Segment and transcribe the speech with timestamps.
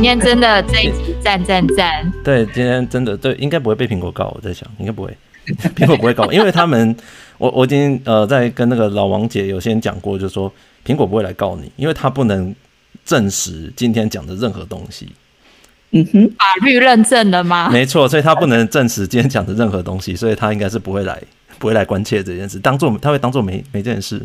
[0.00, 2.10] 今天真的这一集赞赞赞。
[2.24, 4.32] 对，今天真的对，应该不会被苹果告。
[4.34, 5.14] 我在想，应该不会，
[5.76, 6.96] 苹果不会告，因为他们，
[7.36, 10.50] 我我已经呃在跟那个老王姐有先讲过，就是说
[10.86, 12.54] 苹果不会来告你，因为他不能
[13.04, 15.06] 证实今天讲的任何东西。
[15.90, 17.68] 嗯哼，法律认证了吗？
[17.68, 21.22] 没错，所以他不能证实今天讲的任何东西，所以他应该是不会来，
[21.58, 24.22] 不会来关切这件事，当做他会当做没没这件事。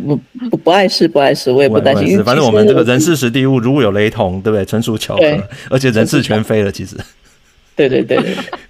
[0.00, 0.16] 不
[0.50, 2.22] 不不碍事，不碍事，我也不担心。
[2.24, 4.64] 反正我们这个人事实地物如果有雷同，对不对？
[4.64, 5.22] 纯属巧合，
[5.70, 6.96] 而且人事全非了，其实。
[7.76, 8.16] 对对对，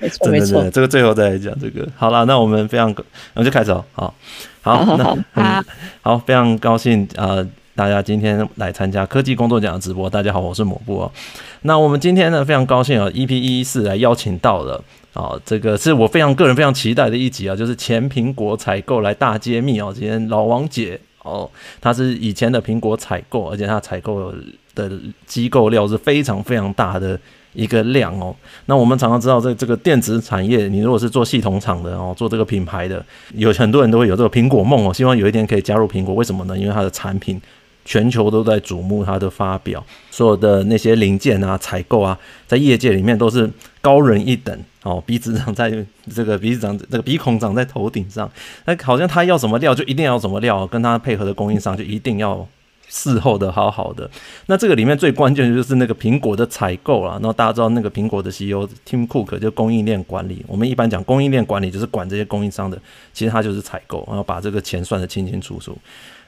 [0.00, 0.70] 没错 没错。
[0.70, 1.86] 这个最后再来讲这个。
[1.96, 2.88] 好了，那我们非常，
[3.34, 3.84] 我们就开始哦。
[3.92, 4.14] 好，
[4.62, 5.62] 好，好，好，好，
[6.02, 7.26] 好，非常高兴啊。
[7.36, 11.12] 呃大家今天来参加科技工作奖的直播，大家好，我是抹布哦。
[11.60, 19.92] 那我们今天呢，非常高兴啊，EP 一四来邀请到了啊，这个是我非常个人非常期待的一集啊，就是前苹果采购来大揭秘哦。
[19.94, 24.32] 今天老王姐哦，它是以前的苹果采购，而且它采购
[24.74, 24.90] 的
[25.26, 27.18] 机构料是非常非常大的
[27.52, 28.34] 一个量哦。
[28.66, 36.14] 那我们常常知道，在这个电子产业，你如果是做系统厂的哦，做这个品牌的，有很多人都会有这个苹果梦哦，希望有一天可以加入苹果。
[36.14, 36.56] 为什么呢？
[36.56, 37.40] 因为它的产品。
[37.86, 43.48] 全球都在瞩目它的发表，所有的那些零件啊、采购啊，在业界里面都是
[43.80, 45.72] 高人一等哦，鼻子长在
[46.12, 48.28] 这个鼻子长这个鼻孔长在头顶上，
[48.64, 52.46] 那好像他要什么料就一定要什么料，跟他配合的供应商就一定要
[52.90, 54.10] 伺候的好好的。
[54.46, 62.76] 那这个里面最关键的就是那个苹果的采购啊，然后大家知道那个苹果的 CEO Tim Cook 就供应链管理，我们一般讲供应链管理就是管这些供应商的，
[63.12, 65.78] 其实他就是采购，然后把这个钱算得清清楚楚。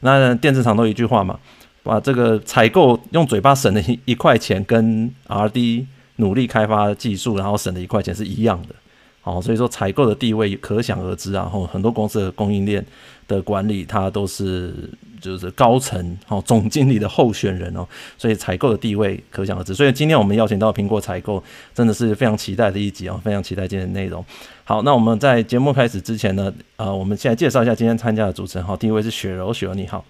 [0.01, 1.39] 那电子厂都一句话嘛，
[1.83, 8.75] 把这个采购用嘴巴省的一一块钱，跟 R&D 努力开发技术，然后省的一块钱是一样的。
[9.37, 11.43] 哦，所以说采购的地位可想而知啊。
[11.43, 12.85] 然后很多公司的供应链
[13.27, 14.73] 的管理，它都是
[15.21, 19.75] 就是高层哦，总经理的候选人哦，所以采购的地位可想而知。
[19.75, 21.43] 所以今天我们邀请到苹果采购，
[21.75, 24.25] 真的是非常期待的一集哦，非常期待今天的内容。
[24.65, 28.67] 好，那我们在节目开始之前呢，呃，我们现在介绍一下今天参加的主持人。
[28.67, 30.05] 好，第一位是雪柔，雪柔你好。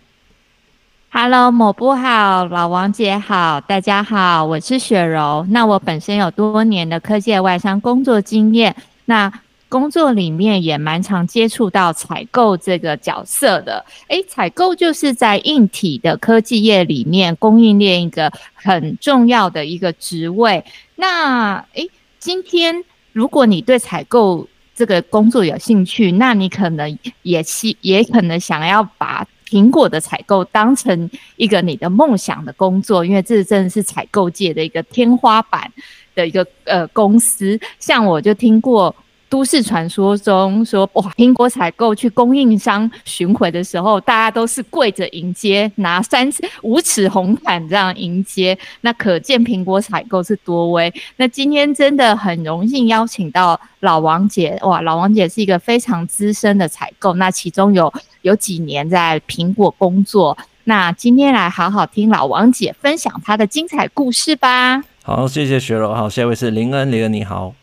[1.10, 5.46] Hello，抹布好，老王姐好，大家好，我是雪柔。
[5.48, 8.76] 那我本身有多年的科技外商工作经验，
[9.08, 9.32] 那
[9.70, 13.82] 工作里面也蛮常接触到采购这个角色的。
[14.08, 20.62] 诶，采购就是在硬体的科技业里面供应链一个很重要的一个职位。
[20.96, 22.84] 那诶，今天。
[23.14, 35.72] 如果你对采购这个工作有兴趣，那你可能也希也可能想要把苹果的采购当成一个你的梦想的工作，因为这真的是采购界的一个天花板
[36.14, 37.58] 的一个呃公司。
[37.78, 38.94] 像我就听过。
[39.28, 46.30] 都市传说中说，哇，苹果采购去供应商巡回的时候，大家都是跪着迎接，拿三
[46.62, 50.92] 五尺红毯这样迎接，那可见苹果采购是多威。
[51.16, 60.36] 那今天真的很荣幸邀请到老王姐，哇，老王姐是一个非常资深的采购，那其中有有几年在苹果工作。
[60.64, 64.82] 那今天来好好听老王姐分享她的精彩故事吧。
[65.02, 65.94] 好，谢谢雪柔。
[65.94, 67.54] 好，下一位是林恩，林恩你好。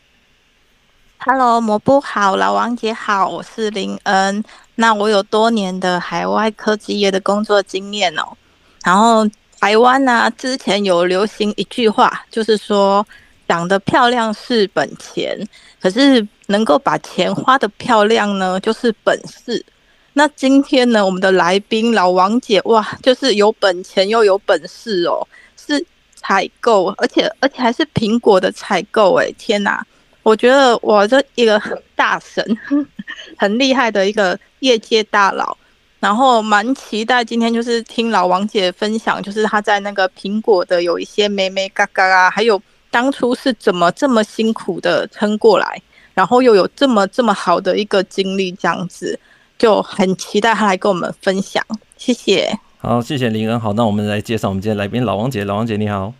[1.17, 4.43] Hello，抹布好，老王姐好，我是林恩。
[4.75, 8.23] 那我有多年的海外科技业的工作经验哦。
[8.83, 9.27] 然后
[9.59, 13.05] 台湾呢、之前有流行一句话，就是说
[13.47, 15.35] 长得漂亮是本钱，
[15.81, 19.65] 可是能够把钱花得漂亮呢，就是本事。
[20.13, 25.27] 那今天呢，我们的来宾老王姐哇，就是有本钱又有本事哦，
[25.57, 25.83] 是
[26.15, 29.83] 采购，而且而且还是苹果的采购，哎，天哪！
[30.25, 32.43] 我觉得我这一个很大神，
[33.37, 35.55] 很厉害的一个业界大佬，
[35.99, 42.59] 然后蛮期待今天就是听老王姐分享，就是她在那个苹果的有一些眉眉角角啊，还有
[42.89, 45.79] 当初是怎么这么辛苦的撑过来，
[46.15, 49.19] 然后又有这么这么好的一个经历，这样子
[49.59, 51.63] 就很期待她来跟我们分享。
[51.97, 52.57] 谢谢。
[52.79, 53.59] 好，谢谢林恩。
[53.59, 55.45] 好，那我们来介绍我们今天来宾老王姐。
[55.45, 56.15] 老王姐你好。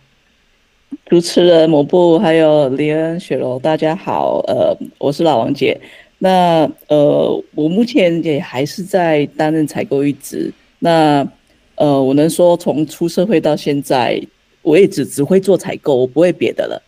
[1.06, 5.80] 主持人抹布还有林恩雪柔，大家好，呃，我是老王姐。
[6.18, 10.52] 那呃，我目前也还是在担任采购一职。
[10.78, 11.26] 那
[11.74, 14.20] 呃，我能说从出社会到现在，
[14.62, 16.82] 我也只只会做采购，我不会别的了。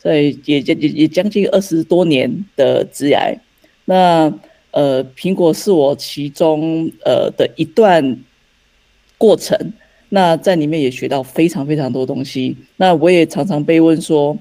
[0.00, 3.36] 所以也也也也将近二十多年的职涯。
[3.86, 4.32] 那
[4.70, 8.18] 呃，苹果是我其中呃的一段
[9.16, 9.56] 过程。
[10.10, 12.56] 那在里面也学到非常非常多东西。
[12.76, 14.36] 那我也常常被问说，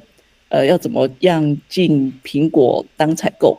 [0.50, 3.58] 呃，要怎么样进苹果当采购？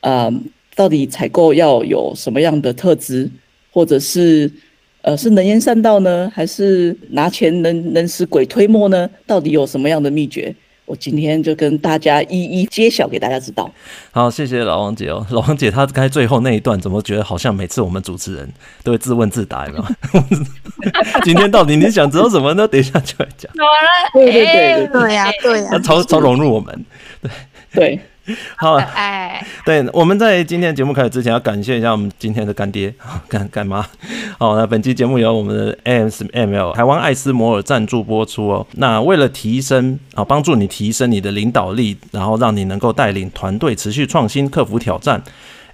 [0.00, 0.34] 啊、呃，
[0.74, 3.30] 到底采购要有什么样的特质，
[3.72, 4.50] 或者是
[5.02, 9.08] 呃，是能言善道呢，还是拿钱能能使鬼推磨呢？
[9.26, 10.54] 到底有什么样的秘诀？
[10.90, 13.70] 我今天就跟大家一一揭晓给大家知道。
[14.10, 15.24] 好，谢谢老王姐哦。
[15.30, 18.52] 老王姐她刚才最后那一段，怎么觉得好像每次我们主持人
[18.82, 19.84] 都会自问自答，有没有？
[21.22, 22.66] 今天到底你想知道什么呢？
[22.66, 23.52] 等一下就来讲。
[23.52, 24.10] 怎么了？
[24.14, 26.84] 对对对对呀对呀，超超融入我们，
[27.22, 27.30] 对
[27.72, 28.00] 对。
[28.56, 32.92] 好，哎，对，我们在今天节目开始之前，要感谢一下我们今天的干爹
[33.28, 33.86] 干干妈。
[34.38, 38.66] 好，那本期节目由我们的 ASML 台湾艾斯摩尔赞助播出哦。
[38.72, 45.22] 那为了提升啊，帮助你提升你的领导力，然后让你能够带领团队持续创新、克服挑战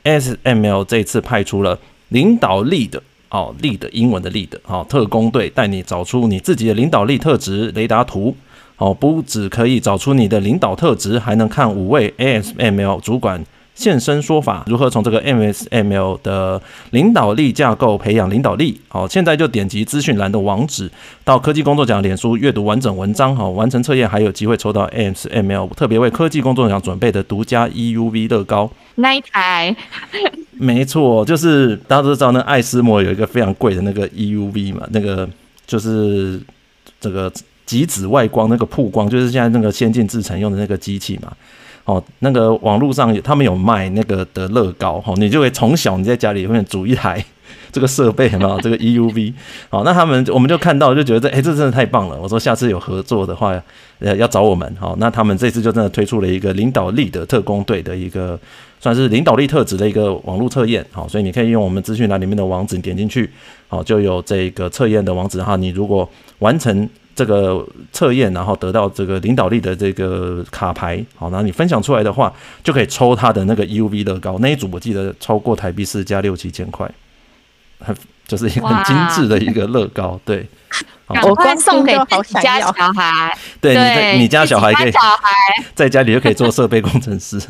[0.04, 1.78] ，ASML 这一次派出了
[2.08, 8.36] 领导力的哦，力的英文的力的哦，特工队带你找出你自己的领导力特质雷达图。
[8.78, 13.42] 哦，不只可以找出你的领导特质，还能看五位 ASML 主管
[13.74, 18.78] 现身说法，如何从这个 ASML 的领导力架构培养领导力。
[18.88, 20.90] 好，现在就点击资讯栏的网址，
[21.24, 23.34] 到科技工作奖脸书阅读完整文章。
[23.34, 28.70] 好，完成测验还有机会抽到 ASML 特别为科技工作奖准备的独家 EUV 乐高。
[28.96, 29.74] 那一台？
[30.52, 35.26] 没错，就是大家都知道那艾斯摩有一个非常贵的那个 EUV 嘛，那个
[35.66, 36.38] 就是
[37.00, 37.32] 这个。
[37.66, 41.30] 极紫外光那个曝光，就是现在那个先进制程用的那个机器嘛。
[41.84, 47.24] 哦，那个网络上有他们有卖那个的乐高，哦，你就会从小你在家里面组一台
[47.70, 49.32] 这个设备，有没有这个 EUV？
[49.68, 52.20] 好，那他们我们就看到就觉得，哎，这真的太棒了。
[52.20, 53.62] 我说下次有合作的话，
[54.00, 54.76] 呃，要找我们。
[54.80, 58.36] 好，那他们这次就真的推出了一个领导力的特工队的一个
[58.80, 60.84] 算是领导力特质的一个网络测验。
[60.90, 63.30] 好，所以你可以用我们资讯栏里面的网址点进去，
[63.68, 65.54] 好，就有这个测验的网址哈。
[65.54, 66.08] 你如果
[66.40, 66.88] 完成。
[67.16, 72.30] 这个测验，然后得到这个领导力的这个卡牌，好，然后你分享出来的话，
[72.62, 76.88] 就可以抽他的那个 EUV 乐高，那一组我记得超过台币市价六七千块，
[77.80, 77.96] 很
[78.28, 80.46] 就是一个很精致的一个乐高，对，
[81.24, 84.92] 我快送给你家小孩，对，你你家小孩可以
[85.74, 87.40] 在家里就可以做设备工程师，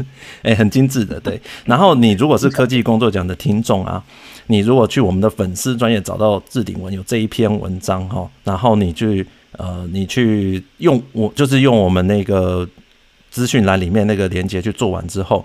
[0.43, 1.41] 哎， 很精致的，对。
[1.65, 4.01] 然后你如果是科技工作奖的听众啊，
[4.47, 9.27] 你如果去我们的粉丝专业找到置顶文有这一篇文章哈，然后你去。
[9.59, 12.69] 呃，你去用我就是用我们那个
[13.31, 15.45] 资讯栏里面那个连接去做完之后，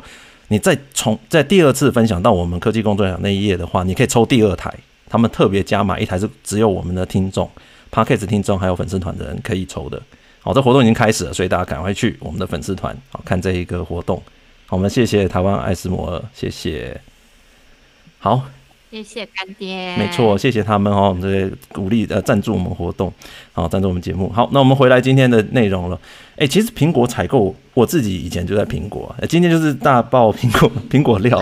[0.50, 4.74] 你再从在第二次分享到我们科技工作奖那一页的话，你可以抽第二台，
[5.10, 7.50] 他们特别加码一台是只有我们的听众
[7.92, 10.02] ，Podcast 听众还有粉丝团的人可以抽的。
[10.42, 14.18] 好，这活动已经开始了，所以大家赶快去我们的粉丝团好看这一个活动。
[14.66, 17.00] 好，我们谢谢台湾艾斯摩尔，谢谢。
[18.20, 18.44] 好。
[18.92, 23.12] 谢谢干爹，没错，谢谢他们哦，这些鼓励呃赞助我们活动，
[23.54, 24.30] 好赞助我们节目。
[24.34, 25.98] 好，那我们回来今天的内容了。
[26.36, 31.42] 哎，其实苹果采购，我自己以前就在苹果，今天就是大爆苹果 苹果料。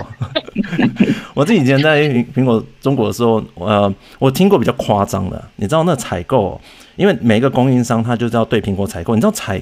[1.34, 6.60] 我自己以前在苹果中国的时候，呃，我听过比较夸张的，你知道那采购，
[6.94, 9.60] 因为每一个供应商他就是要对苹果采购，你知道采，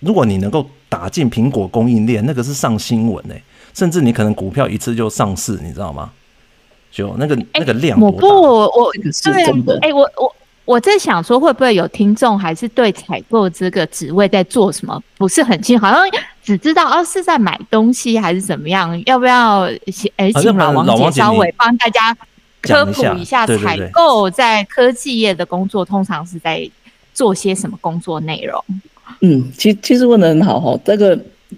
[0.00, 3.42] 如果你能够打进苹果供应链，那个是上新闻哎，
[3.74, 6.10] 甚至你可能股票一次就上市，你知道吗？
[6.96, 8.90] 就那个那个量，我不，我我
[9.22, 10.34] 对，哎，我我
[10.64, 16.02] 我在想说，会不会有听众还是对采购这个职位在做什么不是很清楚，好像
[16.42, 18.98] 只知道哦是在买东西还是怎么样？
[19.04, 22.16] 要不要请哎请老王姐稍微帮大家
[22.62, 26.66] 科普一下，采购在科技业的工作通常是在
[27.12, 28.64] 做些什么工作内容？
[29.20, 31.14] 嗯，其其实问的很好哈，这个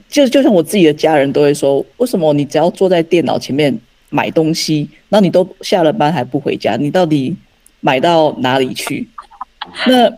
[0.09, 3.79] 就就像我自己的家人都会说，为什么你只要坐在电脑前面？
[4.11, 7.37] 买东西，那你都下了班还不回家，你到底
[7.81, 9.07] 买到哪里去？
[9.87, 10.11] 那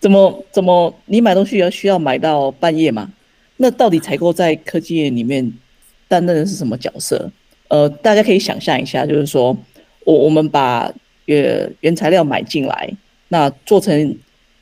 [0.00, 3.12] 怎么怎么你买东西要需要买到半夜吗？
[3.58, 5.52] 那到底采购在科技业里面
[6.08, 7.30] 担任的是什么角色？
[7.68, 9.56] 呃，大家可以想象一下，就是说
[10.04, 10.92] 我我们把
[11.26, 12.92] 呃原材料买进来，
[13.28, 14.16] 那做成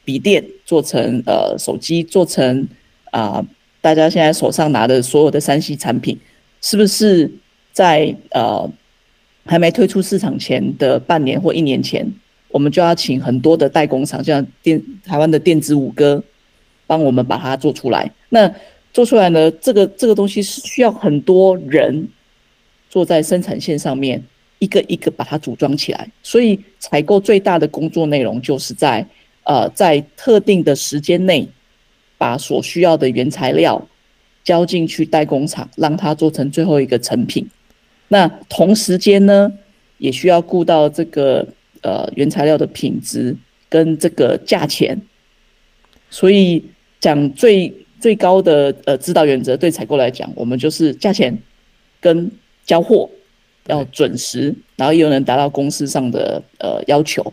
[0.04, 2.68] 笔电，做成呃手机，做成
[3.10, 3.44] 啊、
[3.80, 6.20] 大家现在手上拿的所有的三 C 产品，
[6.60, 7.30] 是不是？
[7.80, 8.70] 在呃
[9.46, 12.06] 还没推出市场前的半年或一年前，
[12.48, 16.22] 我们就要请很多的代工厂，像电台湾的电子五哥，
[16.86, 18.12] 帮我们把它做出来。
[18.28, 18.54] 那
[18.92, 22.06] 做出来呢，这个这个东西是需要很多人
[22.90, 24.22] 坐在生产线上面，
[24.58, 26.06] 一个一个把它组装起来。
[26.22, 29.06] 所以采购最大的工作内容，就是在
[29.44, 31.48] 呃在特定的时间内，
[32.18, 33.80] 把所需要的原材料
[34.44, 37.48] 交进去代工厂，让它做成最后一个成品。
[38.12, 39.50] 那同时间呢，
[39.98, 41.46] 也需要顾到这个
[41.82, 43.36] 呃原材料的品质
[43.68, 45.00] 跟这个价钱，
[46.10, 46.62] 所以
[47.00, 51.38] 讲最最高的呃指导原则，对采购来讲，我们就是价钱
[52.00, 52.30] 跟
[52.64, 53.08] 交货
[53.68, 57.32] 要准时，然后又能达到公司上的呃要求。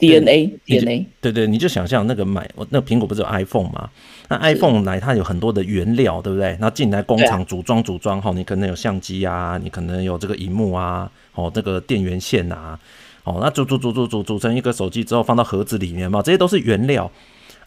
[0.00, 3.90] DNA DNA，对对，你就想象那个买我那苹果不是有 iPhone 吗？
[4.28, 6.56] 那 iPhone 来它有很多的原料，对不对？
[6.60, 12.78] 那进来工厂组装组装哈，你可能有相机啊，你可能有这个荧幕啊，哦，这个电源线啊，
[13.24, 17.10] 哦，那组组组组组组成一个手机之后放到盒子里面嘛，这些都是原料。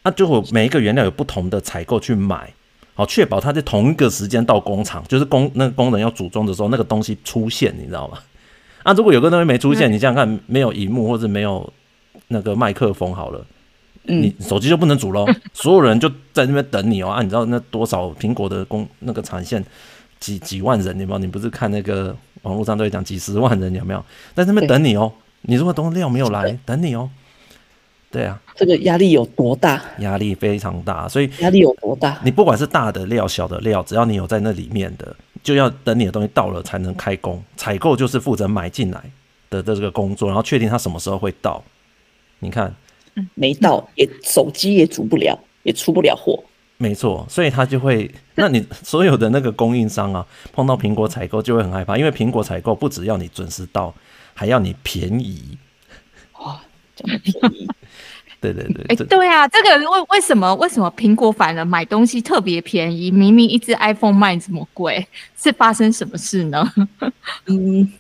[0.04, 2.54] 那就会每一个原料有不同的采购去买，
[2.94, 8.20] 好确保它在同一个时间到工厂，就是工那个工人要组装的时候，那个东西出现，你知道吗？
[8.84, 11.72] 啊，如果有个东西没出现，你想想看，没有荧幕或者没有。
[12.34, 13.46] 那个麦克风好了，
[14.04, 15.26] 你手机就不能煮喽。
[15.54, 17.22] 所有人就在那边等你哦啊！
[17.22, 19.64] 你知道那多少苹果的工那个产线
[20.20, 21.20] 几几万人，你有没有？
[21.20, 24.04] 你不是看那个网络上都会讲几十万人有没有？
[24.36, 25.12] 在那边等你哦。
[25.44, 27.10] 你如果东西料没有来，等你哦。
[28.12, 29.82] 对啊，这个压力有多大？
[30.00, 32.20] 压力非常大，所以压力有多大？
[32.24, 37.42] 你不管是大的料、小的料，只要你有在那里面的，就要等你的东西到了才能开工。
[37.56, 39.02] 采购就是负责买进来
[39.50, 41.64] 的的这个工作，然后确定它什么时候会到。
[42.40, 42.76] 你看，
[43.36, 46.44] 没到也手机也组不了，也出不了货。
[46.78, 53.94] 没错，所以他就会，那你所有的那个供应商啊，碰到苹果采购就会很害怕，因为苹果采购不只要你准时到，
[54.34, 55.58] 还要你便宜。
[56.40, 56.60] 哇，
[56.96, 57.68] 这么便宜？
[58.42, 63.12] 对对对，哎、欸，对啊，这个为为什么为什么苹果反而买东西特别便宜？
[63.12, 65.06] 明明一只 iPhone 卖这么贵，
[65.38, 66.68] 是发生什么事呢？
[67.46, 67.94] 嗯，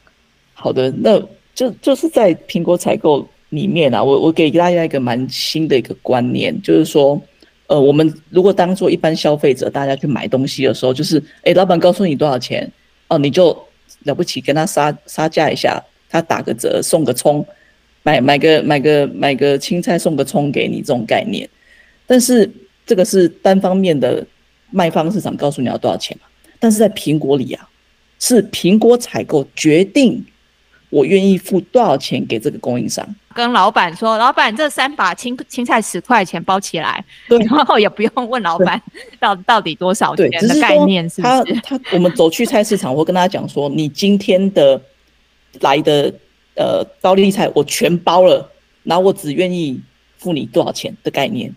[0.55, 1.21] 好的，那
[1.53, 3.29] 就就是在苹果采购。
[3.51, 7.21] 里面啊，我我给大家一个蛮新的一个观念，就是说，
[7.67, 12.69] 呃，我们如果当做一般消费者，大家去买东西的时候，就是，哎，老板告诉你多少钱，
[13.09, 13.55] 哦，你就
[14.03, 17.45] 了不起跟他杀杀价一下，他打个折送个葱，
[18.03, 21.47] 买买个买个买个青菜送个葱给你这种概念，
[22.07, 22.49] 但是
[22.85, 24.25] 这个是单方面的
[24.71, 26.27] 卖方市场告诉你要多少钱嘛，
[26.59, 27.69] 但是在苹果里啊，
[28.17, 30.25] 是苹果采购决定。
[30.89, 33.15] 我愿意付多少钱给这个供应商？
[33.33, 38.81] 跟老板说，老板这三把青青菜十块钱包起来，对， 然后也不用问老板
[39.19, 41.61] 到到底多少钱的概念是不是？
[41.61, 44.81] 他他我们走去菜市场，我跟他讲说，你今天的
[45.61, 46.13] 来的
[46.55, 48.51] 呃高丽菜我全包了，
[48.83, 49.81] 然后我只愿意
[50.17, 51.53] 付你多少钱的概念，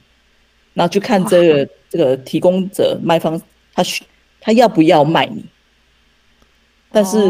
[0.73, 3.41] 然后就看这个这个提供者卖方
[3.75, 4.03] 他需
[4.41, 5.45] 他要不要卖你。
[6.93, 7.29] 但是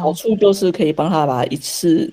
[0.00, 2.10] 好处就是可以帮他把一次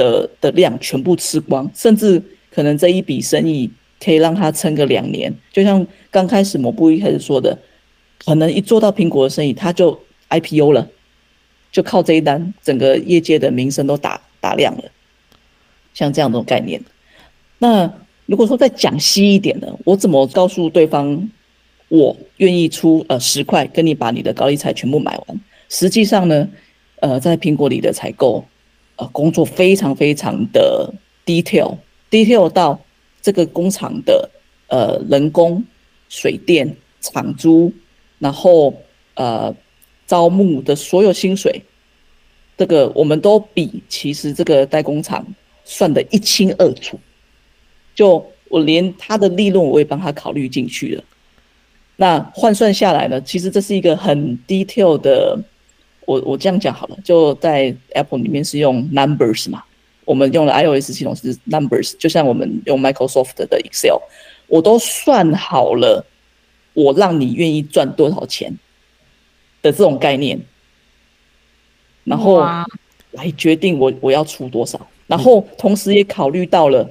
[0.00, 3.70] 的的量全部吃光，甚至可能这一笔生意
[4.02, 5.30] 可以让他撑个两年。
[5.52, 7.58] 就像刚开始某部一开始说的，
[8.24, 9.98] 可能一做到苹果的生意，他就
[10.30, 10.88] IPO 了，
[11.70, 14.84] 就靠这一单，整个业界的名声都打打亮了。
[15.92, 16.80] 像这样的概念，
[17.58, 17.92] 那
[18.26, 21.28] 如果说再讲细一点的，我怎么告诉对方，
[21.88, 25.40] 我愿意出呃十块，跟你把你的高利彩全部买完？
[25.68, 26.48] 实际上呢，
[27.00, 28.44] 呃，在苹果里的采购，
[29.08, 30.92] 工作非常非常的
[31.24, 32.80] detail，detail 到
[33.22, 34.30] 这个工厂的
[34.68, 35.64] 呃人工、
[36.08, 37.72] 水电、厂租，
[38.18, 38.74] 然后
[39.14, 39.54] 呃
[40.06, 41.62] 招募的所有薪水，
[42.56, 45.26] 这个我们都比其实这个代工厂
[45.64, 46.98] 算得一清二楚。
[47.94, 51.04] 就我连他的利润我也帮他考虑进去了。
[51.96, 55.38] 那换算下来呢，其实这是一个很 detail 的。
[56.10, 59.62] 我我这样讲好了，就在 Apple 里面是用 Numbers 嘛，
[60.04, 64.00] 我们用的 iOS 系统是 Numbers，就像我们用 Microsoft 的 Excel，
[64.48, 66.04] 我都算好了，
[66.74, 68.52] 我让你愿意赚多少钱
[69.62, 70.40] 的这种概念，
[72.02, 72.40] 然后
[73.12, 76.90] 来决定我我要出多少，然后同时也考虑到了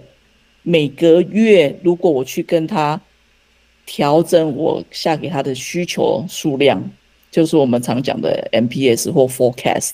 [0.63, 3.01] 每个月如果我去跟他
[3.85, 6.89] 调整我下给他的需求数量。
[7.31, 9.91] 就是我们常讲的 MPS 或 Forecast，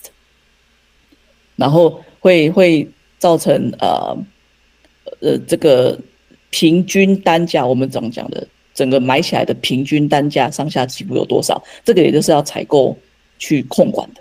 [1.56, 2.88] 然后会会
[3.18, 4.16] 造成呃
[5.20, 5.98] 呃这个
[6.50, 8.46] 平均单价，我们怎么讲的？
[8.74, 11.62] 整个买起来的平均单价上下起伏有多少？
[11.84, 12.96] 这个也就是要采购
[13.38, 14.20] 去控管的。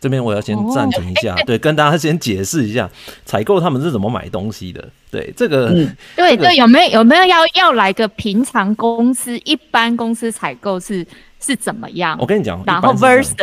[0.00, 2.90] 这边我要先暂停一下， 对，跟大家先解释一下
[3.24, 4.88] 采购他们是怎么买东西的。
[5.10, 11.06] 对，这个，嗯、对对，有没有有没有要要来个平常公司一般公司采购是？
[11.44, 12.16] 是怎么样？
[12.18, 13.34] 我跟你讲，然后 versus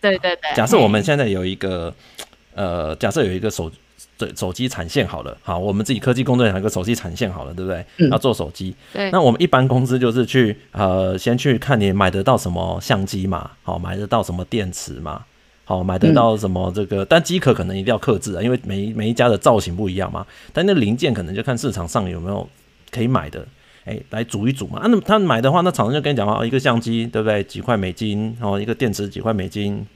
[0.00, 0.54] 对对对。
[0.54, 1.92] 假设我们现在有一个，
[2.54, 3.70] 呃，假设有一个手
[4.16, 7.84] 对手机产线好了，好，我们自己科技工作有一个手机产线好了，对不对？
[7.96, 9.10] 嗯、要做手机，对。
[9.10, 15.24] 那我们一般公司就是去呃，先去看你买得到什么相机嘛，好，买得到什么电池嘛，
[15.64, 20.24] 好，买得到什么这个，嗯、但机壳可能一定要克制啊，因为每每一家的造型不一样嘛。
[20.52, 22.48] 但那零件可能就看市场上有没有
[22.90, 23.44] 可以买的。
[24.10, 24.80] 来组一组嘛。
[24.80, 27.42] 啊，那他买的话，那厂商就跟你讲哦，一个相机对不对？
[27.44, 29.86] 几块美金哦，一个电池几块美金。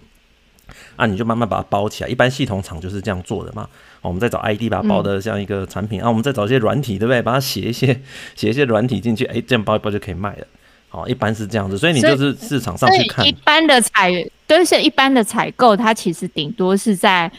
[0.97, 2.09] 啊，你就慢慢把它包起来。
[2.09, 3.63] 一般系统厂就是这样做的嘛。
[4.01, 7.21] 哦我们再找 ID 把它包的这样一个产品、嗯、啊，我们再找一些软体，对不对？
[7.23, 7.99] 把它写一些
[8.35, 10.47] 写一些软体进去，哎，这样包一包就可以卖了。
[10.89, 13.27] 好，一般是这样子，所以你就是市场上去看。
[13.27, 14.11] 一般的采，
[14.49, 17.31] 就是一般的采购，它其实顶多是在。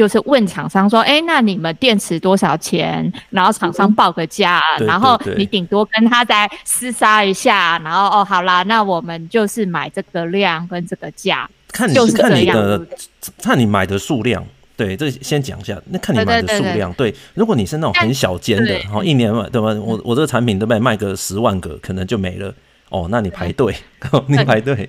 [0.00, 3.12] 就是问厂商说，哎、欸，那你们电池多少钱？
[3.28, 12.86] 然后厂商报个价，嗯、然后你顶多跟他再厮杀一下，然后哦，好啦，那我们就是买这个量跟这个价，看你是看你的，
[13.42, 14.42] 看你买的数量。
[14.74, 16.90] 对，这先讲一下，那看你买的数量。
[16.94, 19.68] 对，对，对，对，如果你是那种很小间的，然后一年嘛对吧？
[19.84, 20.78] 我我这个产品对不对？
[20.78, 22.54] 卖个十万个，可能就没了。
[22.88, 23.76] 哦，那你排队，
[24.28, 24.88] 你排队。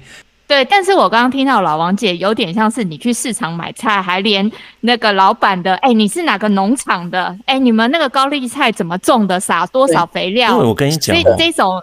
[0.52, 7.34] 对，但是我刚刚听到老王姐有点像是你去市场买菜，还连那个老板的，哎，你是哪个农场的？
[7.46, 9.40] 哎，你们那个高丽菜怎么种的？
[9.40, 10.52] 撒多少肥料？
[10.52, 11.82] 因为我跟你讲，这这种，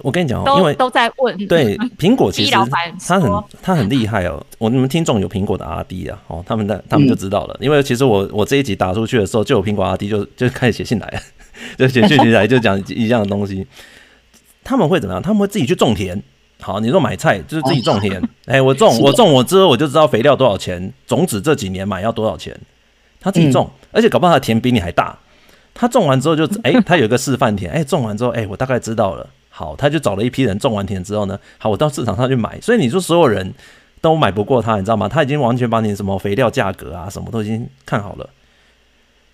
[0.00, 1.36] 我跟你讲，都因为都在问。
[1.48, 4.40] 对， 苹果其实他很他很厉害哦。
[4.58, 7.56] 我你们听众有苹果的 RD 啊，哦，他们的他们就知道了。
[7.58, 11.22] 嗯、因为其实我我这一集打出去的时候，就有苹果 RD 就就开始写信来，
[11.76, 13.66] 就写信来就讲一样的东西。
[14.62, 15.20] 他们会怎么样？
[15.20, 16.22] 他们会自己去种田。
[16.64, 18.16] 好，你说买菜就是自己种田，
[18.46, 18.56] 哎、哦。
[18.56, 22.58] 欸，我种我种我之后我就知道肥料多少钱，种子这几年买要多少钱，
[23.20, 25.18] 他自己种，嗯、而且搞不好他的田比你还大，
[25.74, 33.52] 他种完之后就哎、欸，他有一个示范田，哎、欸，种完之后哎、欸，我大概知道了，好，他就找了一批人种完田之后呢，好，我到市场上去买，所以你说所有人
[34.00, 35.06] 都买不过他，你知道吗？
[35.06, 38.30] 他已经完全把你什么肥料价格啊什么都已经看好了，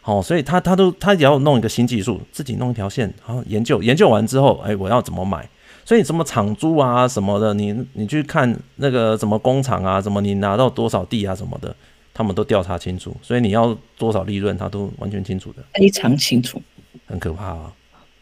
[0.02, 5.48] 好，所以他他都他也要弄一个新技术，自己弄一条线，然后，研究研究完之后，哎、欸，我要怎么买？
[5.90, 11.74] 所以什么厂租啊什么的，你你去看那个什么工厂啊，什么你拿到多少地啊什么的，
[12.14, 13.12] 他们都调查清楚。
[13.20, 16.62] 所以你要多少利润，他都完全清楚的，非常清楚，
[17.06, 17.72] 很可怕啊。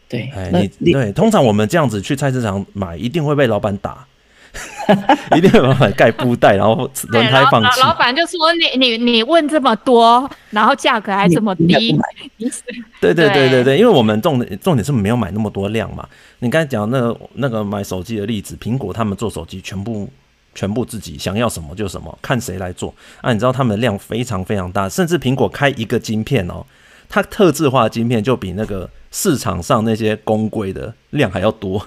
[0.07, 4.03] 对，哎，你对，通常我们这样子去菜市场买，一定会被老板打。
[5.37, 7.79] 一定要把它盖布袋，然后轮胎放气。
[7.81, 11.95] 老板就说你：“你你你问这么多，然后价格还这么低。
[12.99, 16.07] ”对对对对对，因为我们重点重点是没有买那么多量嘛。
[16.39, 20.09] 你刚才讲那个那个买手机的例子，苹果他们做手机全部
[20.55, 23.31] 全部自己想要什么就什么，看谁来做啊？
[23.31, 26.65] 你知道他们的量非常非常大，甚至苹果开一个晶片哦，
[27.07, 31.85] 它特制化的晶片就比那个市场上那些公规的量还要多。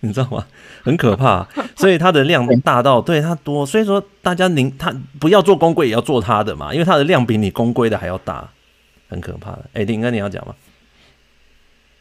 [0.02, 0.46] 你知道吗？
[0.82, 8.48] 很可怕，所以它的量大到对它多，所以说大家您它不要做公规也要做它的嘛，因为它的量比你公规的还要大，
[9.10, 9.66] 很可怕的。
[9.74, 10.54] 哎，林哥你要讲吗？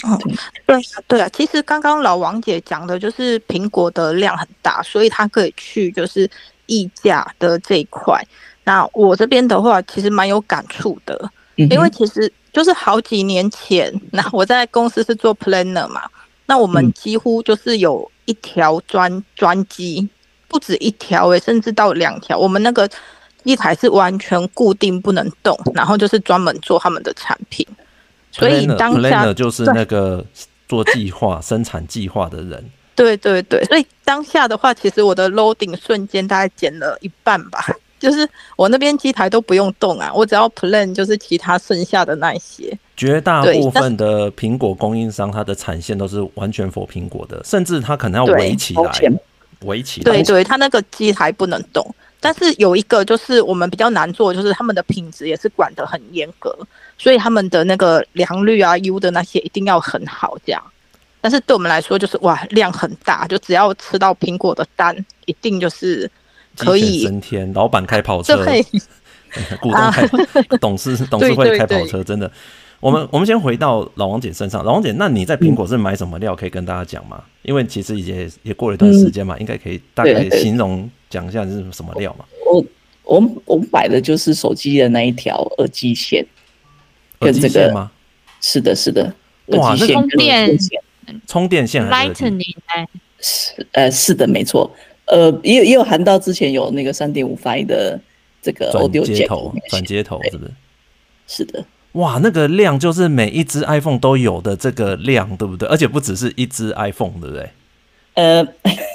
[0.04, 0.18] 哦，
[0.66, 6.30] 对对啊，其实刚刚老王姐讲的就是苹果的量很大，所以它可以去就是
[6.68, 8.26] 溢价的这一块。
[8.64, 16.04] 那我这边的话，其实蛮有感触的，因为其实就是好几年前，那我在公司是做 planner 嘛。
[16.50, 20.10] 那我们几乎就是有一条专专机，
[20.48, 22.36] 不止一条诶，甚至到两条。
[22.36, 22.90] 我们那个
[23.44, 27.64] 一台是完全固定不能动，然后就是专门做他们的产品。
[28.32, 30.26] 所以当下就是那个
[30.68, 32.66] 做计划、生产计划的人。
[32.96, 37.64] 对对对，所以当下的话，其实我的 loading 瞬间大概减了一半吧。
[38.00, 42.76] 就是我那边机台都不用动啊，我只要 plan 就是其他剩下的那些。
[42.96, 48.92] 绝大部分的苹果供应商，它的产线都是完全 for 苹果的，甚至它可能要围起来，
[49.62, 50.04] 围起来。
[50.04, 51.86] 对对，它那个机台不能动。
[52.20, 56.54] 但是有一个就是我们比较难做，就是他们的品质也是管得很严格，
[56.98, 60.62] 所以他们的那个良率啊、U 的那些一定要很好这样。
[61.22, 66.10] 但是对我们来说，就是哇量很大，就只要吃到苹果的单，一定就是。
[66.60, 68.44] 可以升天，老板开跑车，
[69.62, 70.08] 股东开
[70.60, 72.32] 董事 董事会开跑车，真的。
[72.80, 76.34] 我们我们先回到老王姐身上，老王姐，那你在苹果是买什么料？
[76.34, 77.22] 可以跟大家讲吗？
[77.42, 82.24] 因为其实也也过了一段时间嘛，应该可以大概形容讲一下是什么料嘛。
[82.46, 82.64] 我
[83.04, 86.26] 我我买的就是手机的那一条耳机线，
[87.20, 87.92] 跟这个吗？
[88.40, 89.14] 是的，是的，
[89.48, 90.58] 哇，那充电
[91.28, 92.56] 充电线，Lightning，
[93.20, 94.74] 是呃是的，没错。
[95.10, 98.00] 呃，也有也有含到之前有那个三点五 i 的
[98.42, 100.52] 这个 audio 接头，转接头是不是？
[101.28, 105.68] 是的，哇，那个量就是每一只 iPhone 都有的这个量，对不对？
[105.68, 107.50] 而且不只是一只 iPhone，对不对？
[108.14, 108.48] 呃，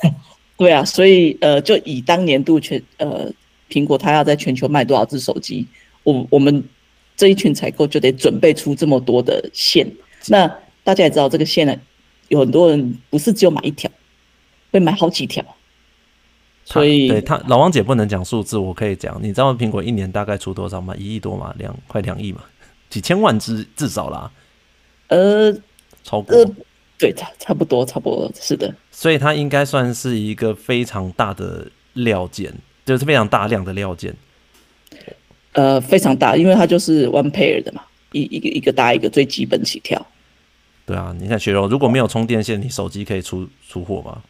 [0.57, 3.31] 对啊，所以呃，就以当年度全呃
[3.69, 5.67] 苹果它要在全球卖多少只手机，
[6.05, 6.63] 我我们
[7.17, 9.87] 这一群采购就得准备出这么多的线。
[10.29, 10.47] 那
[10.85, 11.77] 大家也知道，这个线呢，
[12.29, 13.91] 有很多人不是只有买一条，
[14.71, 15.45] 会买好几条。
[16.65, 19.19] 所以，对他老王姐不能讲数字，我可以讲。
[19.23, 20.95] 你知道苹果一年大概出多少吗？
[20.97, 22.43] 一亿多嘛，两快两亿嘛，
[22.89, 24.31] 几千万只至少啦。
[25.09, 25.53] 呃，
[26.03, 26.51] 超过，呃、
[26.99, 28.75] 对，差差不多，差不多是的。
[28.91, 32.53] 所以它应该算是一个非常大的料件，
[32.87, 34.17] 就是非常大量的料件。
[35.53, 40.05] 呃，非常大，因为它就是 one pair 的嘛，一一个一个搭一个最基本起跳。
[40.87, 44.23] 对啊，你看雪柔，如果没有充电线，你手机可以出出货吗？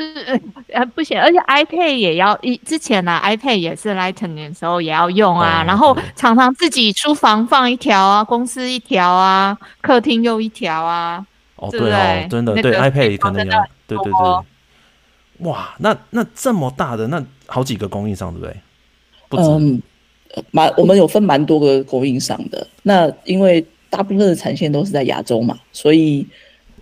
[0.00, 0.40] 是
[0.72, 11.24] 呃不行，而且 iPad 也要一之前呢、啊、，iPad 也是 Lightning 的时候也要用啊，哦、然后常常自己书房放一条啊，公司一条啊，客厅又一条啊。
[11.56, 15.48] 哦，对哦，真的，对 iPad 可能要，对对对。
[15.48, 18.56] 哇，那那这么大的那好几个供应商，对不对？
[19.28, 19.42] 不止。
[19.42, 19.82] 嗯，
[20.50, 22.66] 蛮我们有分蛮多个供应商的。
[22.82, 26.26] 那因为大部分的产线都是在亚洲嘛，所以。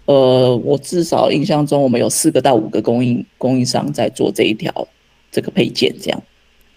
[0.09, 4.73] 呃，我至少印象中，我们有四个到五个供应供应商在做这一条
[5.31, 6.23] 这个配件，这样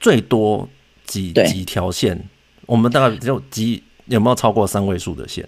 [0.02, 0.68] 最多
[1.06, 2.22] 几几条线？
[2.66, 5.48] 我们大概只有几有没有超过三位数的线？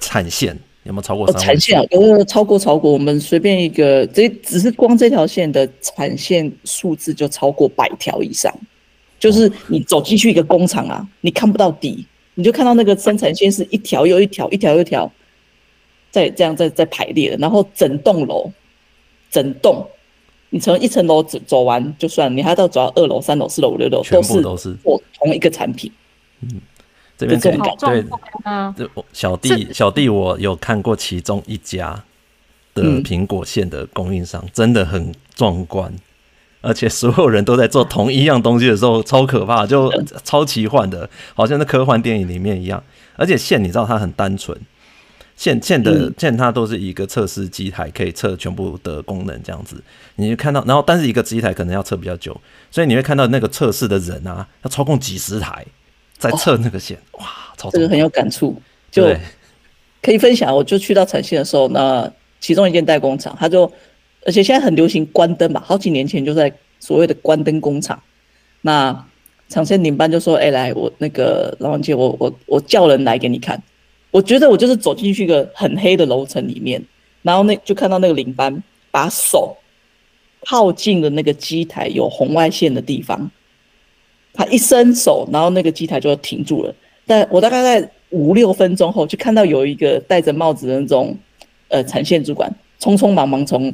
[0.00, 1.44] 产线有没有超过三位？
[1.44, 2.90] 产线有没有超过超过？
[2.90, 8.50] 我们随便一个，这只是光这条线的产线数字就超过百条以上。
[9.20, 15.12] 就是你走进去一个工厂啊，你看不到底，你就看到那个生产线是一条又一条，一条又一条。
[16.10, 18.50] 在这样在在排列的，然后整栋楼，
[19.30, 19.86] 整栋，
[20.50, 25.92] 你从一层楼走走完就算，你还要走到二楼、三楼、四楼、五六楼，全部都是做同一个产品。
[26.40, 26.60] 嗯，
[27.16, 28.04] 这边可以对，
[28.76, 32.02] 这小弟小弟我有看过其中一家
[32.74, 35.92] 的苹果线的供应商，真的很壮观，
[36.62, 39.92] 而且所有人都在做同一样东西的时候，超可怕，就
[40.24, 42.82] 超奇幻的，好像在科幻电影里面一样。
[43.16, 44.56] 而且线你知道它很单纯。
[45.38, 49.80] 线线的线，它都是一个测试机台，可以测全部的功能这样子。
[50.16, 52.38] 你就看到，然后但是一个机台可能要测比较久，
[52.72, 55.64] 所以你会看到那个测试的人啊，要操控几十台
[56.18, 59.14] 在测那个线，哦、哇，超这个很有感触，就
[60.02, 60.52] 可以分享。
[60.52, 63.72] 我就去到产线的时候，那其中一件代工厂，他就
[64.26, 68.02] 而且现在很流行关灯吧，好几年前就在所谓的关灯工厂。
[68.62, 69.06] 那
[69.48, 73.62] 产线领班就说：“哎、欸，来，我那个老王姐，我我我叫人来给你看。”
[74.10, 76.82] 我觉得我就是走进去一个很黑的楼层里面，
[77.22, 79.54] 然后那就看到那个领班把手
[80.46, 83.30] 靠近了那个机台有红外线的地方，
[84.32, 86.74] 他一伸手，然后那个机台就停住了。
[87.06, 91.14] 但我大概在五六分钟后，就看到有一个戴着帽子的那种
[91.68, 93.72] 呃产线主管，匆匆忙忙从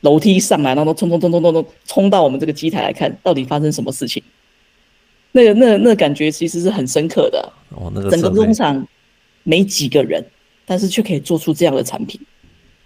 [0.00, 4.20] 楼梯上来，然后冲冲冲冲冲冲冲到我们这个机台来看，到底发生什么事情。
[5.30, 7.52] 那个那个那个感觉其实是很深刻的。
[7.70, 8.84] 哦，那个整个工厂。
[9.46, 10.24] 没几个人，
[10.64, 12.20] 但是却可以做出这样的产品，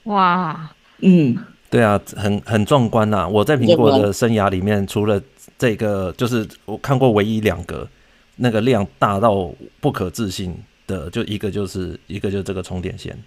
[0.04, 0.70] 哇！
[0.98, 1.34] 嗯，
[1.70, 3.26] 对啊，很很壮观呐！
[3.26, 5.18] 我在苹果的生涯里面，除了
[5.56, 7.88] 这个，就是我看过唯一两个
[8.36, 10.54] 那个量大到不可置信
[10.86, 13.18] 的，就一个就是一个就是这个充电线，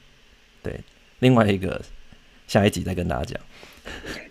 [0.62, 0.80] 对，
[1.18, 1.82] 另外一个
[2.46, 3.42] 下一集再跟大家讲。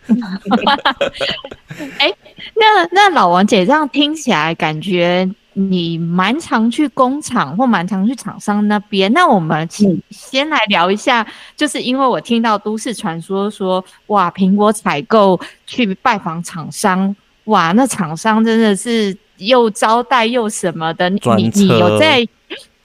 [1.98, 2.16] 哎、欸，
[2.54, 5.28] 那那老王姐这样听起来感觉。
[5.54, 22.26] 你蛮常去工厂或蛮常去厂商那边，那我们请先来聊一下，就是因为我听到都市传说说，哇，苹果采购去拜访厂商，哇，那厂商真的是又招待又什么的，你你有在？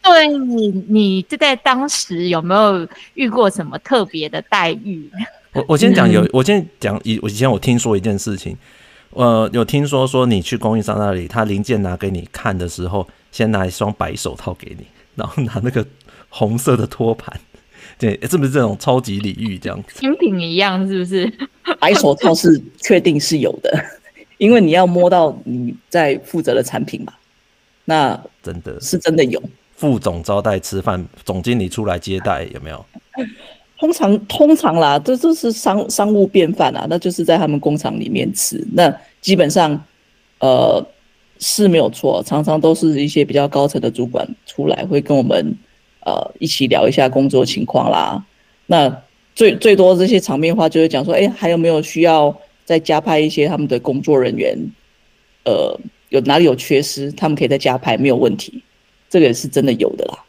[0.03, 5.11] 对你你就在当时有没有遇过什么特别的待遇？
[5.51, 8.55] 我我先讲有，我先讲以我以前我听说一件事情。
[9.11, 15.85] 呃，有听说说你去供应商那里，他零件拿给你看的时候，先拿一双白手套给你， 然后拿那个
[16.29, 17.39] 红色的托盘，
[17.97, 19.99] 对，是不是这种超级礼遇这样子？
[19.99, 21.31] 精品一样是不是？
[21.79, 23.83] 白手套是确定是有的，
[24.37, 27.13] 因为你要摸到你在负责的产品嘛。
[27.85, 29.41] 那真的是真的有
[29.75, 32.85] 副总招待吃饭，总经理出来接待有没有？
[33.77, 38.65] 通常通常啦，这都是商商务便饭啊，那就是在他们工厂里面吃。
[38.73, 39.79] 那基本上，
[40.39, 40.83] 呃，
[41.39, 45.55] 是没有错，常常都是一些比较高层的主管出来，会跟我们
[46.05, 48.25] 呃一起聊一下工作情况啦。
[48.65, 49.03] 那
[49.35, 52.35] 最最多这些场面话就会讲说，哎，还有没有需要
[52.65, 54.57] 再加派一些他们的工作人员？
[55.45, 58.63] 呃，有哪里有缺失，他们可以再加派，没有问题。
[59.09, 60.23] 这个也是真的有的啦。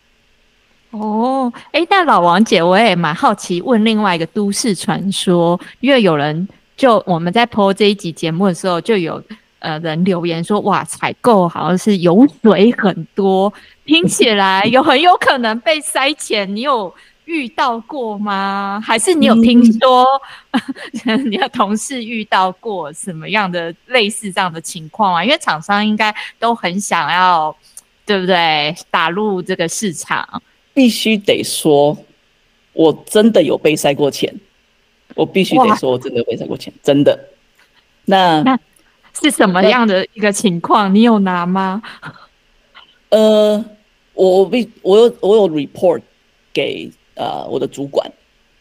[0.91, 9.23] 哦，哎，那老王姐，我也蛮好奇，问另外一个都市传说，因为有人就我们在播这一集节目的时候，就有
[9.59, 13.53] 呃人留言说，哇，采购好像是油水很多，
[13.85, 16.93] 听起来有很有可能被塞钱，你有
[17.27, 18.81] 遇到过吗？
[18.83, 20.07] 还是你有听说、
[21.27, 25.23] 你的同事遇到过什么样的类似这样的情况啊？
[25.23, 27.55] 因为厂商应该都很想要，
[28.07, 28.75] 对不对？
[28.91, 30.43] 打入这个市场。
[30.79, 31.99] 必须得说，
[32.73, 34.33] 我真的有被塞过钱。
[35.17, 37.19] 我必须得说，我真的有被塞过钱，真的。
[38.05, 38.57] 那
[39.21, 40.95] 是什么样的一个情况？
[40.95, 41.83] 你有拿吗？
[43.09, 43.65] 呃，
[44.15, 44.51] 我我
[44.83, 46.01] 我有我有 report
[46.53, 48.09] 给呃我的主管，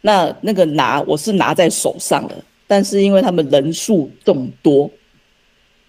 [0.01, 4.89] 那那个拿我是拿在手上的，但是因为他们人数众多，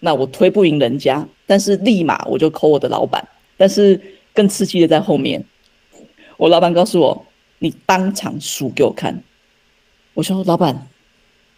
[0.00, 3.98] 那我推不赢人家，但是立马我就 call 我的老板，但是
[4.34, 5.42] 更刺激的在后面，
[6.38, 7.26] 我老板告诉我，
[7.58, 9.22] 你当场数给我看，
[10.14, 10.86] 我说老板，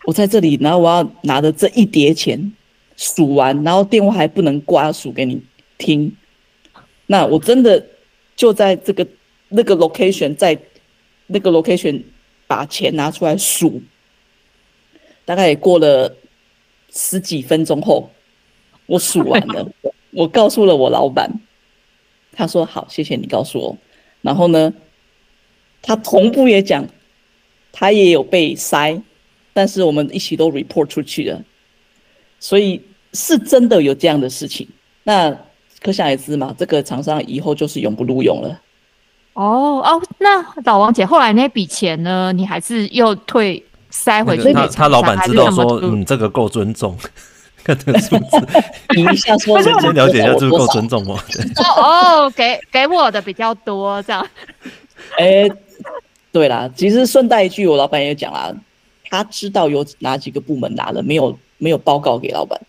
[0.07, 2.53] 我在这里，然后我要拿着这一叠钱
[2.97, 5.41] 数完，然后电话还不能挂，数给你
[5.77, 6.17] 听。
[7.07, 7.87] 那我真的
[8.35, 9.07] 就在这个
[9.51, 10.59] 那个 location，在
[11.27, 12.03] 那个 location
[12.47, 13.83] 把钱拿出来数，
[15.27, 16.17] 大概也过了
[16.91, 18.11] 十几分钟后，
[18.87, 19.69] 我数完了，
[20.13, 21.31] 我告诉了我老板，
[22.33, 23.77] 他说好，谢谢你告诉我。
[24.23, 24.73] 然后呢，
[25.83, 26.87] 他同步也讲，
[27.73, 29.01] 他也有被塞，
[29.53, 31.43] 但是我们一起都 report 出去了，
[32.39, 34.69] 所以是真的有这样的事情。
[35.05, 35.37] 那。
[35.83, 38.61] 可想而知嘛，这个厂商以后就是永不录用了。
[39.33, 42.31] 哦哦，那老王姐后来那笔钱呢？
[42.35, 44.53] 你还是又退塞回去？
[44.53, 46.95] 他他老板知道说，嗯，这个够尊重，
[47.65, 48.47] 看这个数字，
[48.97, 51.15] 你一下说，先先了解一下，是不是够尊重我？
[51.77, 54.27] 哦，给给我的比较多，这样。
[55.19, 55.53] 哎、欸，
[56.33, 58.53] 对啦，其实顺带一句，我老板也讲啦，
[59.09, 62.61] 他知道有哪几个部门拿了，没有没有报告给老板。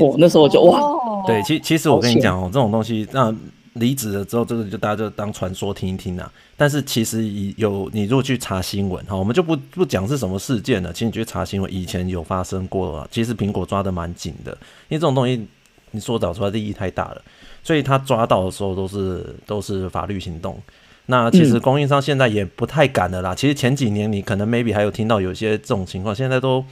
[0.00, 0.80] 哦，那时候我就哇，
[1.26, 3.32] 对，其其实我跟你讲哦，这种东西，那
[3.74, 6.30] 离职了之后，这个就大家就当传说听一听啊。
[6.56, 7.24] 但是其实
[7.56, 10.92] 有你如果去查新闻哈，我们就不不讲是什么事件了。
[10.92, 13.06] 其实你去查新闻，以前有发生过。
[13.10, 14.52] 其实苹果抓得蛮紧的，
[14.88, 15.46] 因为这种东西
[15.92, 17.22] 你说找出来利益太大了，
[17.62, 20.60] 所以他抓到的时候都是都是法律行动。
[21.06, 23.34] 那其实供应商现在也不太敢的啦。
[23.34, 26.64] 其实前几年你可能 maybe 还有听到有些这种情况，现在都。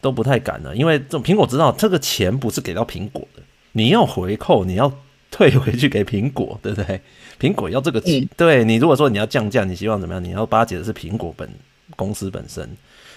[0.00, 3.42] 都不太敢了，因为这种苹果知道这个钱不是给到苹果的，
[3.72, 4.92] 你要回扣，你要
[5.34, 7.00] 退回去给苹果，对不对？
[7.40, 10.22] 苹果要这个钱，嗯、对你如果说你要降价，你希望怎么样？
[10.22, 11.50] 你要巴结的是苹果本
[11.96, 12.64] 公司本身，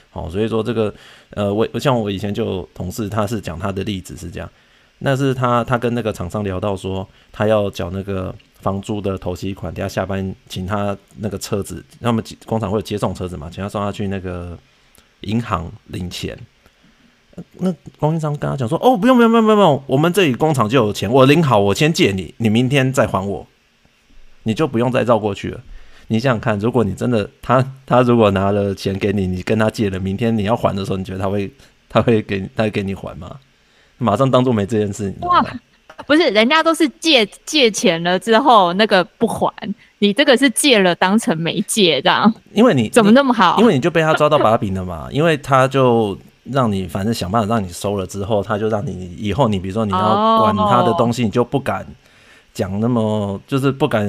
[0.09, 0.91] 好，所以说这个
[1.29, 4.49] 呃，我像我以前就同事，他是讲他的例子是这样，
[4.97, 14.57] 那是他他跟那个厂商聊到说，他要缴那个房租的头期款，等下下班请他那个车子，他们工厂会有接送车子嘛，请他送他去那个
[15.21, 16.35] 银行领钱。
[17.59, 23.45] 那供应商跟他讲说：“哦，不用不用不用不用，我们这里工厂就有钱，我领好，我先借你，你明天再还我，
[24.43, 25.59] 你就不用再绕过去了。
[26.07, 31.51] 你想想看，如果你真的他他如果拿了钱给你，你跟他借了，明天你要还的时候，你觉得他会
[31.89, 33.35] 他会给他会给你还吗？
[33.97, 35.13] 马上当做没这件事。
[35.21, 35.45] 哇，
[36.05, 39.51] 不是，人家都是借借钱了之后那个不还，
[39.99, 42.33] 你这个是借了当成没借这样。
[42.53, 43.57] 因为你怎么那么好？
[43.59, 46.17] 因为你就被他抓到把柄了嘛，因为他就。”
[46.51, 51.85] 让你反正想办法让你收了之后，他就让你以后你比如说你要管他的东西，你就不敢
[52.53, 54.05] 讲那么就是不敢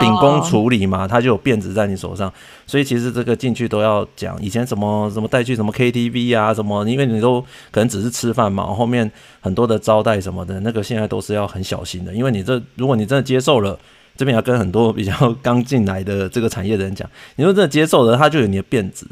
[0.00, 2.32] 秉公处理嘛，他就有辫子在你手上。
[2.66, 9.10] 所以其实这个进去都要讲，以前什么什么带去什么 KTV 啊什么，因为你都可能只是吃饭嘛，后面
[9.40, 13.78] 很多的招待什么的，那个现在都是要很小心的，因为你这如果你真的接受了，
[14.16, 19.06] 这边要跟很多比较刚进来的这个产业的人讲，你说真的接受了，他就有你的辫子。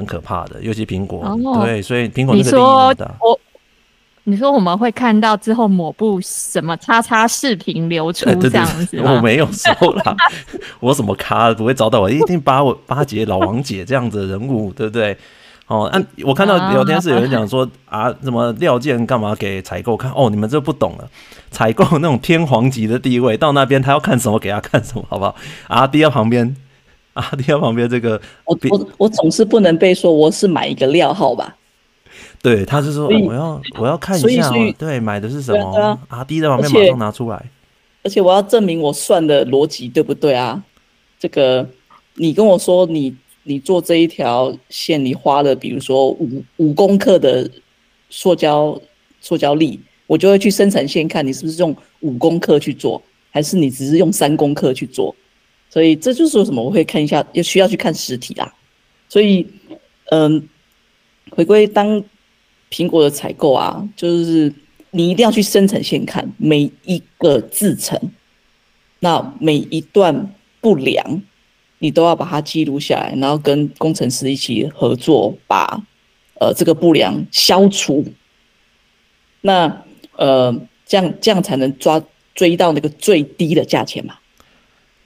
[0.00, 3.14] 很可怕的，尤其苹果，哦、对，所以苹果那个利益很大。
[3.20, 3.38] 我，
[4.24, 9.72] 你说我们会看到之后抹布什么叉叉视频流出这样子，我没有说
[10.04, 10.16] 啦，
[10.80, 15.16] 我什么咖不会找到我，一定巴我巴结老王姐这样子的人物，对不对？
[15.66, 20.10] 哦，啊、我看到聊天室有人讲说啊，什么料件干嘛给采购看？
[20.12, 21.08] 哦，你们这不懂了，
[21.50, 25.36] 采购那种天皇级的地位，到那边他要看什么给他看什么，好不好？
[25.68, 26.56] 啊，第二旁边。
[27.12, 27.32] 啊！
[27.36, 31.56] 你看旁边这个，我我我总是不能被说我是买一个料号吧？
[32.42, 35.98] 对，他是说我要我要看一下，对，买的是什么？
[36.08, 37.50] 啊，第一在旁边马上拿出来，
[38.02, 40.62] 而且我要证明我算的逻辑对不对啊？
[41.18, 41.68] 这个
[42.14, 47.50] 你跟我说你你做这一条线，你花了比如说五五公克的
[48.08, 48.80] 塑胶
[49.20, 55.14] 塑胶粒，我就会去生产线看你是不是用五公克去做，还是你只是用三公克去做。
[55.70, 58.52] 所以这就是为什么我会看一下，要需要去看实体啦。
[59.08, 59.46] 所以，
[60.10, 60.48] 嗯，
[61.30, 62.04] 回归当
[62.70, 64.52] 苹果的采购啊，就是
[64.90, 67.98] 你一定要去生产线看每一个制程，
[68.98, 71.22] 那每一段不良，
[71.78, 75.82] 你都要把它记录下来，然后跟工程师一起合作，把
[76.40, 78.04] 呃这个不良消除。
[79.40, 79.84] 那
[80.16, 80.54] 呃，
[80.84, 82.00] 这样这样才能抓
[82.34, 84.18] 追到那个最低的价钱嘛。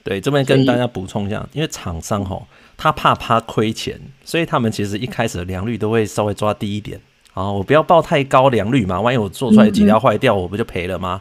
[0.05, 2.45] 对，这边跟大家补充一下，因为厂商吼，
[2.77, 7.01] 他怕怕亏钱，所以他们其实一开始的良率都会稍微抓低一点，
[7.33, 11.19] 啊，我不要报太高良率嘛，万一我做出来几条坏掉，我不就赔了吗？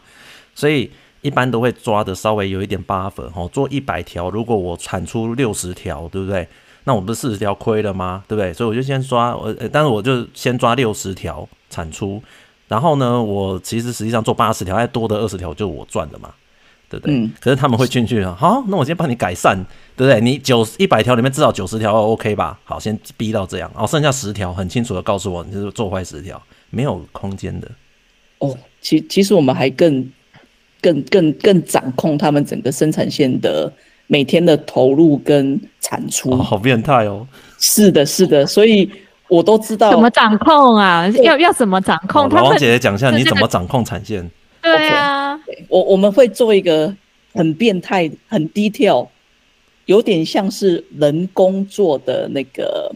[0.54, 0.90] 所以
[1.22, 6.46] 一般都会抓的稍微有一点 buffer 哦，做一百条，如果我产出六十条，对不对？
[6.84, 8.22] 那我不是四十条亏了吗？
[8.28, 8.52] 对不对？
[8.52, 12.22] 所以我就先抓我，但是我就先抓六十条产出，
[12.68, 16.34] 然后呢，我其实实际上做八十条，再多的二十条就我赚的嘛。
[16.88, 17.14] 对不对？
[17.14, 19.56] 嗯、可是他们会进去啊，好，那我先帮你改善，
[19.96, 20.20] 对不对？
[20.20, 22.58] 你九一百条里面至少九十条 OK 吧？
[22.64, 27.68] 好，先逼到这样，然后剩下十条很清楚的告诉我，你就是做坏十条，没有空间的。
[28.38, 30.08] 哦，其其实我们还更
[30.80, 33.72] 更更更掌控他们整个生产线的
[34.06, 36.30] 每天的投入跟产出。
[36.30, 37.26] 哦、好变态哦！
[37.58, 38.90] 是的，是的，所以
[39.28, 41.08] 我都知道怎么掌控啊？
[41.22, 42.28] 要要怎么掌控？
[42.28, 44.30] 老王姐姐讲一下你怎么掌控产线。
[44.64, 46.96] 对啊，我我们会做一个
[47.34, 49.06] 很变态、很 detail，
[49.84, 52.90] 有点像是人工做的那个，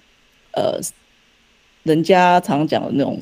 [0.52, 0.80] 呃，
[1.82, 3.20] 人家常常讲的那种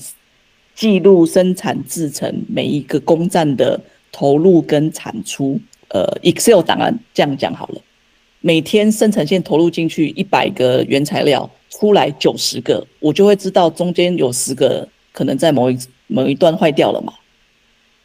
[0.77, 3.81] 记录生产制成每一个工站的
[4.13, 7.81] 投入跟产出，呃，Excel 档案这样讲好了。
[8.41, 17.13] 每天生产线投入进去一百个原材料，出来九十个，我就会知道中间有十个可能在某一某一段坏掉了嘛。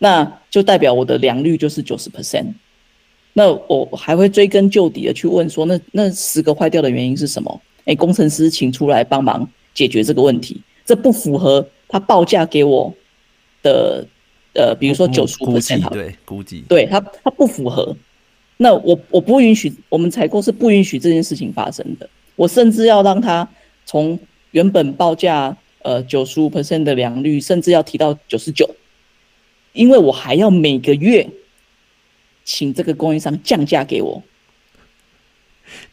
[0.04, 2.48] 那就代表我的良率就是九十 percent，
[3.34, 7.62] 那我还会追根究底的去问说，那那十个坏掉的原因是什么？
[7.86, 12.92] 哎，工程师请出来帮忙解决这个问题，这不符合他报价给我
[13.62, 14.04] 的，
[14.56, 17.96] 呃，比如说九十五 percent，对，估计，对他他不符合，
[18.58, 23.48] 那我我不允许，我们采购是不允许这件事情发生的，我甚至要让他
[23.86, 24.18] 从
[24.50, 28.68] 原本报价呃九十五 percent 的良率，甚至要提到九十九。
[29.74, 31.30] 因为我还要每个月
[32.44, 34.22] 请这个供应商降价给我，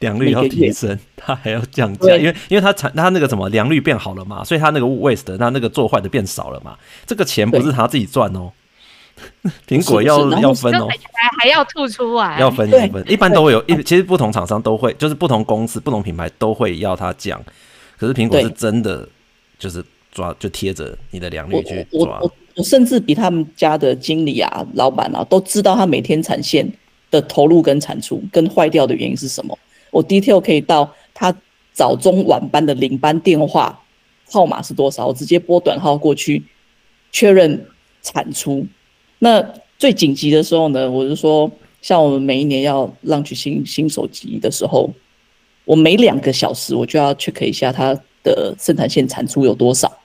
[0.01, 8.51] 良率要提升，他还要降价，因为因为他产他那个什么良率变好了嘛，所以他那个 waste 他那个做坏的变少了嘛，这个钱不是他自己赚哦，
[9.69, 17.41] 苹果要要分哦，还还要吐出来，要分一分，一般都会有一，其实不同厂商都会，就是不同公司、不同品牌都会要他降，
[17.97, 19.09] 可是苹果是真的
[19.59, 22.19] 就是抓就贴着你的良率去抓。
[22.21, 26.69] 我我甚至比他们家的经理啊、老板啊都知道他每天产线
[27.09, 29.57] 的投入跟产出跟坏掉的原因是什么。
[29.93, 31.33] 我 detail 可以到他
[31.73, 33.81] 早中晚班的领班电话
[34.29, 36.43] 号码是多少，我直接拨短号过去
[37.13, 37.65] 确认
[38.03, 38.67] 产出。
[39.21, 41.49] 那最紧急的时候呢，我就说，
[41.81, 44.91] 像我们每一年要让取新新手机的时候，
[45.65, 49.97] 我每两个小时我就要 check 一下它的生产线产出有多少，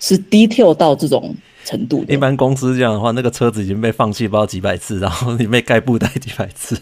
[0.00, 1.32] 是 detail 到这种。
[1.64, 6.76] 程度一般公司这样的话，那个车子已经被放弃不知道几百次，然后你被盖布袋几百次，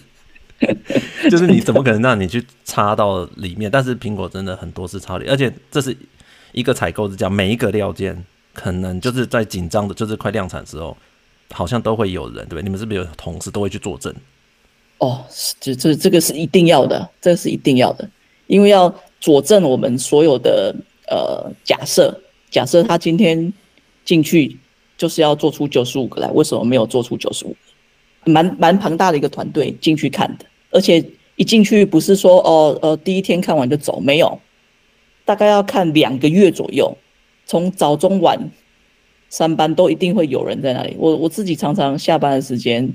[1.31, 3.71] 就是你怎么可能让你去插到里面？
[3.71, 5.97] 但是苹果真的很多次插里，而且这是
[6.53, 10.97] 一个采购是这样，每一个料件可能就是在紧张的，就是快量产的时候，
[11.51, 12.63] 好像都会有人，对不对？
[12.63, 14.15] 你们是不是有同事都会去作证？
[14.99, 15.25] 哦，
[15.61, 18.09] 这这这个是一定要的，这个是一定要的，
[18.47, 20.75] 因为要佐证我们所有的
[21.09, 22.19] 呃假设，
[22.51, 23.53] 假设他今天
[24.07, 24.59] 进去。
[25.01, 28.31] 就是要做出九十五个来，为什么没有做出九十五个？
[28.31, 31.03] 蛮蛮庞大的一个团队进去看的，而且
[31.37, 34.39] 一进去不是说哦呃第一天看完就走，没有，
[35.25, 36.95] 大概要看两个月左右，
[37.47, 38.39] 从早中晚
[39.31, 40.95] 三班都一定会有人在那里。
[40.99, 42.95] 我我自己常常下班的时间，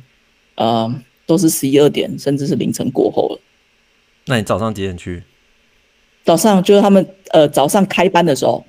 [0.53, 0.93] 呃，
[1.25, 3.39] 都是十一二点，甚至是凌晨过后了。
[4.25, 5.23] 那你早上几点去？
[6.23, 8.63] 早上就是他们呃早上开班的时候，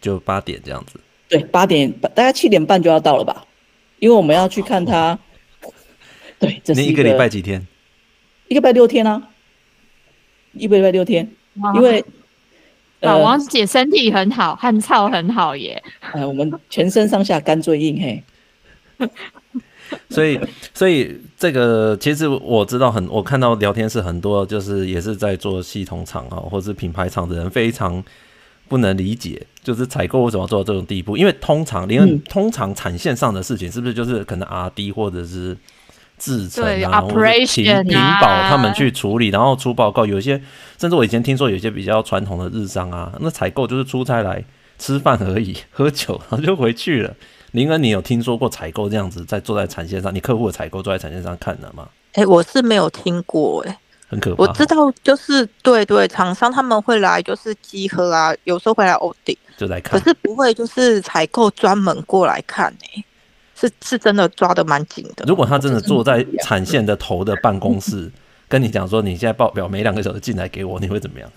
[0.00, 0.98] 就八点这样子。
[1.32, 3.46] 对，八点大概七点半就要到了吧，
[4.00, 5.18] 因为我们要去看他。
[6.38, 7.66] 对，这是一个，你一个礼拜几天？
[8.48, 9.30] 一个礼拜六天啊，
[10.52, 11.26] 一个礼拜六天。
[11.74, 12.04] 因为
[13.00, 15.82] 老王姐身体很好，汗臭很好耶。
[16.00, 18.22] 哎， 我们全身上下干最硬嘿。
[20.10, 20.38] 所以，
[20.74, 28.04] 所以这个其实我知道很，我看到聊天室很多，就是也是在做系统厂啊，或者是品牌厂的人非常。
[28.68, 31.16] 不能理解，就是采购为什么要做到这种地步？
[31.16, 35.56] 因为通常，连、嗯、通常产线上的事情，是不是就是可能 R&D 或者是
[36.18, 37.14] 制程啊，或者
[37.46, 40.04] 品品保他们去处理，然后出报告。
[40.04, 40.40] 有些
[40.78, 44.44] 甚至我以前听说，有些比较传统的日商啊，那采购就是出差来
[44.78, 47.14] 吃饭而已， 喝酒然后就回去了。
[47.52, 51.88] 林恩，你有听说过采购这样子在坐在产线上，你客户的采购坐在产线上看的吗？
[52.14, 53.78] 哎、欸，我是没有听过哎、欸。
[54.12, 54.42] 很可怕。
[54.42, 59.98] 我知道，就是对对，厂商他们会来，就是集合啊，有时候会来 audit，就来看。
[59.98, 63.04] 可是不会，就是采购专门过来看呢、欸，
[63.58, 65.24] 是是真的抓的蛮紧的。
[65.26, 68.12] 如果他真的坐在产线的头的办公室，
[68.48, 71.32] 跟你讲说，你现在报表每两个小时进来给我，你会怎么样？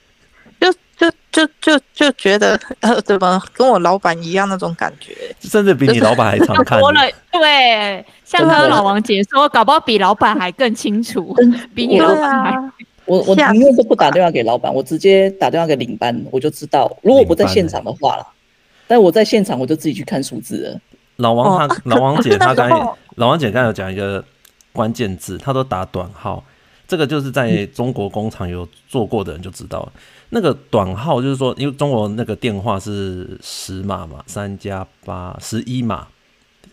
[0.58, 6.78] 就就就就就觉得呃，怎么跟我老板一样那种感觉，甚至比你老板还常看。
[6.78, 6.92] 了，
[7.32, 11.34] 对，像刚刚老王姐说，搞不好比老板还更清楚，
[11.74, 12.72] 比你老板还。
[13.06, 18.26] 我我宁愿都不打电话给老板，我直接打电话给领班，我就知道，如果不在现场的话了。
[18.86, 20.80] 但我在现场，我就自己去看数字了。
[21.16, 22.76] 老王他，老王姐 他刚才，
[23.16, 24.24] 老王姐刚才有讲一个
[24.72, 26.44] 关键字，他都打短号。
[26.86, 29.92] 这个就是在中国工厂有做过的人就知道了。
[30.34, 36.08] 那个短号就是说，因为中国那个电话是十码嘛，三加八十一码，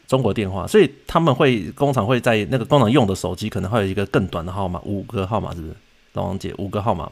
[0.08, 5.76] 中国电话，所以他们会工厂会在那个工厂用的手机可能会有一个更短的号码，五个号码是不是？
[6.14, 7.10] 老王姐，五个号码。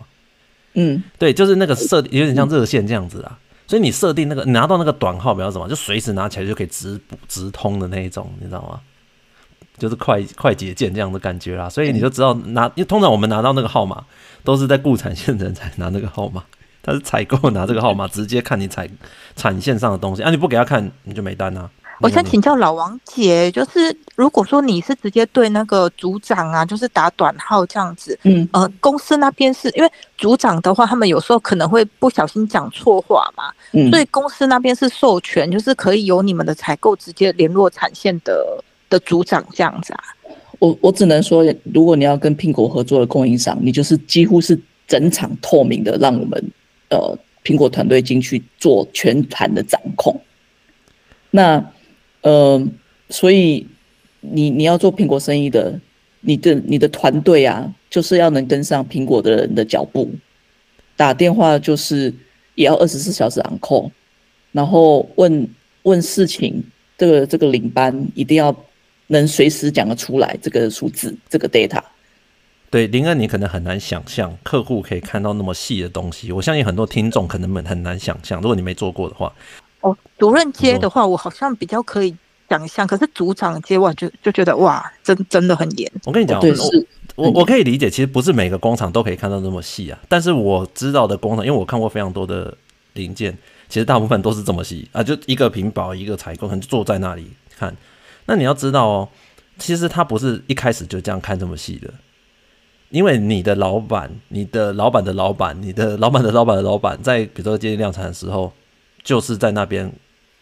[0.74, 3.40] 嗯，对，就是那个设有点像热线这样子啊。
[3.68, 8.82] 所以你设定那个，拿到那个短号表什么，就随时拿起来就可以直直通的那一种，你知道吗？
[9.78, 14.04] 就是快快捷键这样的感觉啦，所以你就知道拿，因为通常我们拿到那个号码
[14.44, 16.44] 都是在固产线的人才拿那个号码，
[16.82, 18.88] 他是采购拿这个号码直接看你产
[19.36, 21.70] 产线上的东西，啊，你不给他看你就没单啊。
[22.02, 38.64] 我想请教老王姐，就是如果说你是直接对那个组长啊，就是打短号这样子，嗯，呃，公司那边是因为组长的话，他们有时候可能会不小心讲错话嘛，嗯，所以公司那边是授权，就是可以由你们的采购直接联络产线的。
[38.90, 40.04] 的组长这样子啊，
[40.60, 41.42] 我我只能说，
[41.74, 46.52] 如果你要跟苹果合作的供应商，你就是几乎是整场透明的，让我们
[46.90, 50.20] 呃苹果团队进去做全盘的掌控。
[51.32, 51.72] 那
[52.24, 52.62] 呃，
[53.10, 53.66] 所以
[54.20, 55.80] 你你要做苹果生意的，
[56.20, 60.12] 你的你的团队啊，就是要能跟上苹果的人的脚步，
[60.98, 62.14] 打电话就是
[62.56, 63.90] 也要二十四小时 on call，
[64.52, 65.48] 然后问
[65.84, 66.62] 问事情，
[66.98, 68.54] 这个这个领班一定要。
[69.10, 71.82] 能随时讲得出来这个数字，这个 data。
[72.72, 76.32] 对，林恩，你可能很难想象客户可以看到那么细的东西。
[76.32, 79.34] 我相信很多听众可能很很难想象，如果你没做过的话。
[79.82, 82.16] 哦，主任接的话，我好像比较可以
[82.48, 85.92] 想象，可是组长接我就就觉得哇，真真的很严。
[86.06, 89.98] 我跟你讲，我我我可以理解，其实不是每个工厂都可以看到那么细啊。
[90.08, 92.56] 但是我知道的工厂，因为我看过非常多的
[92.94, 93.36] 零件，
[93.68, 97.76] 其实大部分都是这么细啊，就一个屏保，一个采购，可能就坐在那里看。
[98.30, 99.10] 那你要知道哦，
[99.58, 101.92] 其实他不是一开始就这样看这么细的，
[102.92, 108.54] 因为你的老板、你的老板的老板、你的老板的老板的老板，在比如说接近量产的时候，
[109.04, 109.92] 就是在那边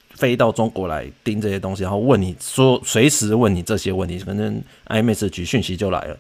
[0.10, 6.18] 飞到中国来盯这些东西，然后问你说，随时问你这些问题，可能 iMessage 讯息就来了。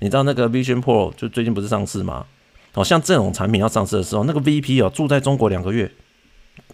[0.00, 2.26] 你知道那个 Vision Pro 就最近不是上市吗？
[2.74, 5.90] 哦，像这种产品要上市的时候，那个 VP 哦住在中国两个月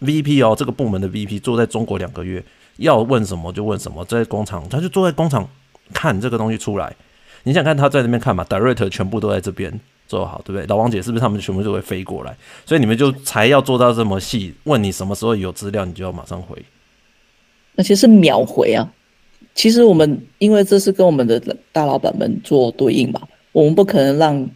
[0.01, 2.43] ，VP 哦这个部门的 VP 住在中国两个月。
[2.77, 5.47] 要问什么就问什么，在工厂他就坐在工厂
[5.93, 6.95] 看这个东西出来。
[7.43, 10.65] 你想看他在那边看嘛？Direct 全部都在这边做好，对不对？
[10.67, 12.35] 老王姐是不是他们全部就会飞过来？
[12.65, 14.53] 所以你们就才要做到这么细。
[14.65, 16.55] 问你什么时候有资料，你就要马上回。
[17.77, 18.87] 而且是秒回啊！
[19.55, 21.39] 其实我们因为这是跟我们的
[21.71, 24.49] 大老板们做对应嘛，我们不可能让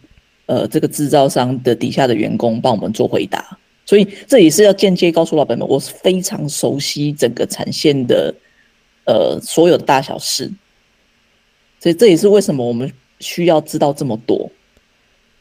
[0.46, 3.58] 呃这个制造商的底下的员工帮我们做回答。
[3.86, 8.34] 所以这也是要间接告诉老板们，我是非常熟悉整个产线的，
[9.04, 10.50] 呃，所有的大小事。
[11.78, 14.50] 所以这也是为什么我们需要知道这么多。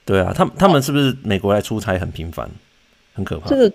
[0.05, 2.47] 对啊，他们他们是不是美国来出差很频繁，
[3.15, 3.49] 很可怕？
[3.49, 3.71] 这个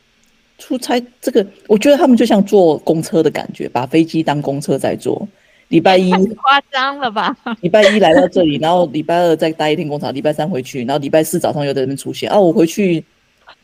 [0.57, 5.27] 出差，这个我觉得他们就像坐公车的感觉，把飞机当公车在坐。
[5.67, 7.37] 礼拜一 夸张了吧？
[7.61, 12.31] 礼拜一来到这里，然后礼拜二再待一天工厂，礼拜三回去，然后礼拜四早上又在那边出现。
[12.31, 13.05] 啊，我回去。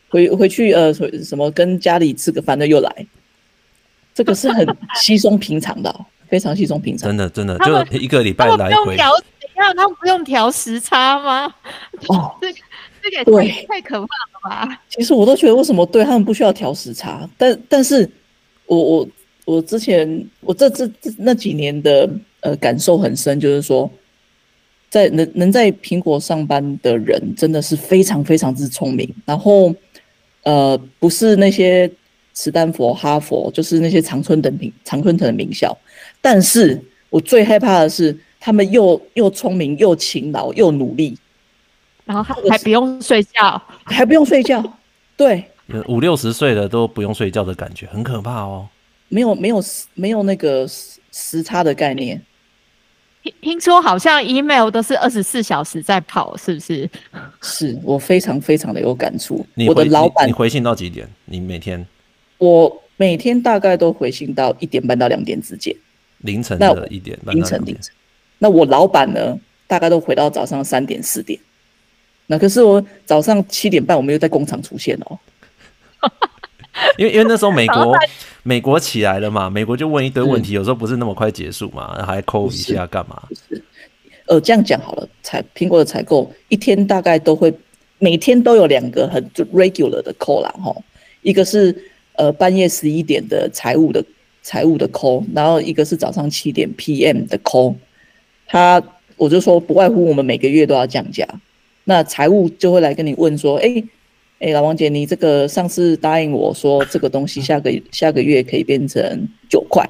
[0.09, 3.05] 回回去呃，什么跟家里吃个饭的又来，
[4.13, 5.93] 这个是很稀松平常的，
[6.27, 7.09] 非常稀松平常。
[7.09, 8.95] 真的真的，就一个礼拜来回。
[8.95, 9.11] 调，
[9.53, 11.53] 他们不用调时差吗？
[12.07, 12.51] 哦，这
[13.01, 14.81] 这个太太可怕了吧？
[14.89, 17.29] 其实我都觉得为什么对他们不需要调时差？
[17.37, 18.09] 但但是
[18.65, 19.07] 我我
[19.45, 22.09] 我之前我这这这那几年的
[22.41, 23.89] 呃感受很深，就是说。
[24.89, 29.75] 在能能在苹果上班的人真的是非常非常之聪明，然后，
[30.47, 31.91] 呃，不是那些
[32.33, 35.77] 斯丹佛、哈佛，就是那些常春藤名常春藤的名校。
[36.21, 41.17] 但是我最害怕的是，他们又又聪明又勤劳又努力，
[42.05, 44.63] 然后还还不用睡觉，还不用睡觉，
[45.17, 45.43] 对，
[45.89, 48.69] 五六十岁的都不用睡觉的感觉，很可怕哦。
[49.09, 49.61] 没有没有
[49.95, 52.21] 没有那个时时差的概念。
[53.41, 56.89] 听说好像 email 都是二十四小时在跑，是不是？
[57.41, 59.45] 是我非常非常的有感触。
[59.67, 61.07] 我的老板，你回信到几点？
[61.25, 61.85] 你每天？
[62.37, 65.75] 我每天大概都回信到一点半到两点之间。
[66.19, 67.35] 凌晨的一点半。
[67.35, 67.93] 凌晨凌晨。
[68.39, 69.37] 那我老板呢？
[69.67, 71.37] 大概都回到早上三点四点。
[72.27, 75.19] 那可是我早上七点半，我们又在工厂出现哦。
[76.97, 77.95] 因为因为那时候美国
[78.43, 83.21] 美国起来了嘛，美国就问一堆问题，有时候不是那么快结束嘛，还扣一下干嘛？
[84.27, 87.53] 呃，这样讲好了，采苹果的采购一天大概都会
[87.99, 89.23] 每天都有两个很
[89.53, 90.83] regular 的 call 啦，吼，
[91.21, 91.75] 一个是
[92.13, 94.03] 呃半夜十一点的财务的
[94.41, 97.75] 财务的 call，然后一个是早上七点 PM 的 call，
[98.45, 98.81] 他
[99.15, 101.27] 我就说不外乎我们每个月都要降价，
[101.85, 103.83] 那财务就会来跟你问说，哎。
[104.39, 109.89] 哎，老王姐，你这个上次答应我说这个东西下个下个月可以变成九块，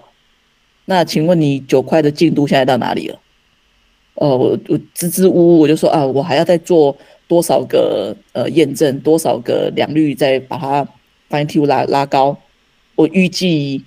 [0.85, 3.19] 那请问你九块的进度现在到哪里了？
[4.13, 10.87] 哦、呃，我我支支吾吾，我就说啊，我还要再做多少个呃验证，多少个良率，再把它
[11.29, 12.37] fine t u 拉拉高。
[12.95, 13.83] 我预计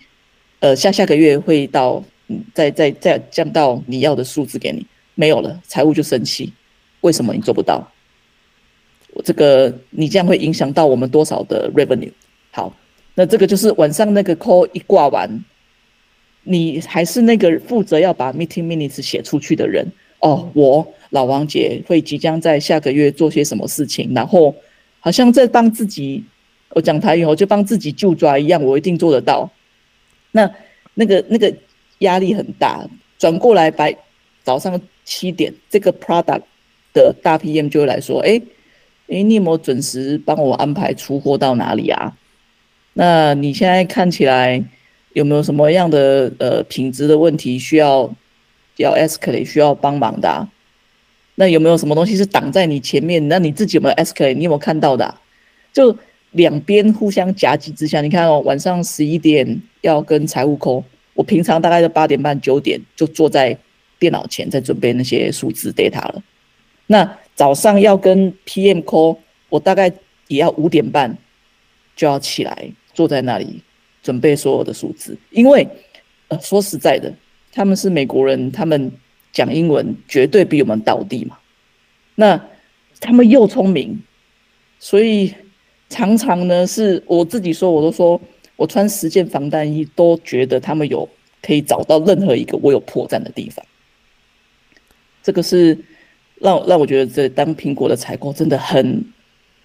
[0.61, 2.05] 呃下下个月会到，
[2.53, 6.53] 再再再降到你要的数字给你，没有了，财务就生气，
[7.01, 7.91] 为什么你做不到？
[9.25, 12.13] 这个你这样会影响到我们多少的 revenue？
[12.53, 12.75] 好，
[13.15, 15.29] 那这个就是晚上那个 call 一挂完，
[16.45, 19.87] 你还是那个负责要把 meeting minutes 写出去的人
[20.21, 20.49] 哦。
[20.55, 24.55] 我老王姐会即将在下个月做些什么事情，然后
[25.01, 26.25] 好像在帮自己，
[26.71, 29.51] 我讲台语我就帮自己就抓一样，我一定做得到。
[30.31, 30.51] 那
[30.95, 31.53] 那个那个
[31.99, 32.89] 压力很大，
[33.19, 33.95] 转过来白
[34.43, 36.43] 早上七点，这个 product
[36.95, 38.41] 的大 PM 就会来说，哎。
[39.11, 42.17] 诶，你有没有准时帮我安排出货到哪里啊？
[42.93, 44.65] 那你现在看起来
[45.13, 48.09] 有没有什么样的呃品质的问题需要
[48.77, 50.49] 要 escalate 需要帮忙的？
[51.35, 53.27] 那有没有什么东西是挡在你前面？
[53.29, 54.35] 那你自己有没有 escalate？
[54.35, 55.13] 你有没有看到的？
[55.73, 55.97] 就
[56.33, 60.85] 两边互相夹击之下，你看哦，晚上十一点要跟财务 call，
[61.15, 63.57] 我平常大概在八点半九点就坐在
[63.99, 66.23] 电脑前在准备那些数字 data 了。
[66.87, 69.16] 那早上要跟 PM call，
[69.49, 69.91] 我大概
[70.28, 71.16] 也要五点半
[71.97, 73.62] 就要起来，坐在那里
[74.03, 75.16] 准备所有的数字。
[75.30, 75.66] 因为，
[76.28, 77.11] 呃，说实在的，
[77.51, 78.93] 他们是美国人，他们
[79.32, 81.38] 讲英文绝对比我们倒地嘛。
[82.14, 82.38] 那
[83.01, 83.99] 他们又聪明，
[84.78, 85.34] 所以
[85.88, 88.20] 常常呢是我自己说，我都说
[88.57, 91.09] 我穿十件防弹衣，都觉得他们有
[91.41, 93.64] 可以找到任何一个我有破绽的地方。
[95.22, 95.78] 这个是。
[96.41, 99.05] 让让我觉得这当苹果的采购真的很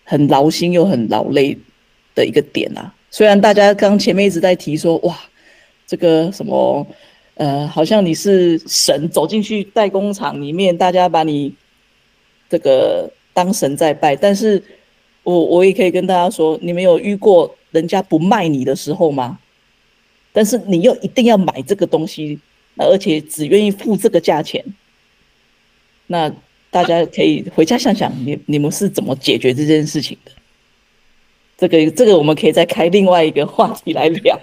[0.04, 1.58] 很劳心又很劳累
[2.14, 2.94] 的一个点啊！
[3.10, 5.18] 虽然大家刚前面一直在提说，哇，
[5.88, 6.86] 这个什么
[7.36, 11.56] 呃，好像你是神走进去代工厂里面，大家把你
[12.50, 14.16] 这个当神在拜。
[14.16, 14.62] 但是
[15.24, 19.40] 我我也可以跟大家说，你们有遇过人家不卖你的时候吗？
[20.34, 22.38] 但是你又一定要买这个东西，
[22.76, 24.62] 而且只愿意付这个价钱，
[26.08, 26.30] 那。
[26.76, 30.32] 大家可以回家想想，你你们是怎么解决这件事情的？
[31.58, 34.38] 这个这个我们可以再开另外一个话题来聊。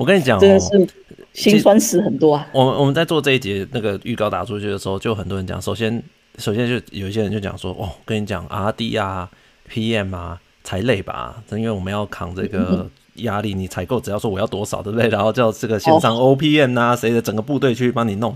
[0.00, 0.88] 我跟你讲、哦，真的是
[1.34, 2.48] 心酸史很多啊。
[2.54, 6.02] 我们我们在做这一节那个预告打出去的时候，就很多人讲，首先
[6.38, 9.30] 首先就有一些人就讲说，哦，跟你讲 RD 啊、
[9.70, 15.10] PM 啊才累吧，因为我们要扛这个压力，你采购只要说我要多少，对不对？
[15.10, 18.34] 然后叫这个线上 OPM 啊，谁的整个部队去帮你弄。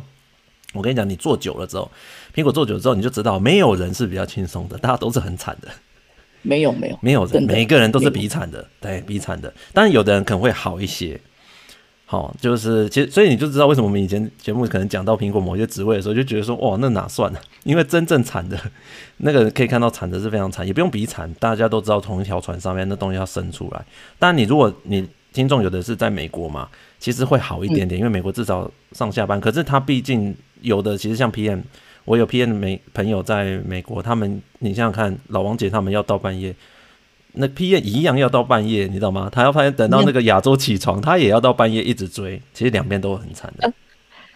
[0.74, 1.90] 我跟你讲，你做久了之后，
[2.34, 5.68] 苹果做久了之后，你就知道没有人是比较轻松的，大家都是很惨的。
[6.42, 9.52] 没有没有没有人，每一个人都是比惨的，对，比惨的。
[9.72, 11.20] 当然，有的人可能会好一些。
[12.06, 17.40] 好、哦，就是其实，所以你就知道为什么我们以前节目可能讲到苹果某些职位的时候，就觉得说，哇，那哪算呢？
[17.64, 18.58] 因为真正惨的
[19.16, 23.84] 那个可以看到惨的是非常惨，也不用比惨，大家都知道同一条船上面那东西要生出来。
[24.18, 26.68] 但，你如果你听众有的是在美国嘛，
[27.00, 30.34] 其实会好一点点，因为美国至少上下班，可是他毕竟。
[30.60, 31.62] 有的其实像 PM，
[32.04, 36.54] 我有 PM 的美朋友在美国，他们你想想看，老王姐他们要到半夜，
[37.34, 39.28] 那 PM 一样要到半夜，你知道吗？
[39.30, 43.72] 他要发现等到那个亚洲起床，他也要到半夜一直追，其实两边都很惨的。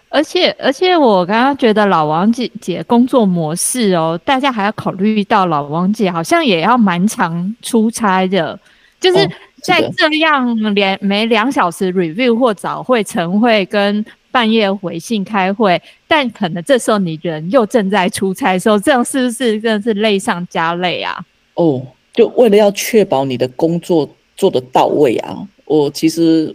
[0.08, 8.58] 而且而且我刚刚觉得老王姐姐工作模式哦，大家还要考虑到老王姐好像也要蛮常出差的，
[9.00, 9.26] 就是
[9.62, 14.04] 在这样连每两小时 review 或早会晨会跟。
[14.32, 21.24] 半夜回信开会，但可能这时候你人又正在出差的时候，这样是不是真的是累上加累啊？
[21.54, 26.52] 哦，就为了要确保你的工作做得到位啊，我其实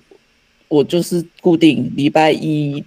[0.67, 2.84] 我就是固定礼拜一、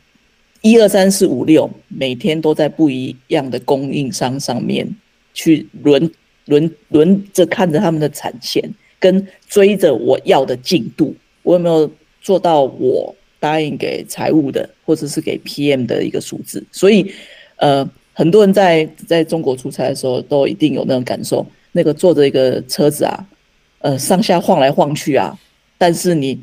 [0.61, 4.86] 一二三四五六，每天都在不一样的供应商上面
[5.32, 6.11] 去轮
[6.47, 8.68] 轮轮着看着他们的产线，
[8.99, 11.14] 跟追着我要的进度，
[11.45, 11.88] 我有没有
[12.20, 17.11] 做到我答应给财务的，或者是给 PM 的一个数字，所以，
[17.57, 21.45] 呃，很多人在在中国出差的时候，都一定有那种感受。
[21.72, 23.26] 那个坐着一个车子啊，
[23.78, 25.38] 呃上下晃来晃去啊，
[25.78, 26.38] 但是你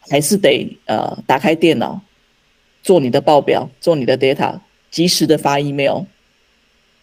[0.00, 2.00] 还是得呃打开电脑
[2.82, 4.58] 做你的报表，做你的 data，
[4.90, 6.02] 及时的发 email。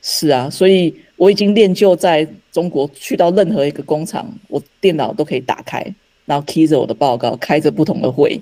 [0.02, 5.82] 是啊，所以我已经练就在中国去到任何一个工厂，我电脑都可以打开，
[6.26, 8.42] 然后 key 着我的报告，开着不同的会，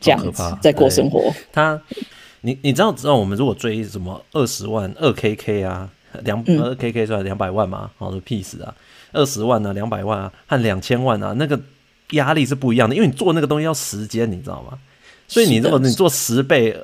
[0.00, 1.32] 这样子在过生活。
[1.52, 1.80] 他，
[2.40, 5.88] 你你知道知道我们如果追什么二十万二 KK 啊，
[6.24, 7.90] 两二 KK 算两百万吗？
[7.98, 8.74] 好的屁事啊，
[9.12, 11.60] 二十万啊，两百万啊，和两千万啊，那个
[12.12, 14.78] 压力是不一样的，因为你做那个东西要时间，你知道吗？
[15.28, 16.76] 所以你如果你做十倍。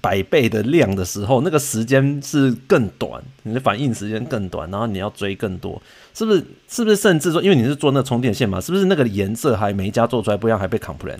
[0.00, 5.82] 百倍的量的时候，那个时间是更短，你的反应时间更短，然后你要追更多，
[6.14, 6.38] 是不是？
[6.68, 6.94] 是不是？
[6.94, 11.18] 甚至说，因为你是做那个充电线嘛，是不是那个颜色还每一家做出来不一样，还被 complain？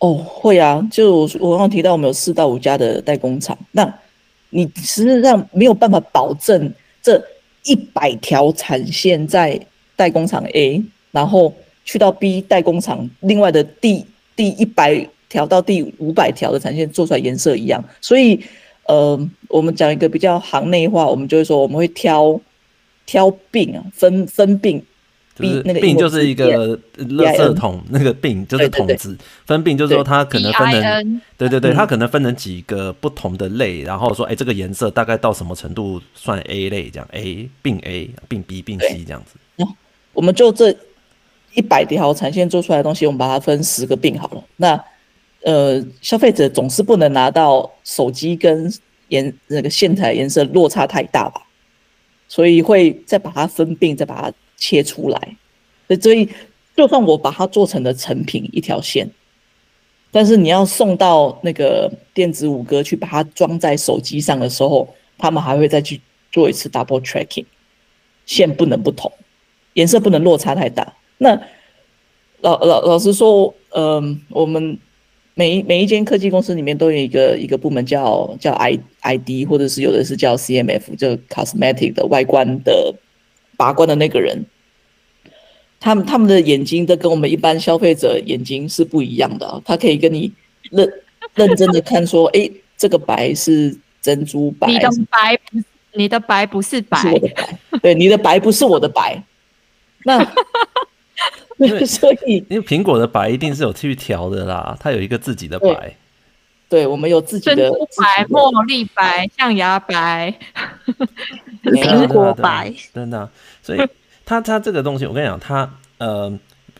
[0.00, 3.94] 哦，会啊，就我我刚刚提到，我们有四到五家的代工厂，那
[4.50, 6.70] 你实际上没有办法保证
[7.00, 7.22] 这
[7.64, 9.58] 一百条产线在
[9.96, 10.82] 代工厂 A，
[11.12, 15.08] 然后去到 B 代工厂，另外的第第一百。
[15.30, 18.40] 条到第五百条的产线做出来颜色一样，所以，
[18.88, 22.40] 呃，我们讲一个比较行内话，我们就会说我们会挑
[23.06, 24.82] 挑病啊，分分病，
[25.40, 29.16] 就是病就是一个垃圾桶，那个病就是桶子，
[29.46, 39.34] 分病就是说它可能分成，对对对，它可能分成几个不同的类，然后说，哎，这个颜色大概到什么程度算 A 类，这样 A 病 A 病 B 病 C 这样子。
[39.56, 39.66] 那
[40.12, 40.74] 我们就这
[41.54, 44.82] 一百条产线做出来的东西，我们把它分十个病好了，那。
[45.42, 48.70] 呃，消费者总是不能拿到手机跟
[49.08, 51.40] 颜那个线材颜色落差太大吧，
[52.28, 54.30] 所以会再把它分病，再把它
[54.60, 55.36] 切出来。
[56.00, 56.28] 所以，
[56.76, 59.10] 就算我把它做成了成品一条线，
[60.12, 64.88] 但是你要送到那个电子五哥去把它装在手机上的时候，
[65.18, 66.00] 他们还会再去
[66.30, 67.46] 做一次 double tracking，
[68.24, 69.10] 线不能不同，
[69.72, 70.94] 颜色不能落差太大。
[71.18, 71.34] 那
[72.42, 74.78] 老老老实说，嗯、我们。
[75.34, 82.94] 每一每一间科技公司里面都有一个一个部门叫叫 I I D，或者是有的是叫 C M F，就 cosmetic 的外观的
[83.60, 84.42] 把关的那个人，
[85.78, 90.32] 他们他们的眼睛都跟我们一般消费者眼睛是不一样的啊，他可以跟你
[90.70, 90.90] 认
[91.36, 99.22] 认真的看说，哎，这个白是珍珠白，你的白不是你的白不是白，是我的白，对，你的白不是我的白，
[100.04, 100.26] 那。
[101.84, 105.68] 所以，因为苹果的白一定是有去调的啦，它有一个自己的白。
[105.68, 105.96] 对，
[106.70, 110.34] 对我们有自己的珍珠白、茉莉白、象牙白、
[111.62, 113.30] 苹果白，真的。
[113.62, 113.88] 所以，
[114.24, 116.30] 它它这个东西，我跟你讲，它呃，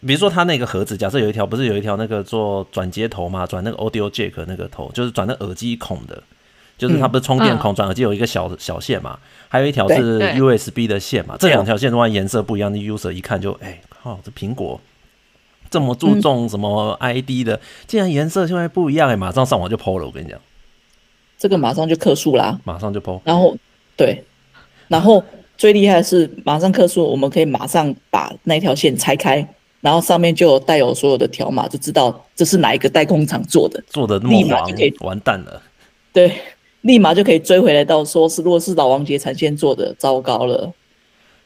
[0.07, 6.22] 比如说它那个盒子，假设有一条，不是有一条那个做转接头嘛，转那个 audio jack 那个头，就是转那耳机孔的，
[6.78, 9.18] 就是它不是充电孔转耳机有一个小小线嘛，
[9.49, 13.81] 还有一条是 USB 的线嘛，这两条线的话颜色不一样的 user 一看就哎。
[14.03, 14.81] 哦，这苹果
[15.68, 19.14] 这么注重什么 ID 的，嗯、竟然颜色现在不一样哎！
[19.14, 20.41] 马上上网就 PO 了，我跟你讲，
[21.37, 23.20] 这个马上就克数啦，马上就 PO。
[23.24, 23.55] 然后
[23.95, 24.24] 对，
[24.89, 25.22] 然后
[25.61, 29.47] 最厉害的是马上客诉，我们可以马上把那条线拆开，
[29.83, 35.61] 然后上面就带有所有的条码，就知道这是哪一个代工厂做的，做的那么黄，就可以完蛋了。
[36.15, 36.33] 对，
[36.81, 40.73] 立马就可以追回来到说是如果是老王杰产线做的，糟糕了。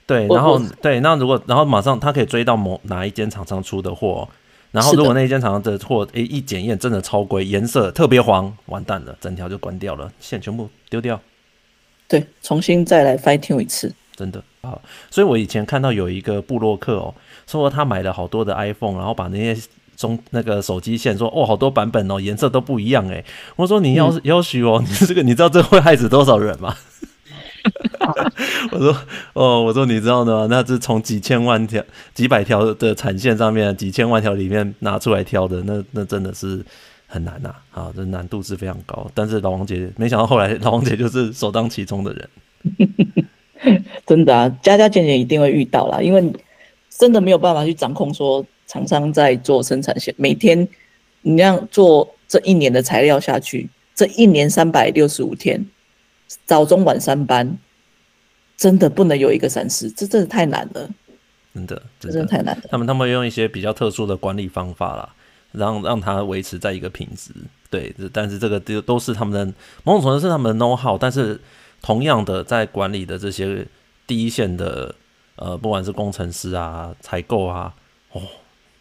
[0.06, 4.28] 对，然后对，那如果然后马上他可以追到某哪一间厂商出的货，
[4.70, 11.20] 然后如果那一间厂商的货诶一检验真的超规，颜色特别黄，完蛋了，整条就关掉了，线全部丢掉。
[12.06, 14.78] 对，重新再来 fine tune 一次，真的啊。
[15.10, 17.14] 所以我以前看到有一个布洛克哦，
[17.46, 23.24] 说他买了好多的 iPhone，然后把那些中那个手机线说哦好多版本哦颜色都不一样诶。
[23.56, 26.74] 我说你要是要许哦， 你这个你知道这会害死多少人吗？
[28.72, 28.94] 我说
[29.32, 30.46] 哦，我说你知道的吗？
[30.50, 36.62] 那是从几千万条、几百条的产线上面，几千万条里面拿出来挑的，那那真的是
[37.06, 37.54] 很难呐！
[37.72, 39.10] 啊，这难度是非常高。
[39.14, 42.28] 但是老王姐没想到后来老王姐就是首当其冲的人，
[44.06, 46.32] 真的啊，加加减减一定会遇到啦，因为
[46.90, 50.66] 真的没有办法去掌控说厂商在做生产线，每天
[51.22, 55.64] 你让做这一年的材料下去，这一年三百六十五天。
[56.46, 57.56] 早中晚三班，
[58.56, 60.90] 真的不能有一个闪失，这真的太难了。
[61.54, 62.62] 真的，真的太难了。
[62.68, 65.14] 他们他们用一些比较特殊的管理方法啦，
[65.52, 67.30] 让让它维持在一个品质。
[67.70, 69.54] 对，但是这个都都是他们的
[69.84, 71.38] 某种程度是他们的 know how，但是
[71.84, 73.66] 同样的在管理的这些
[74.06, 74.94] 第一线的
[75.36, 77.74] 呃，不管是工程师啊、采购啊，
[78.12, 78.22] 哦，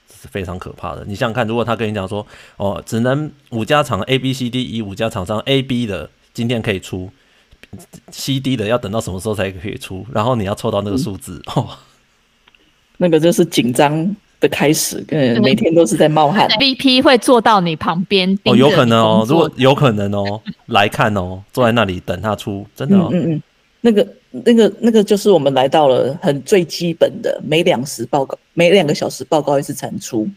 [0.07, 1.03] 这是非常可怕的。
[1.05, 2.25] 你想想看，如果他跟你讲说，
[2.55, 7.11] 哦，只能五家厂 A、B、C、D、E 五家厂商 A、B 的今天可以出。
[8.09, 10.05] CD 的要等到什么时候才可以出？
[10.13, 11.77] 然后你要凑到那个数字、哦，
[12.97, 16.47] 那个就是紧张的开始，嗯，每天都是在冒汗。
[16.59, 23.41] VP 会坐到你旁边哦，有可能哦，如果有可能哦，来看哦，坐在那里等他出，真的哦，嗯嗯，
[23.79, 30.27] 那个那个那个就是我们来到了很最基本的，每两时报告，每两个小时报告一次产出，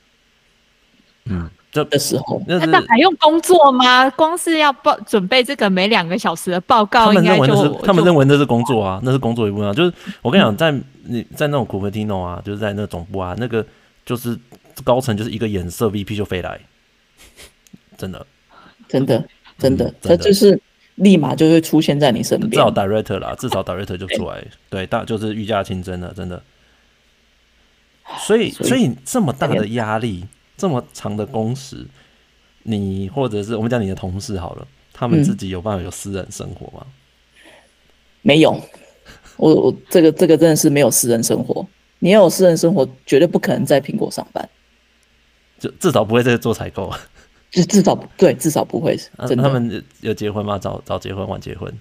[1.25, 1.51] 嗯。
[1.73, 4.09] 这的时候，那还用工作吗？
[4.11, 9.75] 光是要报准备这个每两个小时的报告，他们认为那是他们认为那是工作啊，那是工作一部分啊。
[9.75, 9.93] 就是
[10.23, 10.73] 我跟你讲，在
[11.05, 13.63] 你在那种库珀蒂诺啊，就是在那个总部啊，那个
[14.07, 14.39] 就是
[14.83, 16.59] 高层就是一个眼色，VP 就飞来，
[17.99, 18.27] 真的，
[18.89, 19.23] 真的，
[19.59, 20.59] 真的，他就是
[20.95, 22.53] 立马就会出现在你身边。
[22.53, 26.43] 至少 director 啦，至少 director 就出来， 对，大就是御驾亲征了，真的。
[28.21, 30.25] 所以，所以这么大的压力。
[30.59, 31.87] 这么长的工时，
[32.63, 36.87] 你或者是我们讲你的同事好了，他们自己有办法有私人生活吗？
[36.87, 36.93] 嗯、
[38.23, 38.59] 没有，
[39.37, 41.69] 我我这个这个真的是没有私人生活。
[41.99, 44.49] 你要有私人生活，绝对不可能在苹果上班，
[45.59, 46.93] 就至少不会在做采购。
[47.51, 48.97] 就至少对，至少不会。
[49.27, 49.43] 真的。
[49.43, 50.59] 他们有结婚吗？
[50.59, 51.73] 早早结婚，晚结婚？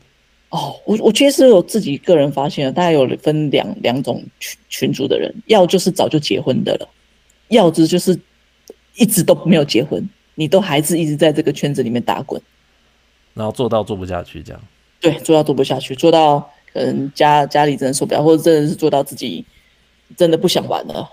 [0.49, 6.87] 哦，我我其实有自己个人发现了，大概有分两两种群群组的人，要就是早就结婚的了，
[7.49, 8.19] 要之就是。
[8.97, 12.41] 一直都没有结婚，你都还是一直在这个圈子里面打滚，
[13.33, 14.61] 然后做到做不下去这样。
[15.01, 19.43] 对，做到做不下去，做到可能家家里真的受不了，或者真的是做到自己
[20.15, 21.09] 真的不想玩了，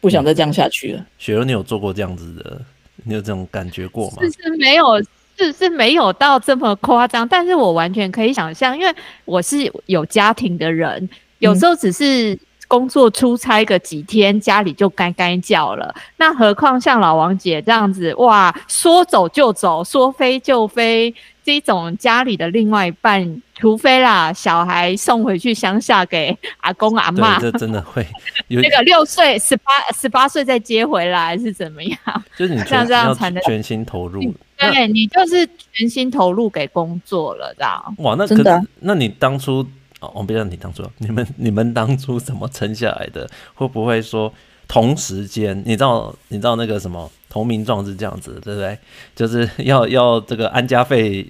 [0.00, 1.06] 不想再这样下去了。
[1.18, 2.60] 雪儿，你有做过这样子的？
[3.04, 4.18] 你有这种感觉过吗？
[4.22, 5.02] 是是没有，
[5.36, 8.94] 是是没有到这么夸张，但是我完全可以想象，因为
[9.24, 12.38] 我是有家庭的人，有时候只是。
[12.66, 15.94] 工作出差个几天，家里就该该叫了。
[16.16, 28.04] 那何况像老王姐这样子，哇，说走就走，说飞就飞，这种家里的另外一半，除非啦，小孩送回去乡下给阿公阿妈，这真的会
[28.48, 29.64] 有 那个六岁、十八、
[29.94, 31.98] 十八岁再接回来是怎么样？
[32.36, 34.20] 就是你 像这样才能全心投入。
[34.56, 37.94] 对，你就是全心投入给工作了，这样。
[37.98, 38.62] 哇，那真的？
[38.80, 39.66] 那你当初？
[40.12, 43.26] 我不知道你当初，你们你们当初怎么撑下来的？
[43.54, 44.30] 会不会说
[44.66, 45.62] 同时间？
[45.64, 48.78] 你知道你知道那个什么同名状是这样子，对不对？
[49.14, 51.26] 就是 要要这个安家费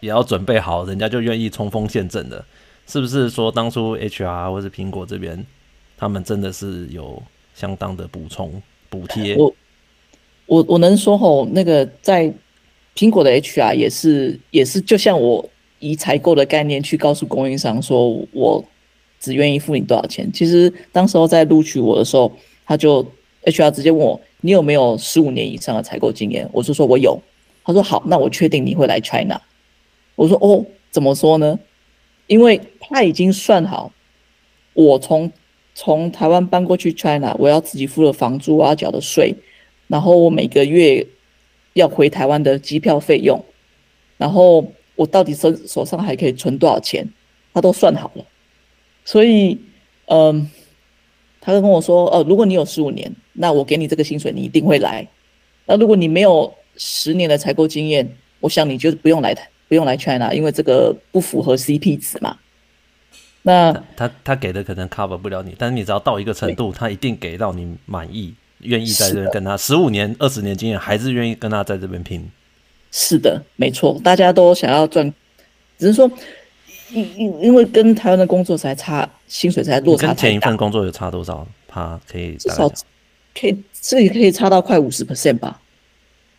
[0.00, 2.44] 也要准备好，人家就愿意冲锋陷阵的，
[2.86, 3.28] 是不是？
[3.30, 5.44] 说当初 HR 或是苹果这边，
[5.96, 7.22] 他们真的是有
[7.54, 9.36] 相当的补充补贴？
[9.36, 9.54] 我
[10.46, 12.32] 我我能说吼，那个在
[12.94, 15.48] 苹果的 HR 也是也是，就像我。
[15.82, 18.62] 以采购的概念去告诉供应商说，我
[19.18, 20.30] 只愿意付你多少钱。
[20.30, 22.30] 其实当时候在录取我的时候，
[22.66, 23.04] 他就
[23.44, 26.48] HR 直接问我，你有没有十五年以上的采购经验？
[26.52, 27.20] 我就说我有。
[27.64, 29.40] 他说好，那我确定你会来 China。
[30.16, 31.58] 我说哦，怎么说呢？
[32.26, 33.92] 因为他已经算好，
[34.72, 35.30] 我从
[35.74, 39.34] 从台湾搬过去 China，我要自己付的房租啊，缴的税，
[39.88, 41.06] 然后我每个月
[41.74, 43.44] 要回台湾的机票费用，
[44.16, 44.72] 然后。
[44.96, 47.08] 我到底手手上还可以存多少钱？
[47.54, 48.24] 他都算好了，
[49.02, 49.58] 所以，
[50.08, 50.46] 嗯，
[51.50, 55.06] 他就跟我说，哦，如果你有十五年，那我给你这个薪水，你一定会来。
[55.66, 59.36] 那如果你没有十年的采购经验，我想你就不用来，
[59.68, 62.36] 不用来 China，因为这个不符合 CP 值嘛。
[63.42, 72.30] 那他他，给的可能 cover 不了你，但是你只要到一个程度，他一定给到你满意，愿意在这跟他十五年、二十年经验，还是愿意跟他在这边拼。
[72.92, 75.12] 是的，没错，大家都想要赚，
[75.78, 76.10] 只是说，
[76.92, 80.14] 因因因为跟台湾的工作才差，薪水才落差太大。
[80.14, 81.46] 跟前一份工作有差多少？
[81.66, 82.68] 他可以至少
[83.34, 85.60] 可以，这里可以差到快五十 percent 吧？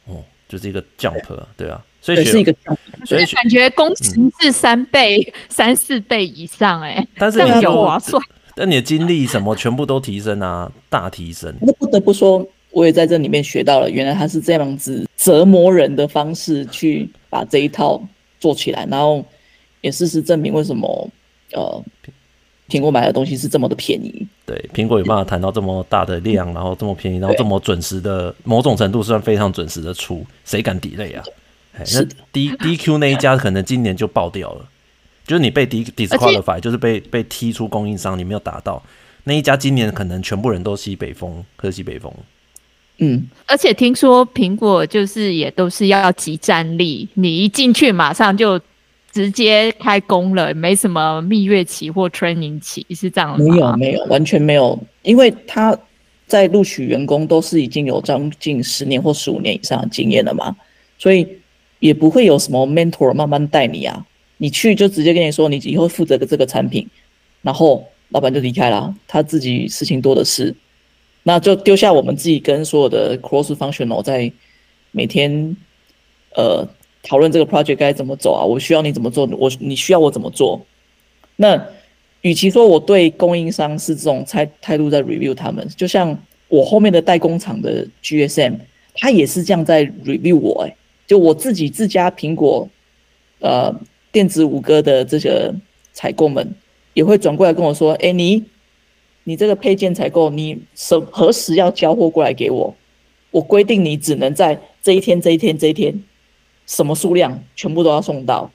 [0.06, 1.22] 哦，就是一个 jump，
[1.56, 8.22] 对啊，所以是一个 jump，所以感觉工资是三倍、嗯、三四倍以上、欸，哎，但是这样有划算。
[8.56, 11.54] 但你的经历什么全部都提升啊，大提升。
[11.62, 12.48] 那不得不说。
[12.74, 18.02] 我也在这里面学到了，原来他是这样子折磨人的方式去把这一套
[18.40, 19.22] 做起来，然后
[19.82, 21.10] 也事实证明为什么
[21.54, 21.84] 呃
[22.70, 24.26] 苹果买的东西是这么的便宜。
[24.46, 31.24] 对，苹果有办法谈到这么大的量，然后这么便宜，然后这么准时的，某种程度算非常准时的出，谁敢 delay 啊？
[31.86, 34.70] 是的，那 D DQ 那一家可能今年就爆掉了，
[35.26, 38.82] 就是你被 D disqualify，就是被被踢出供应商，你没有达到
[39.24, 42.14] 那一家，今年可能全部人都西北风，喝西北风。
[42.98, 48.60] 嗯，而且听说苹果就是也都是要集战力，你一进去马上就
[49.12, 53.38] 直接开工了，没什么蜜月期或 training 期，是这样吗？
[53.38, 55.78] 没有，没有，完全没有，因为他
[56.28, 60.56] 在录取员工都是已经有将近十年或十五年以上的经验了嘛，
[60.98, 61.28] 所以
[61.80, 64.06] 也不会有什么 mentor 慢慢带你啊，
[64.38, 66.88] 你去就直接跟你说，你以后负责的这个产品，
[67.42, 70.56] 然后老板就离开了，他自己事情多的是，
[71.24, 74.32] 那就丢下我们自己跟所有的 cross functional 在
[74.92, 75.58] 每天
[76.36, 76.66] 呃
[77.04, 80.60] 讨论这个 project 该怎么走啊，我需要你怎么做，我你需要我怎么做。
[81.36, 81.68] 那
[82.22, 88.56] 与其说我对供应商是这种态态度在 review 他们，就像我后面的代工厂的 GSM，
[88.96, 90.76] 他也是这样在 review 我，哎，
[91.08, 92.70] 就我自己自家苹果
[93.40, 93.74] 呃
[94.12, 95.52] 电子五哥的这些
[95.94, 96.54] 采购们。
[96.94, 98.44] 也会转过来跟我说：“哎，你，
[99.24, 102.76] 你这个配件采购，你什何时要交货过来给我？
[103.32, 106.04] 我规定你只能在这一天、这一天、这一天，
[106.66, 108.50] 什么数量全部都要送到。”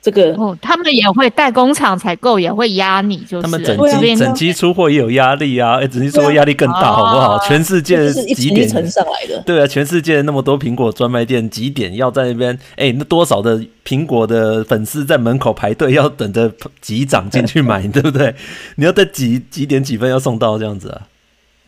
[0.00, 7.36] 这个哦，他们也会代工厂采购，也会压你，就是他们整机整机出货也有压力啊，哎，整机出货压力更大，好不好？
[7.40, 9.42] 全世界几点上来的？
[9.44, 12.56] 对啊，全世界那么多苹果专卖店，几点要在那边？
[12.76, 16.50] 哎，那多少的苹果的粉丝在门口排队，要等着
[16.80, 18.32] 机长进去买， 对不对？
[18.76, 21.08] 你要在几几点几分要送到这样子啊？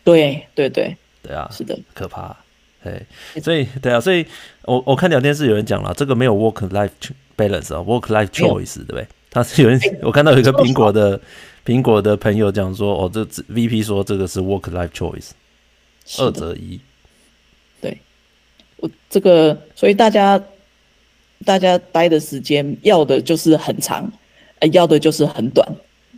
[0.05, 2.35] 对对对对啊，是的，可怕。
[2.83, 3.05] 对，
[3.43, 4.25] 所以对啊，所以
[4.65, 6.89] 我我看聊天室有人讲了，这个没有 work life。
[7.37, 9.07] balance 啊，work life choice 对不对？
[9.31, 11.19] 他是有人， 我看到有一个苹果的
[11.65, 15.31] 苹果的朋友讲说，哦，这 VP 说这个是 work life choice，
[16.19, 16.79] 二择一。
[17.81, 17.97] 对，
[18.77, 20.39] 我这个，所以大家
[21.45, 24.11] 大家待的时间要的就是很长，
[24.59, 25.67] 呃，要的就是很短。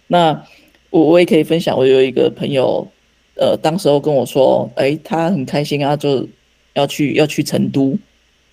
[0.07, 0.43] 那
[0.89, 2.85] 我我也可以分享，我有一个朋友，
[3.35, 6.27] 呃，当时候跟我说，哎，他很开心啊，就
[6.73, 7.97] 要去要去成都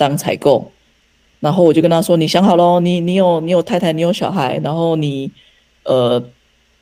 [0.01, 0.72] 当采购。
[1.40, 5.30] 然后我就跟他说：“你想好喽，你你有你有太太，你有小孩，然后你，
[5.84, 6.22] 呃，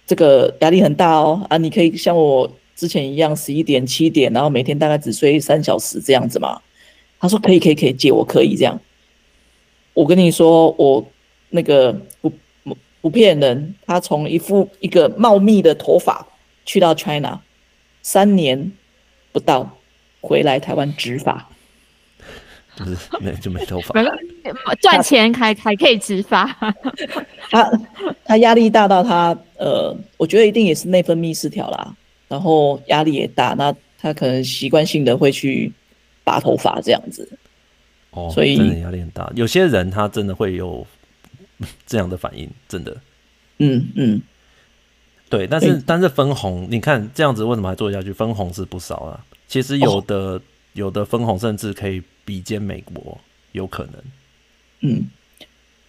[0.07, 6.61] 这个压力很大哦啊，你可以像我之前一样十一点七点，然后每天大概只睡三小时这样子嘛。”
[7.21, 8.81] 他说：“可以可以可以，姐我可以这样。”
[9.95, 11.05] 我跟你说，我
[11.51, 12.31] 那个不
[12.63, 16.27] 不不骗人，他从一副一个茂密的头发
[16.65, 17.41] 去到 China，
[18.03, 18.73] 三年
[19.33, 19.77] 不到
[20.21, 21.49] 回来台湾植发。
[22.79, 23.95] 就是没就没头发，
[24.81, 26.47] 赚钱还还可以植发。
[27.51, 27.71] 他
[28.25, 31.95] 他压力大到他呃，我觉得一定也是内分泌失调啦，
[32.29, 35.73] 然后压力也大，那他可能习惯性的会去
[36.23, 37.29] 拔头发这样子。
[38.11, 39.31] 哦，所以压力很大。
[39.35, 40.87] 有些人他真的会有
[41.87, 42.97] 这样的反应，真的。
[43.59, 44.23] 嗯嗯，
[45.29, 48.13] 对，但是、欸、但是分红，你看这样子为什么还做下去？
[48.13, 49.25] 分红是不少啊。
[49.49, 50.41] 其实有的、哦、
[50.79, 52.03] 有的分红甚至可以。
[52.29, 53.19] 比肩美国
[53.53, 53.95] 有可能，
[54.81, 55.07] 嗯，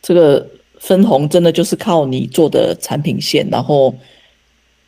[0.02, 0.48] 这个
[0.80, 3.94] 分红真的就是靠你做的产品线，然后，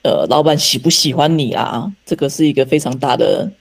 [0.02, 1.92] 呃，老板喜不喜欢你啊？
[2.06, 3.52] 这个是一个非常大的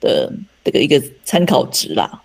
[0.00, 0.32] 的
[0.62, 2.22] 这个一个参考值啦。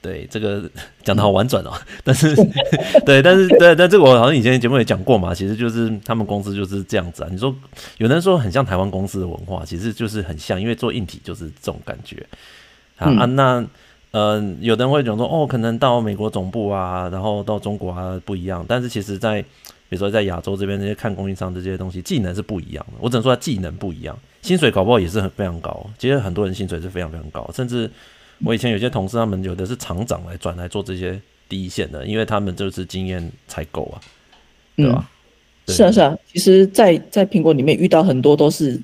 [0.00, 0.70] 对，这个
[1.02, 1.72] 讲的好婉转哦，
[2.04, 2.36] 但是
[3.04, 7.28] 对，但是对，但这个我好像以前节目也讲过嘛，其实就是他们公司就是这样子啊。
[7.32, 7.52] 你说
[7.98, 12.24] 有人说很像台湾公司的文化，其实就是很像，因为做硬体就是这种感觉
[12.96, 13.66] 啊、嗯、啊那。
[14.14, 18.64] 呃，有的人会讲说，哦，可能到美国总部啊，然后到中国啊不一样。
[18.68, 19.48] 但是其实在，在
[19.88, 22.92] 比如说在亚洲这边，这些看供应商这些东西，技能是不一样的。
[23.00, 25.84] 我只能说，技能不一样，薪水搞不好也是很非常高。
[25.98, 27.90] 其实很多人薪水是非常非常高，甚至
[28.44, 33.98] 我以前有些同事，他们有的是厂长来转来做这些第一线的，因为他们就是经验才够啊，
[34.76, 35.10] 对吧？
[35.66, 36.16] 嗯、是啊，是啊。
[36.32, 38.80] 其实在，在在苹果里面遇到很多都是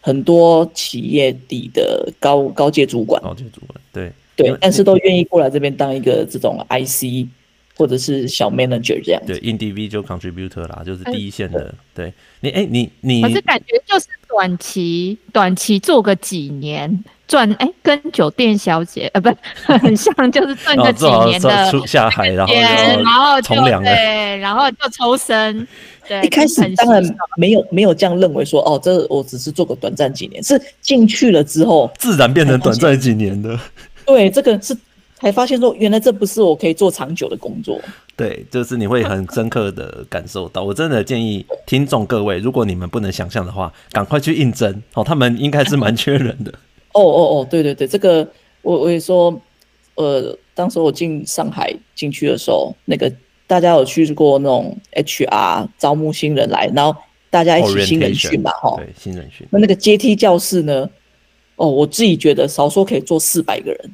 [0.00, 4.12] 很多企业底的高高阶主管，高阶主管，对。
[4.36, 7.28] 对，但是都愿意过来这边当一个这种 IC
[7.76, 9.38] 或者是小 manager 这样子。
[9.38, 11.60] 对，individual contributor 啦，就是第一线的。
[11.64, 19.30] 欸、对你，哎、欸，你你，可是感觉就是短期，短期做个几年赚，哎、欸，跟酒店小姐呃，不，
[19.64, 25.66] 很像，就是赚个几年的出下海，然后然后从良对，然后就抽身。
[26.08, 27.00] 对，一开始当然
[27.36, 33.56] 没有没有这样认为说，哦，这我只是做个短暂几年，是进去了之后自然变成短暂几年的。
[34.04, 34.76] 对，这个是
[35.14, 37.80] 才发现说，原来这不是我可以做长久的工作。
[38.16, 40.64] 对，就是你会很深刻的感受到。
[40.64, 46.52] 我真的建议听众各位，如果你们不能想象的话，赶快去应征哦，他们应该是蛮 缺人的。
[46.92, 48.28] 哦哦哦，对对对，这个
[48.62, 49.40] 我我也说，
[49.94, 53.12] 呃，当时我进上海进去的时候，那个
[53.46, 56.98] 大家有去过那种 HR 招募新人来，然后
[57.30, 59.46] 大家一起新人训嘛，哈，对，新人训。
[59.50, 60.88] 那那个阶梯教室呢？
[61.56, 63.90] 哦，我自己觉得少说可以坐四百个人，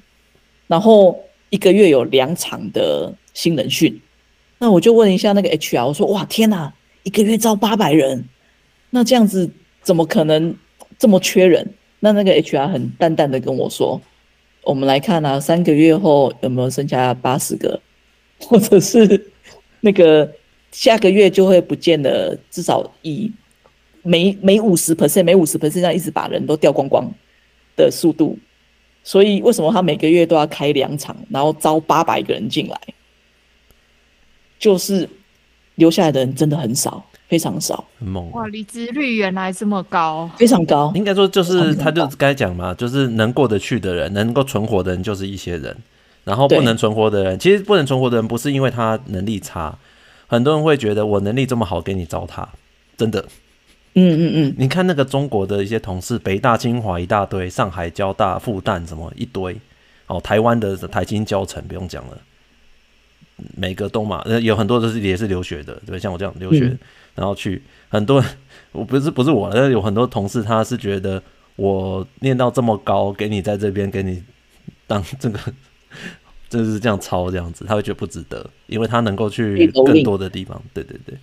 [0.69, 1.19] 然后
[1.51, 4.01] 一个月有两场的新人训，
[4.59, 6.73] 那我就问一下那个 HR，我说哇天哪，
[7.03, 8.29] 一个月招八百人，
[8.91, 9.51] 那这样子
[9.83, 10.57] 怎么可能
[10.97, 11.75] 这么缺人？
[12.01, 14.01] 那那个 HR 很淡淡的跟我说，
[14.63, 17.81] 我们来看啊，三个月后有没有剩下八十个，
[18.39, 19.31] 或者是
[19.81, 20.31] 那个
[20.73, 23.33] 下个月就会不见了，至少以
[24.03, 27.11] 每每五十 percent 每五十 percent 这样一直把人都调光光
[27.77, 28.39] 的速度，
[29.03, 32.81] 所以为什么他每个月都要开两场，然后招八百个人进来，
[34.59, 35.09] 就是
[35.77, 37.05] 留下来的人真的很少。
[37.29, 38.31] 非常少，很猛。
[38.33, 38.47] 哇！
[38.49, 40.93] 离职率原来这么高，非常高。
[40.95, 45.77] 应该说就是，他就该讲嘛，就是能过得去的人，能够存活的人就是一些人，
[46.25, 49.77] 然后不能存活的人，其实不能存活的人不是因为他能力差，
[50.27, 52.47] 很多人会觉得我能力这么好，给你糟蹋，
[52.97, 53.25] 真的。
[53.99, 59.57] 嗯嗯嗯，你看那个中国的一些同事，北大、清华一大堆，上海交大、复旦什么一堆，
[60.07, 62.19] 哦，台湾的台清交成不用讲了，
[63.57, 66.67] 每个都嘛，有很多都是也是留学的，对，像我这样留学。
[66.67, 66.79] 嗯
[67.17, 68.23] 然后去很多，
[68.73, 71.23] 我不是不是我，但是有很多同事，他是觉得
[71.57, 74.23] 我念到这么高，给你在这边给你
[74.87, 75.41] 当这个，
[76.51, 80.63] 就是这样抄这样子，他会觉得不值得，因为他能够去更多的地方。
[80.75, 81.17] 对对对，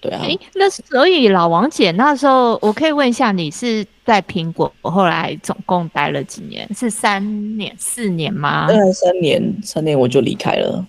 [0.00, 0.20] 对啊。
[0.22, 6.68] 哎，那所以老王姐那时候，我可以问一下，你是在苹果，我后来总共待了几年？
[6.74, 8.66] 是三年、四年吗？
[8.66, 10.86] 对，三年，三年我就离开了。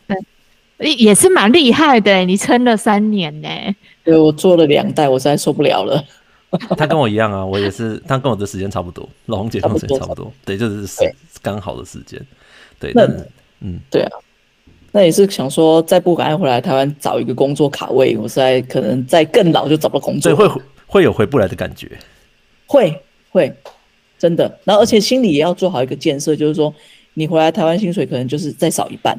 [0.78, 3.50] 对，也是蛮厉害的，你撑了三年呢。
[4.04, 6.04] 对，我做了两代，我实在受不了了。
[6.76, 10.88] 他跟我一样啊，我也是，他跟我的时间差不多，老王姐跟我时间差不多，对，就是
[11.44, 12.20] 刚好的时间。
[12.80, 13.06] 对，那
[13.60, 14.12] 嗯，对啊，
[14.92, 21.98] 那也是想说，再不赶快回来台湾找一个工作卡位，我实在可能在更老就找不到工作，所以会会有回不来的感觉，
[22.66, 23.54] 会会
[24.18, 24.60] 真的。
[24.64, 26.74] 然后而且心里也要做好一个建设，就是说
[27.14, 29.18] 你回来台湾薪水可能就是再少一半，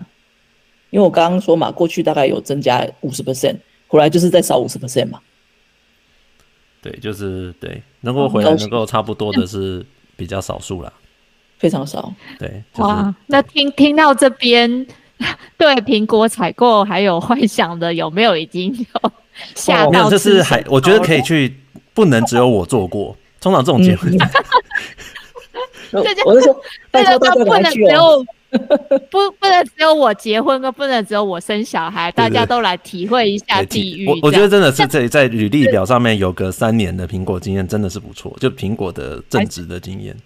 [0.90, 3.56] 因为我刚刚说嘛，过去大概有增加五十 percent。
[3.92, 5.18] 回来就是再少五十 percent 嘛，
[6.80, 10.92] 对，就是对，能够回来能够差不多的是比较少数啦，
[11.58, 12.14] 非常少。
[12.38, 14.86] 对，就是、哇，那听听到这边，
[15.58, 19.12] 对苹果采购还有幻想的，有没有已经有
[19.54, 19.90] 吓到？
[19.90, 21.54] 没有，就是还我觉得可以去，
[21.94, 23.16] 不能只有我做过。
[23.40, 24.12] 通常这种结婚，
[26.24, 26.60] 我是说，
[26.90, 28.24] 大家都不能只有。
[29.12, 34.08] 不，不能只有我结婚，跟不能只有我生小孩，大家都来体会一下地狱。
[34.08, 40.16] 我我觉得真的是这在履历表上面有个三年的苹果经验，真的是不错，就苹果的正职的经验。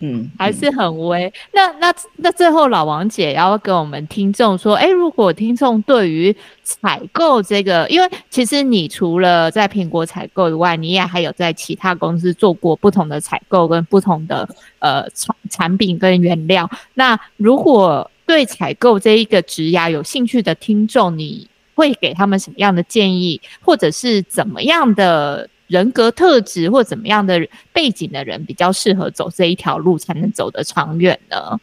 [0.00, 1.32] 嗯，还是很微。
[1.52, 16.70] 那那那最后老王姐要跟我们听众说，哎、如果听众对于采购这个，因为其实你除了在苹果采购以外，你也还有在其他公司做过不同的采购跟不同的呃产产品跟原料。
[16.94, 25.48] 那如果对采购这一个职涯有兴趣的听众，你会给他们什么样的建议，或者是怎么样的？
[25.68, 31.60] 人格特质或怎么样的背景的人比较适合走这一条路，才能走得长远呢？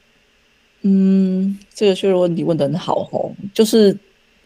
[0.84, 3.34] 嗯，这个确实问题问得很好哦。
[3.52, 3.98] 就是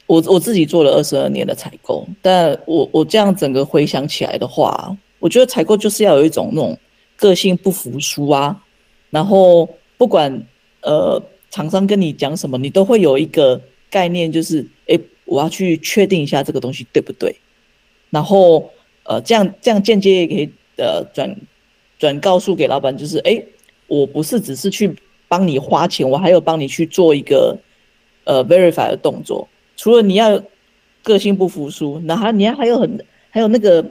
[0.05, 6.79] 我我自己做了二十二年的采购，但我我这样整个回想起来的话，我觉得采购就是要有一种那种
[7.17, 8.57] 个性不服输啊，
[9.09, 10.41] 然后不管
[10.83, 17.35] 呃厂商跟你讲什么，你都会有一个概念，就是哎，我要去确定一下这个东西对不对，
[18.09, 18.71] 然后。
[19.09, 20.47] 呃，这样这样间接也可以
[20.77, 21.35] 呃转
[21.97, 23.43] 转告诉给老板，就是哎，
[23.87, 24.95] 我不是只是去
[25.27, 27.57] 帮你花钱，我还有帮你去做一个
[28.25, 29.47] 呃 verify 的动作。
[29.75, 30.39] 除了你要
[31.01, 33.83] 个性不服输，那还你还还有很还有那个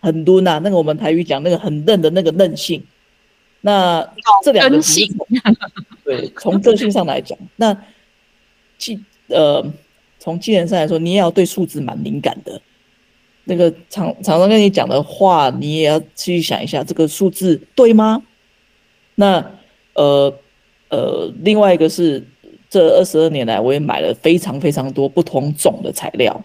[0.00, 2.82] 很多呐，那个我们台语讲那个很嫩的那个韧性。
[3.60, 4.02] 那
[4.42, 5.06] 这两个性，
[6.04, 7.76] 对，从个性上来讲，那
[8.78, 8.98] 技
[9.28, 9.62] 呃
[10.18, 12.58] 从技能上来说，你也要对数字蛮敏感的。
[13.46, 18.22] 那个厂厂商跟你讲的话，你也要去想一下，这个数字对吗？
[19.16, 19.52] 那
[19.92, 20.34] 呃
[20.88, 22.24] 呃，另外一个是，
[22.70, 26.42] 这二十二年来，我也买了非常非常多不同种的材料。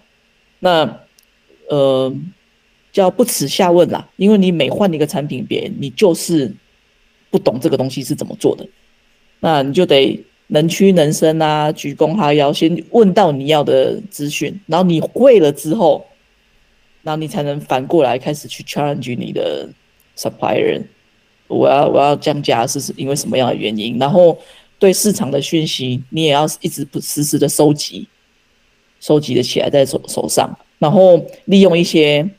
[0.59, 0.99] 那
[1.69, 2.13] 呃，
[2.91, 6.53] 叫不耻下问啦，因为你每换一个产品别，你就是
[7.31, 8.67] 不懂这个东西是怎么做的，
[9.39, 16.05] 那你就得能屈能伸啊，鞠躬哈腰，先问到你要的资讯，然后你会了之后。
[17.09, 19.67] 然后你才能反过来开始去 challenge 你的
[20.15, 20.79] supplier，
[21.47, 23.97] 我要我要降价是因为什么样的原因？
[23.97, 24.37] 然后
[24.77, 28.07] 对市场的讯息，你也要一直不实时的收集，
[28.99, 32.29] 收集的起来在手手上，然后利用一些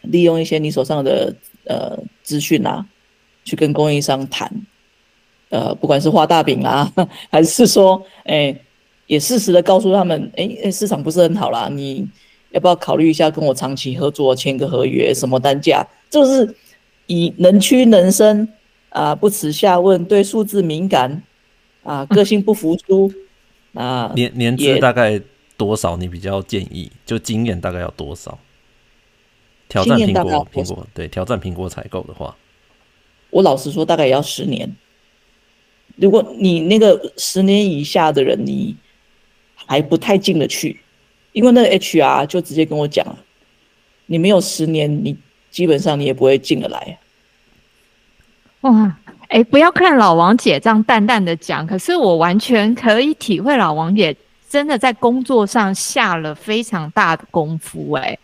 [0.00, 1.32] 利用一些你手上的
[1.66, 2.84] 呃资讯啊，
[3.44, 4.50] 去跟供应商谈，
[5.50, 6.92] 呃，不管是画大饼啊，
[7.30, 8.58] 还是说，哎，
[9.06, 12.08] 也适时的告诉他们，哎，市场不是很好啦，你。
[12.54, 15.12] 要不要考虑一下跟我长期合作，签个合约？
[15.12, 15.84] 什么单价？
[16.08, 16.54] 就是
[17.08, 18.48] 以能屈能伸
[18.90, 21.20] 啊，不耻下问，对数字敏感
[21.82, 23.12] 啊，个性不服输
[23.74, 24.12] 啊。
[24.14, 25.18] 年年资大概
[25.56, 25.96] 多多少？
[25.96, 28.38] 你比较建议，就经验大概要多少？
[29.68, 32.36] 挑战苹果，苹果对，挑战苹果采购的话，
[33.30, 34.72] 我老实说，大概也要十年。
[35.96, 38.76] 如果你那个十年以下的人，你
[39.54, 40.80] 还不太进得去，
[41.34, 43.04] 因为那个 HR 就直接跟我讲，
[44.06, 45.14] 你没有十年，你
[45.50, 46.98] 基本上你也不会进得来。
[48.62, 48.96] 哇，
[49.28, 54.16] 哎，不要看老王姐这样淡淡的讲，可是我完全可以体会老王姐
[54.48, 58.16] 真的在工作上下了非常大的功夫，哎。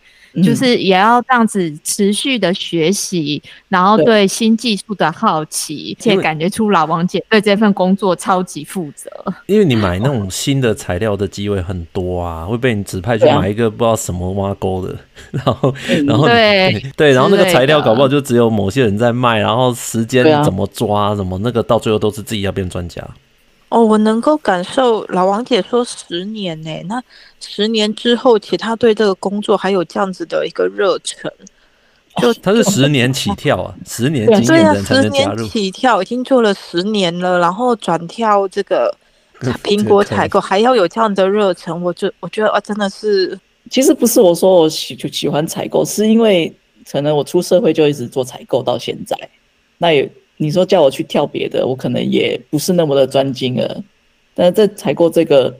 [0.43, 9.09] 就是也要这样子持续的学习，嗯、然后对新技术的好奇，且感觉出老王姐对这份工作超级负责。
[9.47, 14.95] 因为你买那种新的材料的机会很多啊，会被你指派去买一个不知道什么挖沟的，
[15.31, 15.73] 然后
[16.05, 23.05] 然后对对，然后那个材料搞不好就只有某些人在卖，然后时间怎么抓，什么那个到最后都是自己要变专家。
[23.71, 27.01] 哦，我能够感受老王姐说十年呢，那
[27.39, 31.31] 十年之后，其实他对这个工作还有这样子的一个热忱，
[32.17, 35.37] 就他是十年起跳啊，十年经验才能加入。
[35.37, 38.93] 十年起跳已经做了十年了，然后转跳这个
[39.63, 46.53] 苹果采购，还要有这样的热忱，我就我觉得啊，真的是，其实不是我说我喜就喜欢采购，是因为
[46.91, 49.15] 可能我出社会就一直做采购到现在，
[49.77, 50.11] 那也。
[50.41, 53.83] 你说叫我去跳别的，我可能也不是那么的专精了。
[54.33, 55.55] 但是在采购这个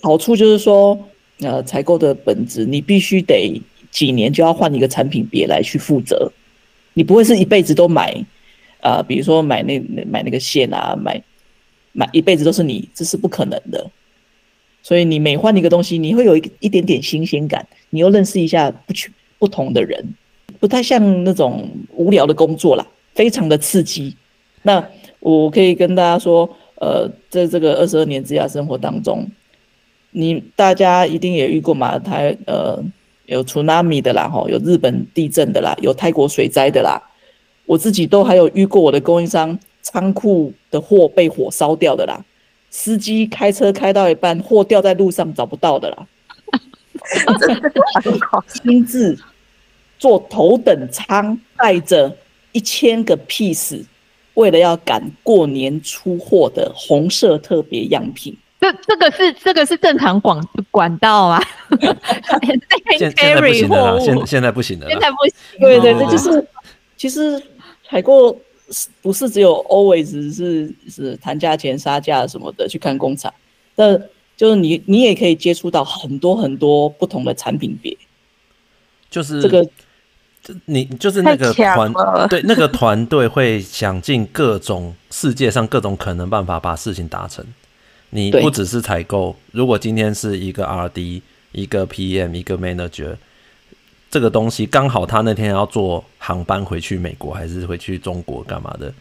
[0.00, 0.98] 好处就是说，
[1.38, 6.32] 呃，采购的本质你必须得几年就要换一个产品别来去负责，
[6.94, 8.12] 你不会是一辈子都买
[8.80, 9.78] 啊、呃，比如说买那
[10.10, 11.22] 买那个线啊，买
[11.92, 13.88] 买一辈子都是你，这是不可能的。
[14.82, 18.92] 所以你每换一个东西，你会有一一点点新鲜感，你又认识一下不
[19.38, 20.04] 不同的人，
[20.58, 22.84] 不太像那种无聊的工作啦。
[23.14, 24.16] 非常的刺激，
[24.62, 24.88] 那
[25.18, 29.28] 我可以跟大家说，呃，在这个二十二年职涯生活当中，
[30.12, 31.98] 你大家一定也遇过嘛？
[31.98, 32.82] 台呃
[33.26, 37.00] 有 tsunami 的啦，吼，有日本地震的啦，有泰国水灾的啦，
[37.66, 42.24] 我自己都还有遇过我的供应商仓库的货被火烧掉的啦，
[42.70, 46.06] 司机开车开到一半货掉在路上找不到的啦，
[48.48, 49.18] 亲自
[49.98, 52.16] 坐头等舱带着。
[52.52, 53.84] 一千个 piece，
[54.34, 60.40] 为了要赶过年出货的红色特别样品，这这个是这个是正常管
[60.70, 61.42] 管道啊？
[62.98, 65.34] 现现在不行了，现现在不行了，现在不行。
[65.60, 66.46] 对对这，就是
[66.96, 67.40] 其实
[67.88, 68.36] 采购
[69.00, 73.32] 不是只有 always 是是谈价钱杀价什么的去看工厂，
[73.74, 74.00] 但
[74.36, 77.96] 就是你你也可以接触到很多很多不同的产品别，
[79.08, 79.68] 就是这个。
[80.64, 81.92] 你就是那个团
[82.28, 87.44] 对，那个团队会想尽各种世界上各种可能办法把事情达成。
[88.08, 91.22] 你不只是采购，如果今天是一个 RD、
[91.52, 93.14] 一个 PM、一个 Manager，
[94.10, 98.92] 这个东西刚好他那天要坐航班回去美国还是回去中国干嘛的，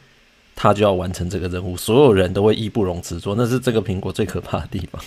[0.55, 5.01] 他就要完成这个任务，所有人都会义不容辞做，那是这个苹果最可怕的地方。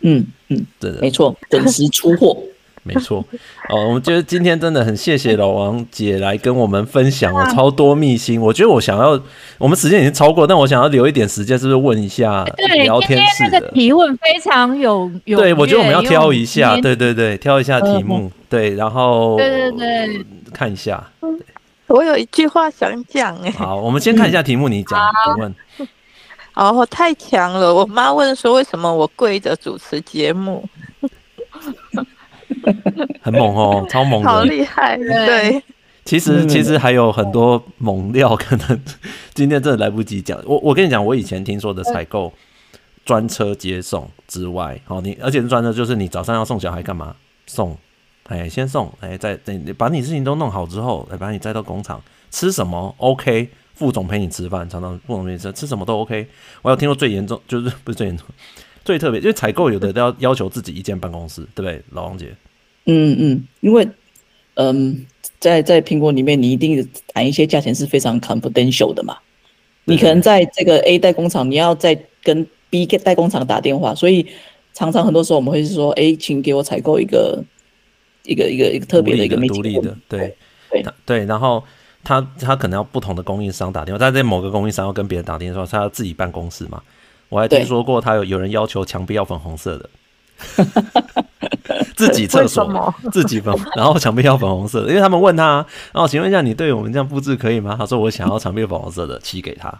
[0.00, 2.42] 嗯嗯，对的，没错，准时出货。
[2.82, 3.24] 没错，
[3.68, 8.40] 哦，我们觉得今天真的很谢谢老王姐来跟我们分享了超多秘辛。
[8.40, 9.20] 我觉得我想要，
[9.58, 12.44] 我们时间已经超过，但我想要留一点时间，是不是问一下
[12.84, 15.38] 聊天室的提问非常有有。
[15.38, 21.06] 对，我觉得我们要挑一下，对对对，挑一下题目，对，然后对对对，看一下。
[21.86, 24.98] 我有一句话想讲，哎，好，我们先看一下题目，你讲，
[25.34, 25.54] 你问。
[26.54, 27.72] 哦，太强了！
[27.72, 30.62] 我妈问说，为什么我跪着主持节目？
[33.22, 34.96] 很猛哦，超猛的，好厉害！
[34.96, 35.62] 对，
[36.04, 38.80] 其实其实还有很多猛料，可能
[39.34, 40.40] 今天真的来不及讲。
[40.44, 42.32] 我我跟你讲，我以前听说的采购
[43.04, 47.14] 专车接送之外，哦，你而且是专车，就是你早上要送小孩干嘛？
[47.46, 47.76] 送，
[48.28, 52.00] 哎，先送，哎，再等你把你事情都弄好之后，哎把你载到工厂，
[52.30, 56.26] 吃什么？OK，副总陪你吃饭，常常副总陪你吃，吃什么都 OK。
[56.62, 58.26] 我有听过最严重，就是不是最严重。
[58.90, 62.34] 最特别，因为采购有的都要要求自己一间办公室，对不对，老王姐？
[62.86, 63.88] 嗯嗯，因为
[64.54, 65.06] 嗯，
[65.38, 66.84] 在在苹果里面，你一定
[67.14, 69.16] 谈一些价钱是非常 confidential 的嘛。
[69.84, 74.26] 你可能在这个 A 代工厂，你要再跟 B 代工厂打电话，所以
[74.72, 77.40] 常常很多时候我们会是说，哎，请给我采购一个
[78.24, 80.36] 一个一个一个特别的一个独立的，对
[80.68, 81.62] 对对，然后
[82.02, 86.82] 他他可能要不同的供应商打电话，但在某个供应商要跟别人打电话，他要自己办公室嘛。
[87.30, 89.88] 我还听说过，他有有人要求墙壁要粉红色的，
[91.96, 97.74] 自己厕所自己粉，然后墙壁要粉红色的，因为他们问他，然后请问一下，你对我们这样布置可以吗？
[97.78, 99.72] 他说我想要墙壁粉红色的，漆给他。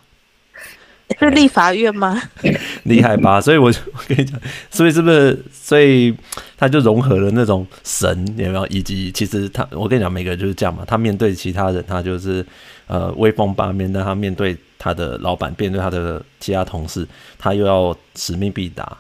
[1.19, 2.23] 是立法院吗？
[2.85, 3.41] 厉害吧？
[3.41, 4.41] 所以我我跟你讲，
[4.71, 5.45] 所以是不是？
[5.53, 6.15] 所以
[6.57, 8.65] 他就融合了那种神有没有？
[8.69, 10.85] 以及其实他，我跟你讲，每个人就是这样嘛。
[10.87, 12.47] 他面对其他人，他就是
[12.87, 17.07] 呃威风八面；但他面对他的老板，面对他的其他同事，
[17.39, 18.97] 他又要使命必达。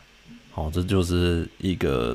[0.52, 2.14] 好、哦，这就是一个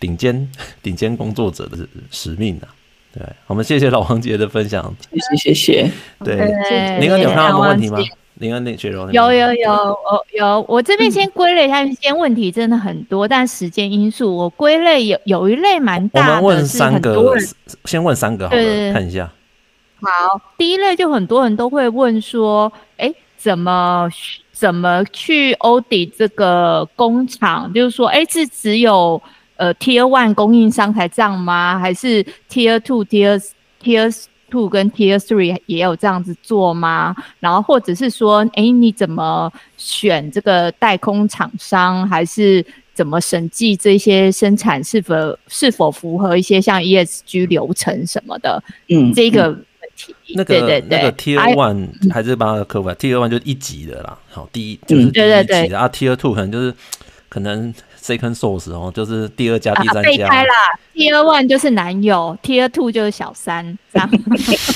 [0.00, 0.50] 顶尖
[0.82, 1.78] 顶尖工作者的
[2.10, 2.66] 使命啊。
[3.12, 5.90] 对，我们谢谢老王姐的分享，谢谢谢谢。
[6.24, 7.98] 对，您有看到什么问题吗？
[8.40, 17.16] 林恩，那雪柔，有有有，我有，我这边先归类一下，因为今天问题真的很多，但时间因素，我归类有有一类蛮大的，我们问三个，
[17.84, 19.30] 先问三个好了，看一下。
[20.00, 24.08] 好，第一类就很多人都会问说，哎，怎么
[24.52, 27.72] 怎么去 audit 这个工厂？
[27.72, 29.20] 就是说，哎，是只有
[29.56, 31.78] 呃 Tier One 供应商才这样吗？
[31.78, 33.42] 还是 Tier Two、Tier
[33.82, 37.14] Tier Two 跟 Tier Three 也有这样子做吗？
[37.40, 45.14] 然后或者是说，哎，你怎么选这个代工厂商，还是怎么审计这些生产是否
[45.48, 48.62] 是否符合一些像 ESG 流程什么的？
[48.88, 49.64] 嗯，这个问
[49.96, 56.74] 题，那个、对对对，那个 Tier One 还是帮他科普，Tier One 就一级的啦，好，第一就是第一级的、嗯、对对对啊，Tier Two 可能就是
[57.28, 57.74] 可能。
[58.04, 60.28] Second source 哦，就是第二家、第三家。
[60.94, 64.10] ，Tier One 就是男友，Tier Two 就是小三，这样。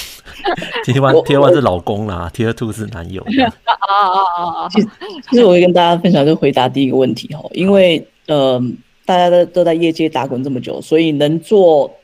[0.87, 3.21] Tier One，Tier One 是老公啦，Tier Two 是男友。
[3.29, 4.69] 哦哦哦哦。
[4.73, 4.89] 其实，
[5.29, 8.59] 其实我会跟大家分享，就回答第一个问题哦，因为呃，
[9.05, 11.95] 大家都都在业界打滚这么久，所以能做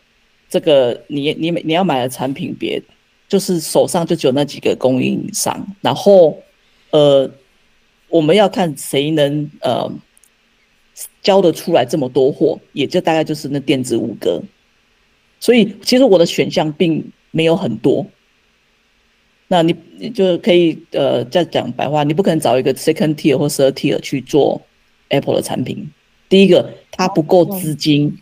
[0.50, 2.82] 这个，你你你要买的产品别，
[3.28, 6.38] 就是手上就只有那几个供应商，然后
[6.90, 7.30] 呃，
[8.08, 9.92] 我们要看谁能呃。
[11.22, 14.40] 交得出来这么多货，也就大概就是那电子五哥，
[15.40, 18.06] 所以其实我的选项并没有很多。
[19.48, 24.60] 那你你就可以呃再讲白话，你不可能找一个 second tier 或 third tier 去做
[25.08, 25.90] Apple 的产品。
[26.28, 28.16] 第一个，它不够资金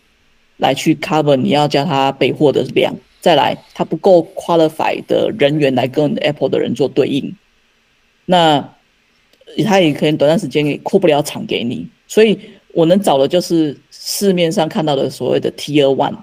[0.58, 7.34] 来去 cover 你要叫他备货的量；再来，它不够 qualified 的人员来跟 Apple 的人做对应。
[8.26, 8.74] 那
[9.64, 12.38] 他也可能短暂时间也扩不了厂给你，所以。
[12.74, 16.16] 我能找的就是市面上看到的所谓的 Tier One。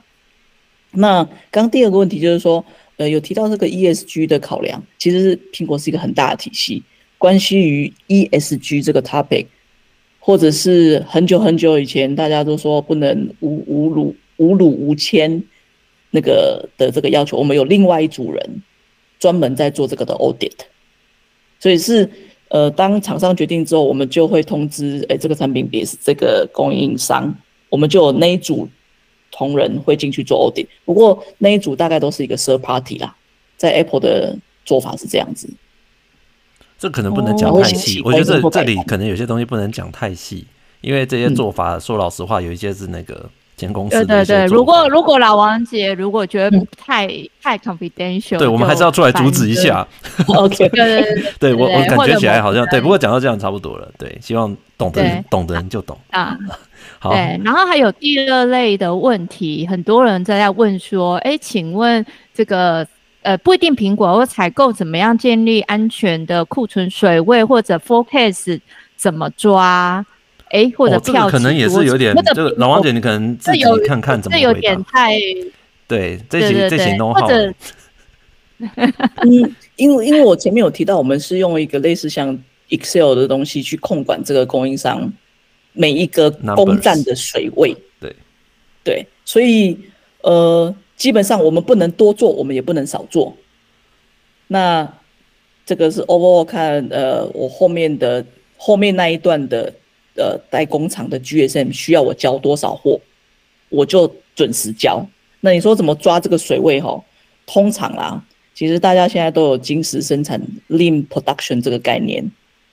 [0.93, 2.65] 那刚第二个问题就是说，
[2.97, 6.81] 呃，有提到这个 ESG 的考量，其实是苹果是一个很大的体系，
[7.19, 9.45] 关系于 ESG 这个 topic，
[10.17, 15.43] 或者是很久很久以前大家都说不能无无辱无辱无谦
[16.11, 18.61] 那个的这个要求，我们有另外一组人
[19.19, 20.53] 专门在做这个的 audit，
[21.59, 22.09] 所以是。
[22.51, 27.31] 呃，当厂商决定之后，我们就会通知，哎，这个产品别是这个供应商，
[27.69, 28.67] 我们就有那一组
[29.29, 30.65] 同仁会进去做 audit。
[30.83, 33.15] 不过那一组大概都是一个 third party 啦，
[33.55, 35.47] 在 Apple 的做法是这样子。
[36.79, 40.47] 这可能不能讲太细，哦、我觉得这这里可能有些东西不能讲太细，
[40.81, 43.29] 因为这些做法，说老实话，有一些是那个。
[43.73, 49.85] 公司对对对，如果如果老王姐如果觉得太、嗯、太 confidential，对，我们还是要出来阻止一下。
[50.27, 53.91] OK，对对对，对我我感觉起来好像对，不过讲到这样差不多了。
[53.97, 56.37] 对，希望懂的人懂的人就懂啊。
[56.99, 62.85] 好，对，然后还有第二类的问题，很多人在在问说，哎，请问这个
[63.21, 68.59] 呃不一定苹果或采购怎么样建立安全的库存水位或者 forecast
[68.95, 70.05] 怎么抓？
[70.49, 74.47] 哎，或者票、哦这个、可能也是有点，这个老王姐，你可能自己看看怎么回答。
[74.51, 75.19] 这有点太
[75.87, 77.29] 对，这些这些 know how
[78.57, 82.35] 嗯，因为因为我前面有提到，我们是用一个类似像
[82.69, 85.13] Excel 的东西去控管这个供应商
[85.73, 87.75] 每一个工站的水位。
[87.99, 88.15] 对
[88.83, 89.77] 对，所以
[90.21, 93.37] 呃，基本上我们不能多做，我们也不能少做。
[94.47, 94.91] 那
[95.63, 98.25] 这个是 overall 看呃，我后面的
[98.57, 99.71] 后面那一段的。
[100.19, 102.99] 呃，代工厂的 GSM 需要我交多少货，
[103.69, 105.03] 我就准时交。
[105.39, 106.81] 那你说怎么抓这个水位？
[106.81, 107.01] 哈，
[107.45, 108.21] 通常啦，
[108.53, 112.29] 其实大家现在都有精实生产 Lean Production 这个概念。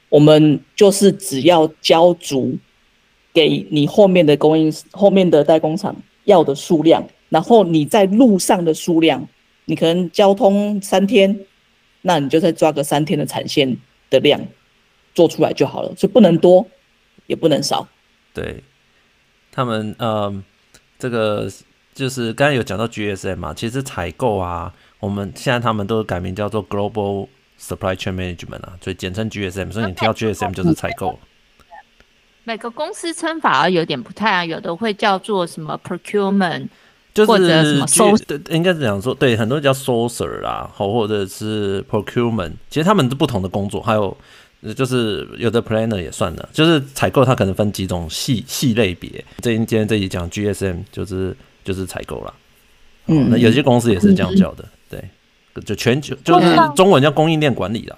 [0.09, 2.56] 我们就是只要交足
[3.32, 5.94] 给你后面的供应、后面的代工厂
[6.24, 9.28] 要的数量，然后你在路上的数量，
[9.66, 11.39] 你可能交通三天，
[12.02, 13.77] 那你就再抓个三天的产线
[14.10, 14.40] 的量
[15.14, 16.66] 做出来就好了，所以不能多。
[17.27, 17.86] 也不能少，
[18.32, 18.62] 对，
[19.51, 20.32] 他们呃，
[20.98, 21.51] 这个
[21.94, 27.27] 就是刚才有讲到 GSM 嘛，其实采购啊，我们现在他们都改名叫做 Global
[27.59, 31.19] Supply Chain Management 啊，所以简称 GSM，所以你提到 GSM 就是采购。
[32.44, 36.69] 每个公司称法有点不太啊，有的会叫做什么 Procurement，
[37.12, 44.16] 就是或者什么 Source，应该是讲说，对，很多人叫 Sourcer 啦，或或者是 Procurement，其实他们是不同的工作，还有。
[44.76, 49.24] 就是有的 planner 也算了，就是采购它可能分几种细细类别。
[49.40, 52.34] 这今天这一讲 GSM 就是就是采购啦。
[53.06, 55.02] 嗯，那有些公司也是这样叫的，对，
[55.64, 57.96] 就全球就是中文叫供应链管理啦。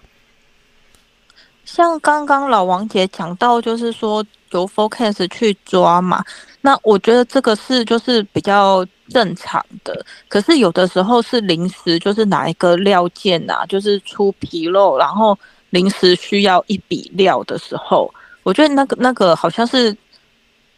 [1.65, 6.25] 像刚刚老王姐讲到，就是说由 forecast 去抓嘛，
[6.63, 10.05] 那我觉得这个是就是比较正常的。
[10.29, 15.39] 可是有的时候是临时，就是哪一个料件呐、啊，就是出纰漏，然后
[15.71, 18.13] 临时需要一笔料的时候，
[18.43, 19.97] 我觉得那个那个好像是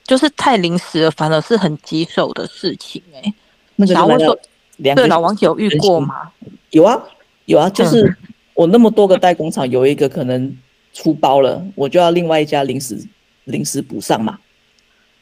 [0.05, 3.35] 就是太临时了，反而是很棘手的事情哎、欸。
[3.77, 4.39] 那个、然后说，
[4.83, 6.31] 对老王姐有遇过吗？
[6.71, 7.01] 有啊，
[7.47, 8.17] 有啊，就是
[8.55, 10.57] 我那么多个代工厂，有一个可能。
[10.93, 13.01] 出包了，我就要另外一家临时
[13.45, 14.37] 临时补上嘛。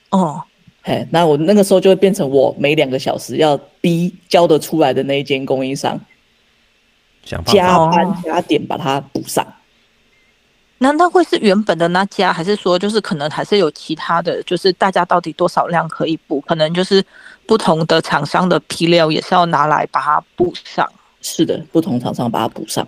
[0.08, 0.42] 哦，
[0.80, 6.00] 嘿，那我那个时候就会变成我每两个小时要逼交得出来的那一间供应商，
[7.22, 7.38] 加
[7.90, 9.46] 班加点把它补上。
[10.78, 14.42] 难道会是原本的那家，还是说就是可能还是有其他的？
[14.44, 16.40] 就是大家到底多少量可以补？
[16.42, 17.04] 可能就是
[17.46, 20.88] 不同的厂商的批料也是要拿来把它补上。
[21.20, 22.86] 是的，不同厂商把它补上。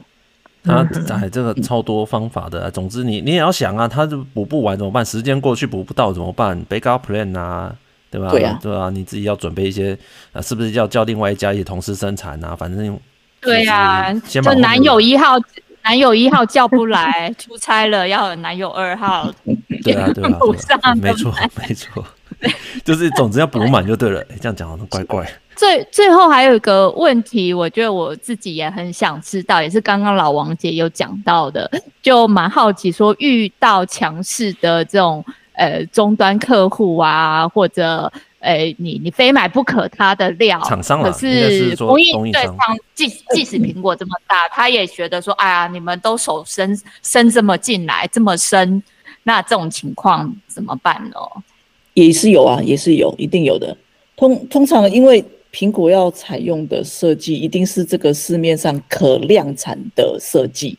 [0.63, 2.71] 他哎，这个超多方法的、啊。
[2.73, 5.05] 总之你，你你也要想啊，他就补不完怎么办？
[5.05, 7.75] 时间过去补不到怎么办？Backup plan 啊，
[8.11, 8.31] 对吧？
[8.31, 9.99] 对啊，对啊，你自己要准备一些
[10.33, 12.55] 啊，是不是要叫另外一家也同时生产啊？
[12.55, 12.99] 反正
[13.41, 15.39] 对呀、啊，就男友一号，
[15.83, 19.33] 男友一号叫不来，出差了要有男友二号。
[19.83, 20.23] 对啊，对
[20.83, 22.05] 啊，没错， 没错，
[22.85, 24.21] 就是总之要补满就对了。
[24.31, 25.27] 哎，这样讲好像怪怪。
[25.57, 31.71] 最最后还有一个问题，我觉得我自己也很想知道，也是刚刚老王姐有讲到的，
[32.01, 35.25] 就蛮好奇说，遇到强势的这种
[35.55, 38.11] 呃终端客户啊，或者
[38.41, 42.43] 呃你你非买不可它的料，厂商可是供应对，
[42.95, 48.83] 即即使苹果这么大，他也觉得说，哎呀，你们都手伸伸这么进来这么深，
[49.23, 51.17] 那这种情况怎么办呢？
[51.95, 53.77] 也是有啊，也是有，一定有的。
[54.17, 55.25] 通通常因为。
[55.53, 60.79] 苹果要采用的设计一定是这个市面上可量产的设计，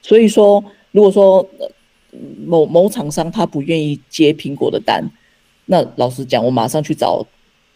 [0.00, 1.46] 所以说，如果说
[2.46, 5.04] 某某厂商他不愿意接苹果的单，
[5.66, 7.26] 那老实讲，我马上去找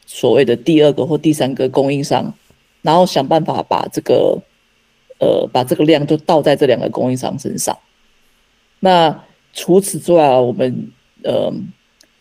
[0.07, 2.33] 所谓的第二个或第三个供应商，
[2.83, 4.41] 然后想办法把这个
[5.19, 7.77] 呃把这个量就倒在这两个供应商身上。
[8.81, 10.91] 那除此之外，我们
[11.23, 11.53] 呃，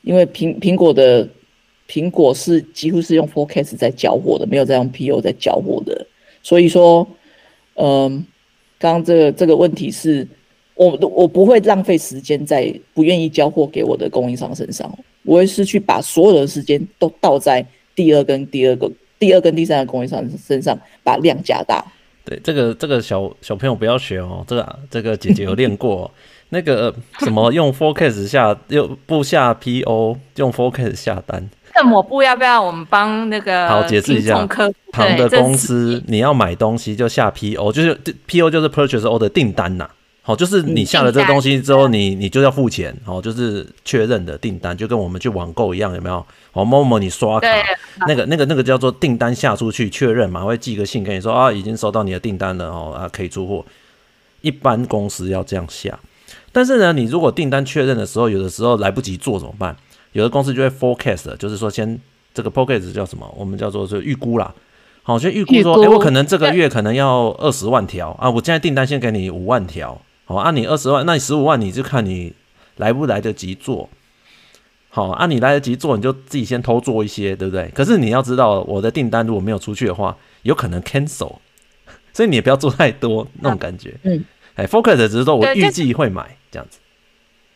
[0.02, 1.30] 因为苹苹果的。
[1.92, 6.06] 苹果是几乎是用 forecast 在交货的，没有在用 PO 在交货的。
[6.44, 7.08] 所以说，
[7.74, 8.24] 嗯，
[8.78, 10.28] 刚刚这个这个问题是，
[10.80, 14.90] 我我不会浪费时间在不愿意交货给我的供应商身上，
[15.24, 18.90] 我会是去把所有的时间都倒在第二跟第二个、
[19.20, 21.84] 第二跟第三个供应商身上，把量加大。
[22.24, 26.10] 对，这个这个小小朋友不要学哦，这个这个姐姐有练过，
[26.50, 31.50] 那个什么 用 forecast 下又不下 PO，用 forecast 下单。
[31.84, 34.48] 抹布要不要我们帮那个好解释一下？
[34.92, 39.90] 旁的公司你要买东西就下 PO，就是 PO 就是 Purchase Order 订单呐。
[40.30, 46.24] 好，就是你下了这个东西之后，你你就要付钱，哦，就是确认的订单，就跟我们去网购一样，有没有？
[46.54, 47.48] 哦，某某你刷卡，
[48.08, 53.66] 那个那个那个叫做订单下出去确认嘛，会寄个信跟你说啊，已经收到你的订单了哦，啊可以出货。
[54.42, 56.00] 一般公司要这样下，
[56.52, 59.76] 但是呢，你如果订单确认的时候，有的时候来不及做怎么办？
[60.12, 62.00] 有的公司就会 forecast，就是说先
[62.36, 63.28] 这个 forecast 叫什么？
[63.36, 64.54] 我们叫做是预估啦。
[65.02, 70.00] 好，就预估说，哎、欸，我可能这个月可能要二十万条啊，我现在订单先给你五万条，
[70.30, 72.36] 好，按你二十万，那你十五万你就看你
[72.76, 73.90] 来不来得及做。
[74.90, 77.68] 好，按你来得及做，你就自己先偷做一些，对不对？
[77.74, 81.38] 可是你要知道，我的订单如果没有出去的话，有可能 cancel，
[82.14, 83.96] 所以你也不要做太多那种感觉。
[84.04, 84.24] 嗯，
[84.54, 86.78] 哎，forecast 只是说我预计会买这样子。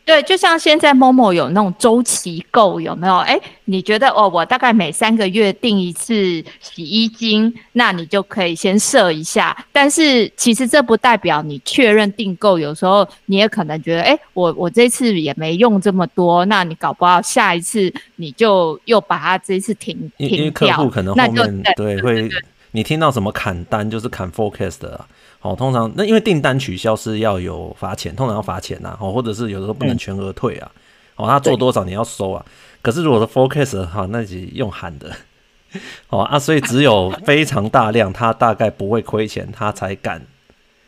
[0.04, 3.16] 对，就像现在 Momo 有那种周期购，有没有？
[3.18, 6.14] 哎，你觉得哦，我大概每三个月订一次
[6.60, 9.56] 洗衣精，那你就可以先设一下。
[9.72, 20.36] 但是其实这不代表你确认订购，有时候你也可能觉得，哎，我我这次也没用这么多，那你搞不好下一次你就又把它这一次停停掉。
[20.36, 22.28] 因为客户可能后面对会，
[22.72, 25.06] 你听到什么砍单就是砍 forecast 的啊。
[25.44, 30.70] 哦，通常那因为订单取消是要有罚钱，通常要罚钱呐，哦，或者是有的时候不能全额退啊，
[31.16, 32.42] 哦，他做多少你要收啊，
[32.80, 35.14] 可是如果是 forecast 哈，那是用喊的，
[36.08, 40.18] 哦啊，所以只有 非常大量，他大概不会亏钱，他才敢，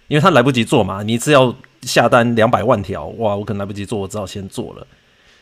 [0.09, 4.87] 因为他来不及做嘛，你只要下单两百万条，哇，我可能来不及做，我只好先做了，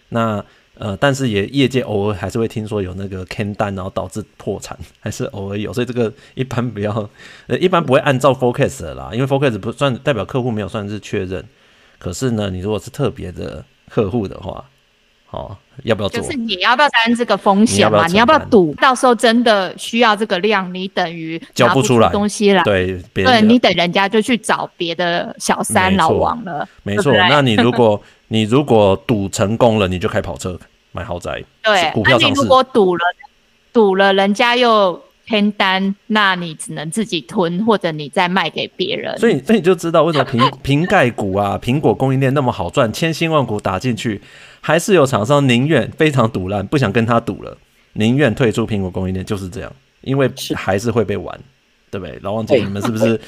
[0.09, 0.45] 那。
[0.77, 7.09] 呃，但是也业界偶尔还是会听说有那个 can 单，然后导致破产， 还是偶尔有，所以这个一般不要，
[7.47, 11.45] 呃，一般不会按照 forecast 的啦，因为 forecast 不算代表客户没有算是确认，
[11.99, 14.65] 可是呢，你如果是特别的客户的话，
[15.31, 16.21] 哦，要不要做？
[16.21, 18.07] 就是你要不要担这个风险嘛？
[18.09, 18.75] 你要不要赌？
[18.81, 22.63] 到时候真的需要这个量，你等于交不出来东西了。
[22.65, 26.69] 对，对你等人家就去找别的小三老王了。
[26.83, 30.59] 没错， 那你如果你如果赌成功了，你就开跑车
[30.93, 31.43] 买豪宅。
[31.63, 32.35] 对，股票上市。
[32.35, 33.05] 那你如果赌了，
[33.73, 35.03] 赌了人家又。
[35.27, 39.17] 偏单，那你只能自己吞，或者你再卖给别人。
[39.19, 44.21] 所以，所以你就知道为什么 瓶瓶盖股啊，苹果供应链那么好赚，千辛万苦打进去，
[44.61, 47.57] 还是有厂商宁愿非常赌烂，不想跟他赌了，
[47.95, 49.73] 宁愿退出苹果供应链，就是这样，
[50.03, 51.41] 因为还是会被玩，
[51.91, 52.19] 对不对？
[52.21, 53.19] 老王姐，你们是不是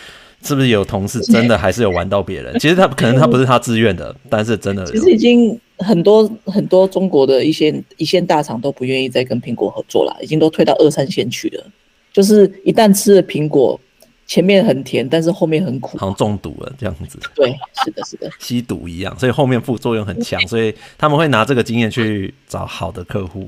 [0.46, 2.58] 是不是有同事真的还是有玩到别人？
[2.58, 11.64] 其实他可能他不是他自愿的，但是真的其实已经很多很多中国的一些一线大厂都不愿意再跟苹果合作了，已经都退到二三线去了。
[12.12, 13.78] 就是一旦吃了苹果，
[14.26, 17.18] 前面很甜，但是后面很苦，好像中毒了这样子。
[17.34, 17.54] 对，
[17.84, 23.46] 是的，是的，吸毒一样，所以后面副作用很强，所以他们会拿这个经验去找好的客户，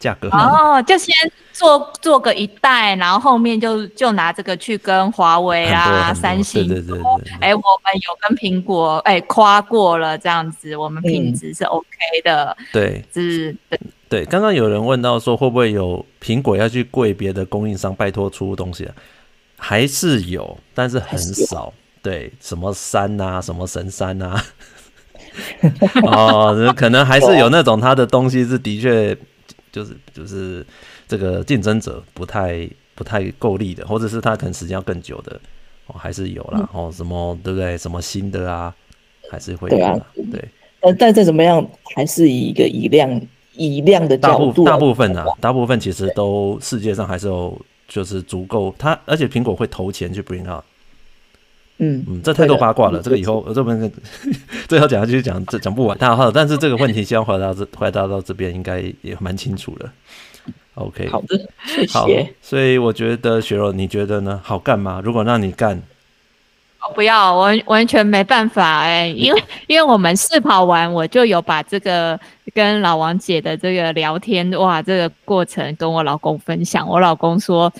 [0.00, 1.14] 价格哦，就先
[1.52, 11.86] 做做个一代，然后后面就就拿这个去跟华为啊、三星，对对对对，哎、欸，我们有跟苹果哎夸过了，这样子，我们品质是 OK
[12.24, 13.54] 的，嗯、对，是。
[14.08, 18.92] 对，刚刚有人问到说，会不会有苹果要去跪别的供应商拜托出东西啊？
[19.56, 21.72] 还是有，但是很少。
[22.02, 24.42] 对，什么山啊，什么神山啊，
[26.02, 29.16] 哦，可能还是有那种他的东西是的确
[29.72, 30.64] 就是就是
[31.06, 35.40] 这个竞争者不太不太够力的，或者是他可能时间要更久的
[35.86, 36.68] 哦，还是有啦。
[36.72, 37.76] 哦，什么对不对？
[37.78, 38.74] 什么新的啊，
[39.30, 40.06] 还是会有啦。
[40.32, 40.44] 对，
[40.80, 43.20] 但但再怎么样，还是以一个以量。
[43.56, 50.64] 以量的角度，大部分啊，大部分其实都世界上还是有，就是足够它，而且苹果会投钱去 bring out。
[51.80, 53.92] 嗯嗯，这太多八卦了，这个以后这边
[54.68, 55.96] 最后讲下去讲这讲不完。
[55.98, 59.90] 大好，但是这个问题希望回答这回答到这边应该也蛮清楚了。
[60.74, 61.92] OK，好的，谢谢。
[61.98, 62.06] 好，
[62.40, 64.40] 所以我觉得雪柔，你觉得呢？
[64.44, 65.00] 好干吗？
[65.02, 65.82] 如果让你干？
[66.94, 72.18] 不要，完完全没办法哎、欸， 因为因为我们试跑完，我就有把这个
[72.54, 76.88] 跟老王姐的这个聊天哇，这个过程跟我老公分享。
[76.88, 77.70] 我老公说，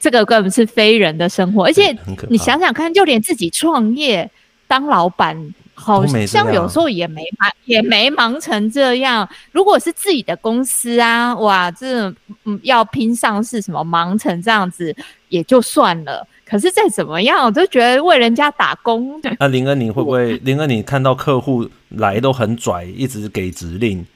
[0.00, 1.96] 这个根本是非人的生活，而且
[2.28, 4.30] 你想想看，就连自己创业
[4.66, 9.28] 当老板，好像有时候也没忙，也没忙成这样。
[9.52, 12.08] 如果是自己的公司啊，哇，这
[12.44, 14.94] 嗯要拼上市什么，忙成这样子
[15.28, 16.26] 也就算了。
[16.44, 19.20] 可是再怎么样，我都觉得为人家打工。
[19.38, 20.36] 那林恩，你会不会？
[20.44, 24.06] 林恩，你看到客户来都很拽，一直给指令，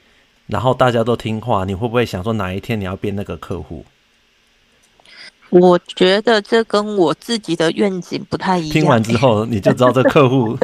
[0.47, 3.85] 然后大家都听话，你会不会想说哪一天你要变那个客户？
[5.53, 8.71] 我觉得这跟我自己的愿景不太一样。
[8.71, 10.57] 听完之后你就知道这客户。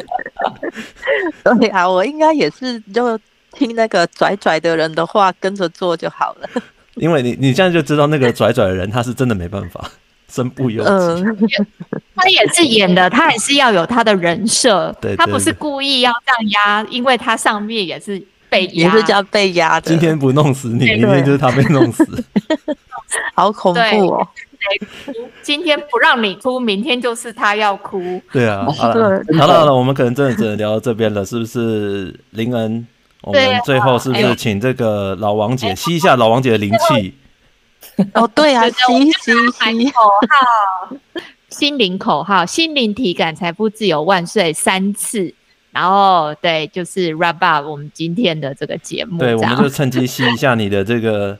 [1.58, 3.18] 对啊，我应该也是就
[3.52, 6.48] 听那个拽拽的人的话，跟着做就好了。
[6.96, 9.90] 因为你你现在就知道那个拽拽的人，他是真的没办法。
[10.32, 10.90] 身不由己，
[11.24, 11.48] 嗯，
[12.14, 19.90] 他也是演的，他也是要有他的人设，对，他不是故意要这样压，因为他上面也是被压，也是叫被压的。
[19.90, 22.06] 今天不弄死你，明天就是他被弄死，
[23.34, 23.80] 好恐怖
[24.14, 24.28] 哦！
[25.42, 28.20] 今天不让你哭，明天就是他要哭。
[28.32, 32.14] 对啊， 好了，好了，好了，我们可能真的只能聊到这边了，是不是？
[32.30, 32.86] 林恩，
[33.22, 37.14] 我们最后是不是请这个老王姐吸一下老王姐的灵气？
[38.14, 40.96] 哦，对啊， 吸吸吸口号，
[41.48, 45.34] 心灵口号，心灵体感，财富自由万岁三次，
[45.72, 49.18] 然后对，就是 wrap up 我们今天的这个节目。
[49.18, 51.38] 对，我们就趁机吸一下你的这个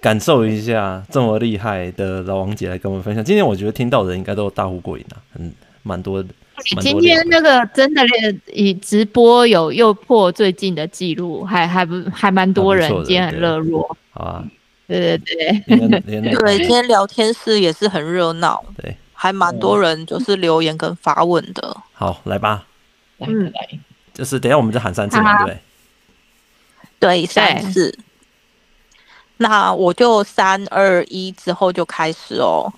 [0.00, 3.24] 感受一下，这么厉害的老王姐来跟我们分享。
[3.24, 5.52] 今天我觉得听到的人应该都大呼过瘾啊，很
[5.82, 6.28] 蛮多的。
[6.80, 8.02] 今天那个真的
[8.52, 13.96] 以直播有又破最近的记录，还还不还蛮多人，今天很热络。
[14.10, 14.44] 好啊。
[14.86, 21.76] 对对对， 对，今天聊天室也是很热闹，对，还蛮多人就是留言跟发问的。
[21.92, 22.66] 好，来吧，
[23.20, 23.68] 嗯，来，
[24.12, 25.58] 就是等一下我们就喊三次嘛，对，
[26.98, 27.96] 对，三次。
[29.42, 32.70] 那我就三二一之后就开始哦。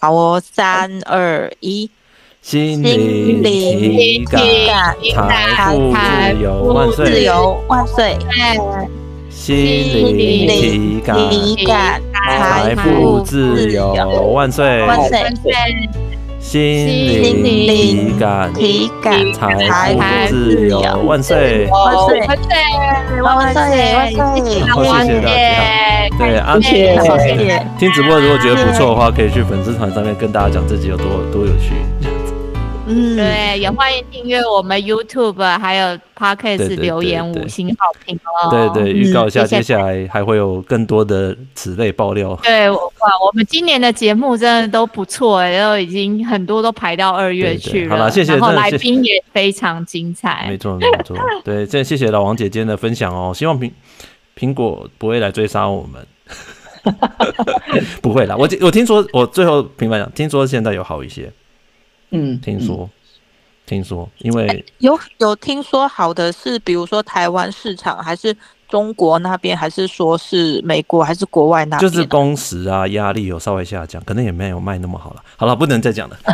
[0.00, 1.90] 好哦，三二一，
[2.40, 5.92] 心灵体感，财富
[6.92, 8.16] 自由万岁。
[9.28, 9.56] 心
[10.16, 13.92] 灵体感，财富自由
[14.32, 14.86] 万岁！
[14.86, 15.18] 万岁！
[16.48, 16.86] 心
[17.44, 20.00] 灵体感，体感财富
[20.30, 21.68] 自由万岁！
[21.68, 22.20] 万岁！
[23.20, 23.52] 万岁！
[23.52, 23.60] 万岁！
[23.94, 24.60] 万岁！
[24.62, 26.08] 好，谢谢大家。
[26.16, 27.62] 对，阿谢，谢谢。
[27.78, 31.74] 听直播如果觉得不错的话，可以去粉丝团上面跟大家讲自己有多多有趣。
[32.90, 38.48] 嗯，对，也欢迎订阅我们 YouTube 还有 Podcast 留言五星好评哦。
[38.72, 42.34] 对对，预告一下，接下来还会有更多的此类爆料。
[42.42, 42.78] 对，哇，
[43.26, 47.90] 我们今年的节目真的都不错哎，都已经很多都排到二月去了。
[47.90, 48.32] 好了，谢谢。
[48.32, 50.46] 然后来宾也非常精彩。
[50.48, 53.34] 没错没错，对，这谢谢老王姐今天的分享哦。
[53.34, 53.70] 希望苹
[54.34, 56.06] 苹果不会来追杀我们。
[58.00, 61.30] 不会啦，我我听说，我最后平板讲，听说现在有好一些。
[62.10, 62.90] 嗯，听说，嗯、
[63.66, 68.34] 听说，因为、欸、有有听说好的是，比如说台湾市场，还是
[68.68, 71.90] 中国那边，还是说是美国，还是国外那边？
[71.90, 75.22] 就是工时啊，压力有稍微下降，可能也没有卖那么好了。
[75.36, 76.18] 好了，不能再讲了。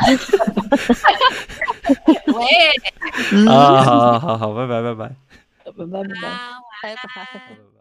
[2.27, 5.11] 喂，啊，好好好好，拜拜拜拜，
[5.65, 7.74] 拜拜拜拜拜拜。